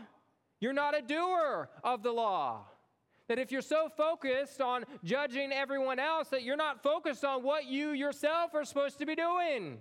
you're 0.60 0.72
not 0.72 0.96
a 0.96 1.02
doer 1.02 1.68
of 1.82 2.04
the 2.04 2.12
law. 2.12 2.60
That 3.26 3.40
if 3.40 3.50
you're 3.50 3.60
so 3.60 3.88
focused 3.88 4.60
on 4.60 4.84
judging 5.02 5.50
everyone 5.50 5.98
else, 5.98 6.28
that 6.28 6.44
you're 6.44 6.56
not 6.56 6.80
focused 6.80 7.24
on 7.24 7.42
what 7.42 7.66
you 7.66 7.90
yourself 7.90 8.54
are 8.54 8.64
supposed 8.64 8.98
to 8.98 9.06
be 9.06 9.16
doing. 9.16 9.78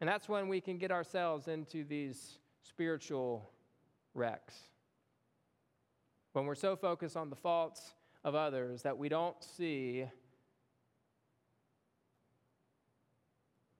And 0.00 0.08
that's 0.08 0.26
when 0.26 0.48
we 0.48 0.62
can 0.62 0.78
get 0.78 0.90
ourselves 0.90 1.48
into 1.48 1.84
these 1.84 2.38
spiritual 2.62 3.50
wrecks. 4.14 4.54
When 6.36 6.44
we're 6.44 6.54
so 6.54 6.76
focused 6.76 7.16
on 7.16 7.30
the 7.30 7.36
faults 7.36 7.94
of 8.22 8.34
others 8.34 8.82
that 8.82 8.98
we 8.98 9.08
don't 9.08 9.42
see 9.42 10.04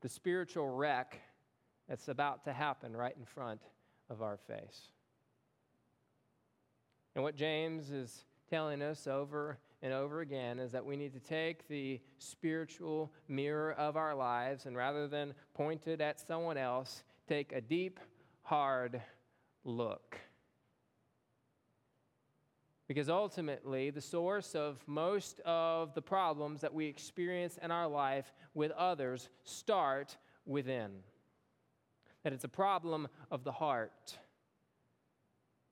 the 0.01 0.09
spiritual 0.09 0.67
wreck 0.67 1.21
that's 1.87 2.09
about 2.09 2.45
to 2.45 2.55
happen 2.55 2.97
right 2.97 3.15
in 3.15 3.27
front 3.27 3.61
of 4.09 4.23
our 4.23 4.39
face. 4.39 4.89
And 7.15 7.23
what 7.23 7.37
James 7.37 7.91
is 7.91 8.25
telling 8.49 8.81
us 8.81 9.07
over 9.07 9.59
and 9.83 9.93
over 9.93 10.23
again 10.23 10.59
is 10.59 10.73
that 10.73 10.87
we 10.87 10.97
need 10.97 11.13
to 11.13 11.21
take 11.21 11.69
the 11.69 12.01
spiritual 12.17 13.13
mirror 13.29 13.75
of 13.75 13.99
our 13.99 14.15
lives 14.15 14.65
and 14.65 14.75
rather 14.75 15.07
than 15.09 15.35
point 15.53 15.87
it 15.87 16.01
at 16.01 16.27
someone 16.27 16.57
else, 16.57 17.05
take 17.29 17.53
a 17.53 17.61
deep, 17.61 18.01
hard 18.45 19.03
look. 19.63 20.17
Because 22.89 23.09
ultimately, 23.09 23.91
the 23.91 24.01
source 24.01 24.55
of 24.55 24.79
most 24.87 25.41
of 25.41 25.95
the 25.95 26.03
problems 26.03 26.61
that 26.61 26.73
we 26.73 26.87
experience 26.87 27.59
in 27.61 27.71
our 27.71 27.89
life 27.89 28.33
with 28.55 28.71
others 28.73 29.29
start 29.43 30.17
within. 30.45 30.91
That 32.23 32.33
it's 32.33 32.45
a 32.45 32.49
problem 32.49 33.09
of 33.31 33.43
the 33.43 33.53
heart. 33.53 34.19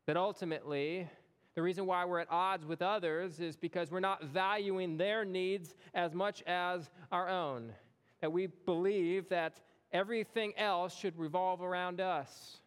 That 0.06 0.16
ultimately, 0.16 1.08
the 1.54 1.62
reason 1.62 1.86
why 1.86 2.04
we're 2.04 2.18
at 2.18 2.30
odds 2.30 2.66
with 2.66 2.82
others 2.82 3.38
is 3.38 3.56
because 3.56 3.92
we're 3.92 4.00
not 4.00 4.24
valuing 4.24 4.96
their 4.96 5.24
needs 5.24 5.74
as 5.94 6.14
much 6.14 6.42
as 6.48 6.90
our 7.12 7.28
own. 7.28 7.72
That 8.20 8.32
we 8.32 8.46
believe 8.46 9.28
that 9.28 9.60
everything 9.92 10.52
else 10.58 10.96
should 10.96 11.16
revolve 11.16 11.62
around 11.62 12.00
us. 12.00 12.58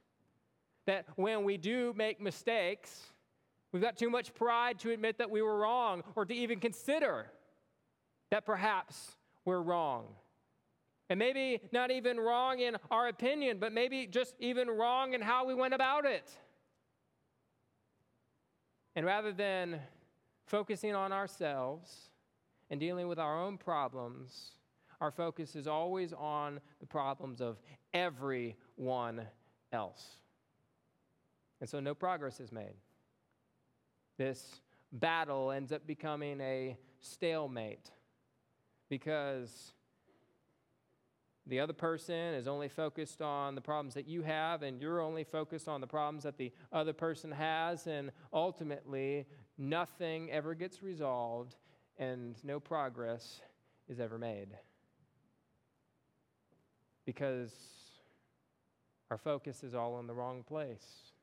That 0.86 1.06
when 1.18 1.44
we 1.44 1.58
do 1.58 1.94
make 1.98 2.22
mistakes, 2.22 3.08
we've 3.72 3.82
got 3.82 3.98
too 3.98 4.10
much 4.10 4.34
pride 4.34 4.80
to 4.80 4.92
admit 4.92 5.18
that 5.18 5.30
we 5.30 5.42
were 5.42 5.58
wrong 5.58 6.04
or 6.16 6.26
to 6.26 6.34
even 6.34 6.60
consider 6.60 7.28
that 8.32 8.46
perhaps 8.46 9.18
we're 9.46 9.62
wrong. 9.62 10.06
And 11.10 11.18
maybe 11.18 11.62
not 11.72 11.90
even 11.90 12.20
wrong 12.20 12.60
in 12.60 12.76
our 12.92 13.08
opinion, 13.08 13.60
but 13.60 13.72
maybe 13.72 14.08
just 14.08 14.36
even 14.40 14.70
wrong 14.70 15.14
in 15.14 15.22
how 15.22 15.46
we 15.46 15.54
went 15.54 15.74
about 15.74 16.06
it. 16.06 16.30
And 18.96 19.06
rather 19.06 19.32
than 19.32 19.80
focusing 20.48 20.96
on 20.96 21.14
ourselves 21.14 22.10
and 22.70 22.80
dealing 22.80 23.08
with 23.08 23.20
our 23.20 23.40
own 23.40 23.58
problems, 23.58 24.52
our 25.00 25.12
focus 25.12 25.56
is 25.56 25.68
always 25.68 26.12
on 26.14 26.60
the 26.80 26.86
problems 26.86 27.40
of 27.40 27.58
everyone 27.94 29.22
else. 29.72 30.18
And 31.62 31.70
so 31.70 31.80
no 31.80 31.94
progress 31.94 32.40
is 32.40 32.52
made. 32.52 32.74
This 34.18 34.62
battle 34.92 35.52
ends 35.52 35.72
up 35.72 35.86
becoming 35.86 36.42
a 36.42 36.78
stalemate 37.00 37.92
because 38.90 39.74
the 41.46 41.60
other 41.60 41.74
person 41.74 42.34
is 42.34 42.48
only 42.48 42.68
focused 42.68 43.22
on 43.22 43.56
the 43.56 43.62
problems 43.62 43.94
that 43.94 44.08
you 44.08 44.22
have, 44.22 44.64
and 44.64 44.82
you're 44.82 45.00
only 45.00 45.24
focused 45.24 45.68
on 45.68 45.80
the 45.80 45.88
problems 45.88 46.24
that 46.24 46.38
the 46.38 46.52
other 46.74 46.94
person 46.94 47.32
has, 47.32 47.88
and 47.88 48.12
ultimately, 48.34 49.26
nothing 49.58 50.30
ever 50.30 50.54
gets 50.54 50.84
resolved 50.84 51.56
and 51.98 52.36
no 52.44 52.60
progress 52.60 53.42
is 53.88 54.00
ever 54.00 54.18
made. 54.18 54.50
Because 57.06 57.54
our 59.10 59.18
focus 59.18 59.64
is 59.64 59.74
all 59.74 60.00
in 60.00 60.08
the 60.08 60.14
wrong 60.14 60.44
place. 60.44 61.14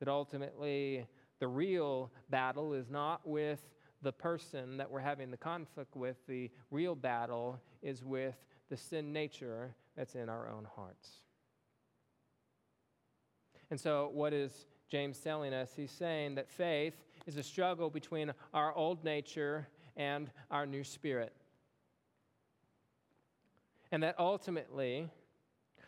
That 0.00 0.08
ultimately, 0.08 1.06
the 1.40 1.48
real 1.48 2.10
battle 2.30 2.72
is 2.72 2.90
not 2.90 3.26
with 3.26 3.62
the 4.02 4.12
person 4.12 4.76
that 4.76 4.90
we're 4.90 5.00
having 5.00 5.30
the 5.30 5.36
conflict 5.36 5.96
with, 5.96 6.16
the 6.26 6.50
real 6.70 6.94
battle 6.94 7.60
is 7.82 8.04
with 8.04 8.36
the 8.68 8.76
sin 8.76 9.12
nature 9.12 9.74
that's 9.96 10.14
in 10.14 10.28
our 10.28 10.48
own 10.48 10.66
hearts. 10.76 11.20
And 13.70 13.80
so, 13.80 14.10
what 14.12 14.32
is 14.32 14.66
James 14.88 15.18
telling 15.18 15.54
us? 15.54 15.72
He's 15.74 15.90
saying 15.90 16.34
that 16.36 16.50
faith 16.50 16.94
is 17.26 17.36
a 17.36 17.42
struggle 17.42 17.90
between 17.90 18.32
our 18.52 18.74
old 18.74 19.02
nature 19.04 19.68
and 19.96 20.30
our 20.50 20.66
new 20.66 20.84
spirit. 20.84 21.32
And 23.90 24.02
that 24.02 24.16
ultimately, 24.18 25.08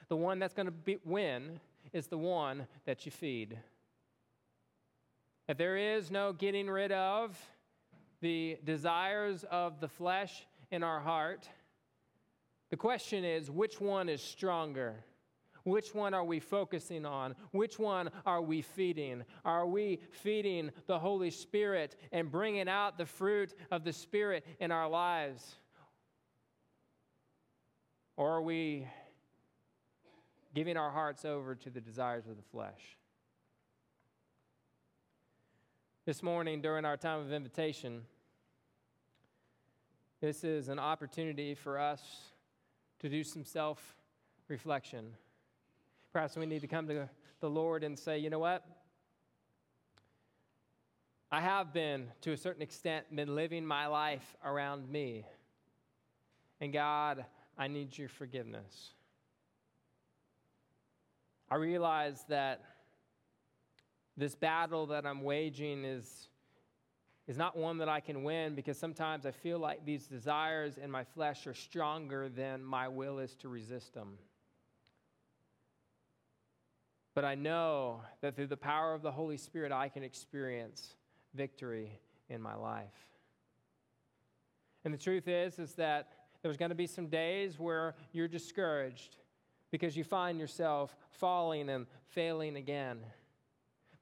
the 0.08 0.16
one 0.16 0.38
that's 0.38 0.54
going 0.54 0.68
to 0.68 0.98
win 1.04 1.60
is 1.92 2.06
the 2.06 2.18
one 2.18 2.66
that 2.86 3.04
you 3.04 3.12
feed. 3.12 3.58
That 5.46 5.58
there 5.58 5.76
is 5.76 6.10
no 6.10 6.32
getting 6.32 6.68
rid 6.68 6.92
of 6.92 7.38
the 8.20 8.58
desires 8.64 9.44
of 9.50 9.80
the 9.80 9.88
flesh 9.88 10.46
in 10.70 10.82
our 10.82 11.00
heart 11.00 11.48
the 12.70 12.76
question 12.76 13.24
is 13.24 13.50
which 13.50 13.80
one 13.80 14.08
is 14.08 14.20
stronger? 14.20 15.04
Which 15.64 15.94
one 15.94 16.14
are 16.14 16.24
we 16.24 16.40
focusing 16.40 17.04
on? 17.04 17.34
Which 17.50 17.78
one 17.78 18.10
are 18.24 18.42
we 18.42 18.62
feeding? 18.62 19.24
Are 19.44 19.66
we 19.66 20.00
feeding 20.10 20.70
the 20.86 20.98
Holy 20.98 21.30
Spirit 21.30 21.96
and 22.12 22.30
bringing 22.30 22.68
out 22.68 22.98
the 22.98 23.06
fruit 23.06 23.54
of 23.70 23.84
the 23.84 23.92
Spirit 23.92 24.46
in 24.60 24.70
our 24.70 24.88
lives? 24.88 25.56
Or 28.16 28.36
are 28.36 28.42
we 28.42 28.86
giving 30.54 30.76
our 30.76 30.90
hearts 30.90 31.24
over 31.24 31.54
to 31.56 31.70
the 31.70 31.80
desires 31.80 32.26
of 32.28 32.36
the 32.36 32.42
flesh? 32.42 32.96
This 36.06 36.22
morning, 36.22 36.60
during 36.60 36.84
our 36.84 36.96
time 36.96 37.18
of 37.18 37.32
invitation, 37.32 38.02
this 40.20 40.44
is 40.44 40.68
an 40.68 40.78
opportunity 40.78 41.56
for 41.56 41.80
us 41.80 42.00
to 43.00 43.08
do 43.08 43.24
some 43.24 43.44
self 43.44 43.96
reflection. 44.46 45.14
Perhaps 46.12 46.36
we 46.36 46.46
need 46.46 46.60
to 46.60 46.68
come 46.68 46.86
to 46.86 47.08
the 47.40 47.50
Lord 47.50 47.82
and 47.82 47.98
say, 47.98 48.18
you 48.18 48.30
know 48.30 48.38
what? 48.38 48.64
I 51.32 51.40
have 51.40 51.72
been, 51.72 52.06
to 52.20 52.30
a 52.30 52.36
certain 52.36 52.62
extent, 52.62 53.06
been 53.12 53.34
living 53.34 53.66
my 53.66 53.88
life 53.88 54.36
around 54.44 54.88
me. 54.88 55.26
And 56.60 56.72
God, 56.72 57.24
I 57.58 57.66
need 57.66 57.98
your 57.98 58.08
forgiveness. 58.08 58.92
I 61.50 61.56
realize 61.56 62.24
that 62.28 62.60
this 64.16 64.34
battle 64.34 64.86
that 64.86 65.06
I'm 65.06 65.22
waging 65.22 65.84
is 65.84 66.28
is 67.26 67.36
not 67.36 67.56
one 67.56 67.78
that 67.78 67.88
I 67.88 67.98
can 67.98 68.22
win 68.22 68.54
because 68.54 68.78
sometimes 68.78 69.26
I 69.26 69.32
feel 69.32 69.58
like 69.58 69.84
these 69.84 70.06
desires 70.06 70.78
in 70.78 70.90
my 70.92 71.02
flesh 71.02 71.46
are 71.48 71.54
stronger 71.54 72.28
than 72.28 72.62
my 72.62 72.86
will 72.86 73.18
is 73.18 73.34
to 73.36 73.48
resist 73.48 73.94
them. 73.94 74.16
But 77.16 77.24
I 77.24 77.34
know 77.34 78.02
that 78.20 78.36
through 78.36 78.46
the 78.46 78.56
power 78.56 78.94
of 78.94 79.02
the 79.02 79.10
Holy 79.10 79.38
Spirit, 79.38 79.72
I 79.72 79.88
can 79.88 80.04
experience 80.04 80.94
victory 81.34 81.98
in 82.28 82.40
my 82.40 82.54
life. 82.54 82.94
And 84.84 84.94
the 84.94 84.98
truth 84.98 85.26
is, 85.26 85.58
is 85.58 85.72
that 85.74 86.12
there's 86.42 86.56
going 86.56 86.68
to 86.68 86.76
be 86.76 86.86
some 86.86 87.08
days 87.08 87.58
where 87.58 87.96
you're 88.12 88.28
discouraged. 88.28 89.16
because 89.70 89.96
you 89.96 90.04
find 90.04 90.38
yourself 90.38 90.96
falling 91.10 91.68
and 91.68 91.86
failing 92.08 92.56
again. 92.56 92.98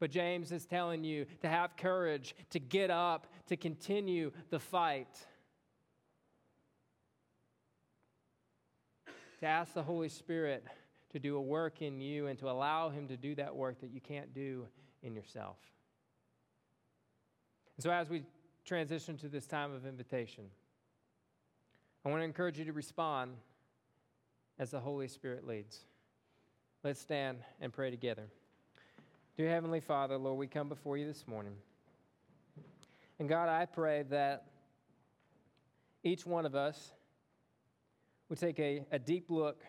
But 0.05 0.11
James 0.11 0.53
is 0.53 0.67
telling 0.67 1.03
you 1.03 1.25
to 1.41 1.49
have 1.49 1.79
courage, 1.79 2.35
to 2.51 2.61
get 2.61 2.91
up, 2.91 3.27
to 3.47 3.57
continue 3.57 4.33
the 4.51 4.59
fight. 4.59 5.09
To 9.41 9.47
ask 9.47 9.73
the 9.73 9.83
Holy 9.83 10.11
Spirit 10.11 10.63
to 11.09 11.19
do 11.19 11.37
a 11.37 11.41
work 11.41 11.81
in 11.81 12.03
you 12.03 12.27
and 12.27 12.39
to 12.41 12.51
allow 12.51 12.91
Him 12.91 13.09
to 13.09 13.17
do 13.17 13.35
that 13.37 13.57
work 13.57 13.81
that 13.81 13.93
you 13.93 14.01
can't 14.03 14.35
do 14.35 14.67
in 15.03 15.15
yourself. 15.15 15.57
And 17.79 17.83
so, 17.83 17.91
as 17.91 18.11
we 18.11 18.25
transition 18.67 19.17
to 19.17 19.29
this 19.29 19.47
time 19.47 19.73
of 19.73 19.87
invitation, 19.87 20.45
I 22.05 22.11
want 22.11 22.21
to 22.21 22.27
encourage 22.27 22.59
you 22.59 22.67
to 22.67 22.75
respond 22.75 23.39
as 24.59 24.71
the 24.71 24.81
Holy 24.81 25.09
Spirit 25.09 25.47
leads. 25.47 25.81
Let's 26.83 27.01
stand 27.01 27.39
and 27.59 27.73
pray 27.73 27.91
together. 27.91 28.29
Dear 29.37 29.51
Heavenly 29.51 29.81
Father, 29.81 30.17
Lord, 30.17 30.39
we 30.39 30.47
come 30.47 30.69
before 30.69 30.97
you 30.97 31.09
this 31.09 31.27
morning. 31.27 31.55
And 33.19 33.29
God, 33.29 33.49
I 33.49 33.65
pray 33.65 34.05
that 34.11 34.47
each 36.05 36.25
one 36.25 36.47
of 36.47 36.55
us 36.55 36.93
would 38.29 38.39
take 38.39 38.61
a, 38.61 38.87
a 38.93 38.99
deep 39.01 39.31
look 39.31 39.61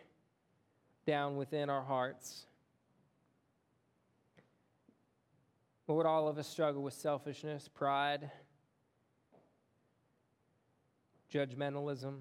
down 1.07 1.35
within 1.35 1.71
our 1.71 1.81
hearts. 1.81 2.45
Lord, 5.87 6.05
all 6.05 6.27
of 6.27 6.37
us 6.37 6.47
struggle 6.47 6.83
with 6.83 6.93
selfishness, 6.93 7.67
pride, 7.67 8.29
judgmentalism. 11.33 12.17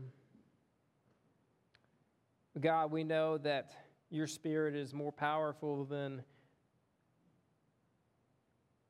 God, 2.59 2.91
we 2.91 3.05
know 3.05 3.37
that 3.37 3.71
your 4.09 4.27
spirit 4.27 4.75
is 4.75 4.95
more 4.95 5.13
powerful 5.13 5.85
than 5.85 6.23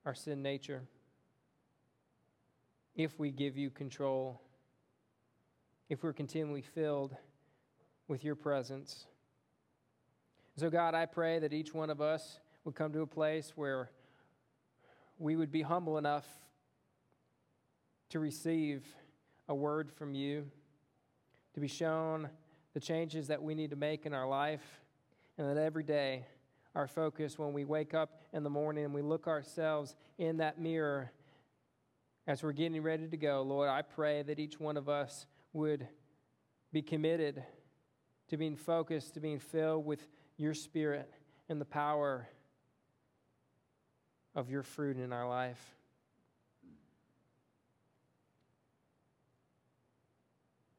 our 0.05 0.15
sin 0.15 0.43
nature. 0.43 0.83
If 2.95 3.19
we 3.19 3.31
give 3.31 3.57
you 3.57 3.71
control, 3.71 4.41
if 5.89 6.03
we're 6.03 6.13
continually 6.13 6.63
filled 6.63 7.17
with 8.09 8.25
your 8.25 8.35
presence. 8.35 9.07
So, 10.57 10.71
God, 10.71 10.95
I 10.95 11.07
pray 11.07 11.39
that 11.39 11.53
each 11.53 11.75
one 11.75 11.91
of 11.91 12.01
us 12.01 12.39
would 12.65 12.75
come 12.75 12.93
to 12.93 13.01
a 13.01 13.07
place 13.07 13.53
where 13.57 13.91
we 15.19 15.37
would 15.37 15.51
be 15.51 15.63
humble 15.63 15.99
enough 15.99 16.27
to 18.11 18.21
receive 18.21 18.85
a 19.49 19.55
word 19.55 19.91
from 19.91 20.15
you, 20.15 20.47
to 21.55 21.61
be 21.61 21.69
shown 21.69 22.29
the 22.75 22.81
changes 22.81 23.29
that 23.29 23.43
we 23.43 23.55
need 23.55 23.71
to 23.71 23.77
make 23.77 24.07
in 24.07 24.13
our 24.13 24.29
life, 24.29 24.81
and 25.39 25.49
that 25.49 25.61
every 25.61 25.83
day 25.83 26.25
our 26.75 26.87
focus 26.87 27.39
when 27.39 27.53
we 27.53 27.65
wake 27.65 27.95
up 27.95 28.21
in 28.33 28.43
the 28.43 28.51
morning 28.51 28.85
and 28.85 28.95
we 28.95 29.03
look 29.03 29.27
ourselves 29.27 29.95
in 30.19 30.39
that 30.39 30.61
mirror 30.61 31.13
as 32.27 32.43
we're 32.43 32.53
getting 32.53 32.83
ready 32.83 33.07
to 33.07 33.17
go, 33.17 33.43
Lord, 33.43 33.69
I 33.69 33.83
pray 33.83 34.23
that 34.23 34.39
each 34.39 34.59
one 34.59 34.77
of 34.77 34.89
us 34.89 35.27
would 35.53 35.87
be 36.73 36.83
committed 36.83 37.45
to 38.29 38.37
being 38.37 38.57
focused, 38.57 39.15
to 39.15 39.21
being 39.21 39.39
filled 39.39 39.85
with 39.85 40.09
your 40.37 40.55
spirit 40.55 41.11
and 41.49 41.61
the 41.61 41.67
power 41.67 42.29
of 44.35 44.51
your 44.51 44.63
fruit 44.63 44.97
in 44.97 45.13
our 45.13 45.29
life. 45.29 45.77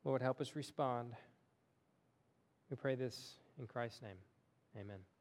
Lord, 0.04 0.22
help 0.22 0.41
us 0.41 0.56
respond. 0.56 1.14
We 2.70 2.76
pray 2.76 2.96
this 2.96 3.38
in 3.60 3.68
Christ's 3.68 4.02
name. 4.02 4.18
Amen. 4.80 5.14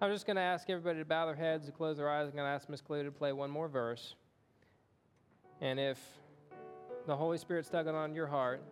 I'm 0.00 0.12
just 0.12 0.26
going 0.26 0.36
to 0.36 0.42
ask 0.42 0.70
everybody 0.70 1.00
to 1.00 1.04
bow 1.04 1.26
their 1.26 1.34
heads 1.34 1.66
and 1.66 1.74
close 1.74 1.96
their 1.96 2.08
eyes. 2.08 2.28
I'm 2.28 2.36
going 2.36 2.44
to 2.44 2.50
ask 2.50 2.68
Miss 2.68 2.80
Clue 2.80 3.02
to 3.02 3.10
play 3.10 3.32
one 3.32 3.50
more 3.50 3.66
verse. 3.66 4.14
And 5.60 5.80
if 5.80 5.98
the 7.08 7.16
Holy 7.16 7.36
Spirit's 7.36 7.68
tugging 7.68 7.96
on 7.96 8.14
your 8.14 8.28
heart 8.28 8.62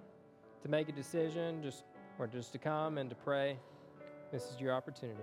to 0.62 0.68
make 0.68 0.88
a 0.88 0.92
decision, 0.92 1.64
just 1.64 1.82
or 2.20 2.28
just 2.28 2.52
to 2.52 2.58
come 2.58 2.96
and 2.96 3.10
to 3.10 3.16
pray, 3.16 3.58
this 4.30 4.44
is 4.52 4.60
your 4.60 4.72
opportunity. 4.72 5.20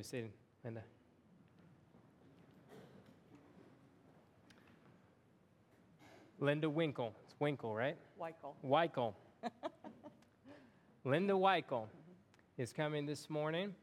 Be 0.00 0.04
seated, 0.04 0.32
Linda. 0.64 0.80
Linda 6.38 6.70
Winkle. 6.70 7.12
It's 7.26 7.34
Winkle, 7.38 7.74
right? 7.74 7.98
Weichel. 8.18 8.54
Weichel. 8.64 9.12
Linda 11.04 11.34
Weichel 11.34 11.84
is 12.56 12.72
coming 12.72 13.04
this 13.04 13.28
morning 13.28 13.74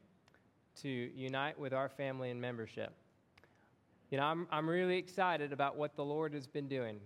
to 0.82 0.88
unite 0.88 1.56
with 1.56 1.72
our 1.72 1.88
family 1.88 2.32
and 2.32 2.40
membership. 2.40 2.92
You 4.10 4.18
know, 4.18 4.24
I'm, 4.24 4.48
I'm 4.50 4.68
really 4.68 4.98
excited 4.98 5.52
about 5.52 5.76
what 5.76 5.94
the 5.94 6.04
Lord 6.04 6.34
has 6.34 6.48
been 6.48 6.66
doing. 6.66 6.98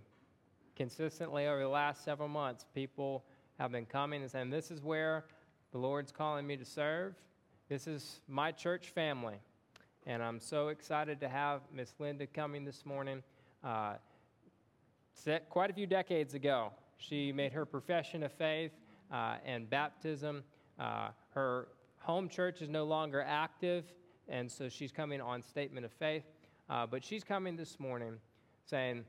Consistently 0.74 1.48
over 1.48 1.60
the 1.60 1.68
last 1.68 2.02
several 2.02 2.28
months, 2.28 2.64
people 2.74 3.24
have 3.58 3.72
been 3.72 3.84
coming 3.84 4.22
and 4.22 4.30
saying, 4.30 4.48
This 4.48 4.70
is 4.70 4.82
where 4.82 5.26
the 5.70 5.76
Lord's 5.76 6.12
calling 6.12 6.46
me 6.46 6.56
to 6.56 6.64
serve. 6.64 7.14
This 7.72 7.86
is 7.86 8.20
my 8.28 8.52
church 8.52 8.88
family. 8.88 9.36
And 10.04 10.22
I'm 10.22 10.40
so 10.40 10.68
excited 10.68 11.18
to 11.20 11.28
have 11.30 11.62
Miss 11.72 11.94
Linda 11.98 12.26
coming 12.26 12.66
this 12.66 12.84
morning. 12.84 13.22
Uh, 13.64 13.94
quite 15.48 15.70
a 15.70 15.72
few 15.72 15.86
decades 15.86 16.34
ago, 16.34 16.70
she 16.98 17.32
made 17.32 17.50
her 17.54 17.64
profession 17.64 18.24
of 18.24 18.32
faith 18.32 18.72
uh, 19.10 19.36
and 19.46 19.70
baptism. 19.70 20.44
Uh, 20.78 21.12
her 21.30 21.68
home 22.00 22.28
church 22.28 22.60
is 22.60 22.68
no 22.68 22.84
longer 22.84 23.24
active, 23.26 23.90
and 24.28 24.52
so 24.52 24.68
she's 24.68 24.92
coming 24.92 25.22
on 25.22 25.40
statement 25.40 25.86
of 25.86 25.92
faith. 25.92 26.24
Uh, 26.68 26.84
but 26.84 27.02
she's 27.02 27.24
coming 27.24 27.56
this 27.56 27.80
morning 27.80 28.18
saying, 28.66 29.02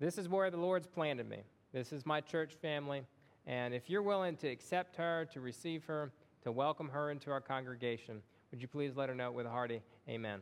This 0.00 0.18
is 0.18 0.28
where 0.28 0.50
the 0.50 0.58
Lord's 0.58 0.86
planted 0.86 1.30
me. 1.30 1.44
This 1.72 1.94
is 1.94 2.04
my 2.04 2.20
church 2.20 2.56
family. 2.60 3.06
And 3.46 3.72
if 3.72 3.88
you're 3.88 4.02
willing 4.02 4.36
to 4.36 4.48
accept 4.48 4.96
her, 4.96 5.26
to 5.32 5.40
receive 5.40 5.86
her, 5.86 6.12
to 6.46 6.52
welcome 6.52 6.88
her 6.88 7.10
into 7.10 7.28
our 7.32 7.40
congregation, 7.40 8.22
would 8.52 8.62
you 8.62 8.68
please 8.68 8.94
let 8.94 9.08
her 9.08 9.16
know 9.16 9.32
with 9.32 9.46
a 9.46 9.50
hearty 9.50 9.82
amen? 10.08 10.38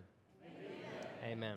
Amen. 1.25 1.33
amen. 1.33 1.57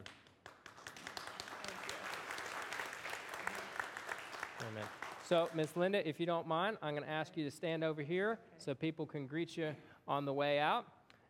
Amen. 4.61 4.85
So, 5.25 5.49
Miss 5.53 5.75
Linda, 5.75 6.07
if 6.07 6.17
you 6.17 6.25
don't 6.25 6.47
mind, 6.47 6.77
I'm 6.81 6.93
going 6.93 7.03
to 7.03 7.09
ask 7.09 7.35
you 7.35 7.43
to 7.43 7.51
stand 7.51 7.83
over 7.83 8.01
here 8.01 8.39
so 8.57 8.73
people 8.73 9.05
can 9.05 9.27
greet 9.27 9.57
you 9.57 9.75
on 10.07 10.23
the 10.23 10.31
way 10.31 10.59
out. 10.59 10.85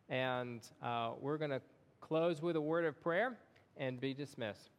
And 0.08 0.60
uh, 0.80 1.14
we're 1.20 1.38
going 1.38 1.50
to 1.50 1.60
close 2.00 2.40
with 2.40 2.54
a 2.54 2.60
word 2.60 2.84
of 2.84 3.02
prayer 3.02 3.36
and 3.76 4.00
be 4.00 4.14
dismissed. 4.14 4.70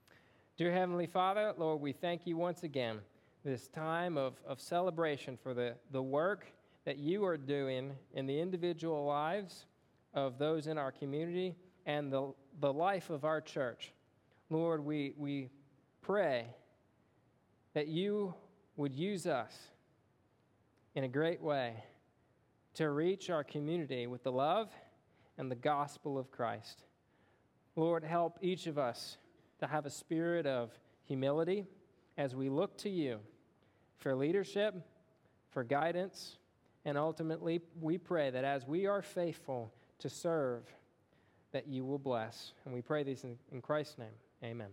Dear 0.56 0.72
Heavenly 0.72 1.08
Father, 1.08 1.54
Lord, 1.58 1.82
we 1.82 1.92
thank 1.92 2.26
you 2.26 2.38
once 2.38 2.64
again 2.64 3.00
this 3.44 3.68
time 3.68 4.18
of, 4.18 4.36
of 4.48 4.62
celebration 4.62 5.38
for 5.44 5.54
the, 5.54 5.74
the 5.92 6.02
work 6.02 6.46
that 6.90 6.98
you 6.98 7.24
are 7.24 7.38
doing 7.38 7.92
in 8.16 8.26
the 8.26 8.40
individual 8.40 9.06
lives 9.06 9.68
of 10.16 10.40
those 10.40 10.66
in 10.66 10.76
our 10.76 10.92
community 10.92 11.56
and 11.86 12.12
the, 12.12 12.34
the 12.62 12.74
life 12.74 13.12
of 13.12 13.24
our 13.24 13.40
church. 13.40 13.94
Lord, 14.50 14.84
we, 14.84 15.14
we 15.16 15.52
pray 16.02 16.48
that 17.76 17.90
you 17.90 18.34
would 18.76 18.96
use 18.96 19.28
us 19.28 19.56
in 20.96 21.04
a 21.04 21.08
great 21.08 21.40
way 21.40 21.76
to 22.74 22.90
reach 22.90 23.30
our 23.30 23.44
community 23.44 24.08
with 24.08 24.24
the 24.24 24.32
love 24.32 24.72
and 25.38 25.52
the 25.52 25.56
gospel 25.56 26.18
of 26.18 26.32
Christ. 26.32 26.86
Lord, 27.76 28.04
help 28.04 28.40
each 28.42 28.66
of 28.66 28.80
us 28.80 29.20
to 29.60 29.68
have 29.68 29.86
a 29.86 29.92
spirit 29.92 30.48
of 30.48 30.72
humility 31.04 31.68
as 32.18 32.36
we 32.36 32.50
look 32.50 32.80
to 32.80 32.90
you 32.90 33.20
for 34.00 34.16
leadership, 34.16 34.74
for 35.52 35.64
guidance, 35.64 36.39
and 36.86 36.98
ultimately 36.98 37.62
we 37.80 37.98
pray 37.98 38.30
that 38.30 38.44
as 38.44 38.66
we 38.66 38.86
are 38.86 39.02
faithful 39.02 39.72
to 40.00 40.10
serve, 40.10 40.64
that 41.52 41.68
you 41.68 41.84
will 41.84 42.00
bless. 42.00 42.54
And 42.66 42.74
we 42.74 42.82
pray 42.82 43.04
these 43.04 43.24
in, 43.24 43.38
in 43.52 43.62
Christ's 43.62 43.98
name. 43.98 44.08
Amen. 44.44 44.70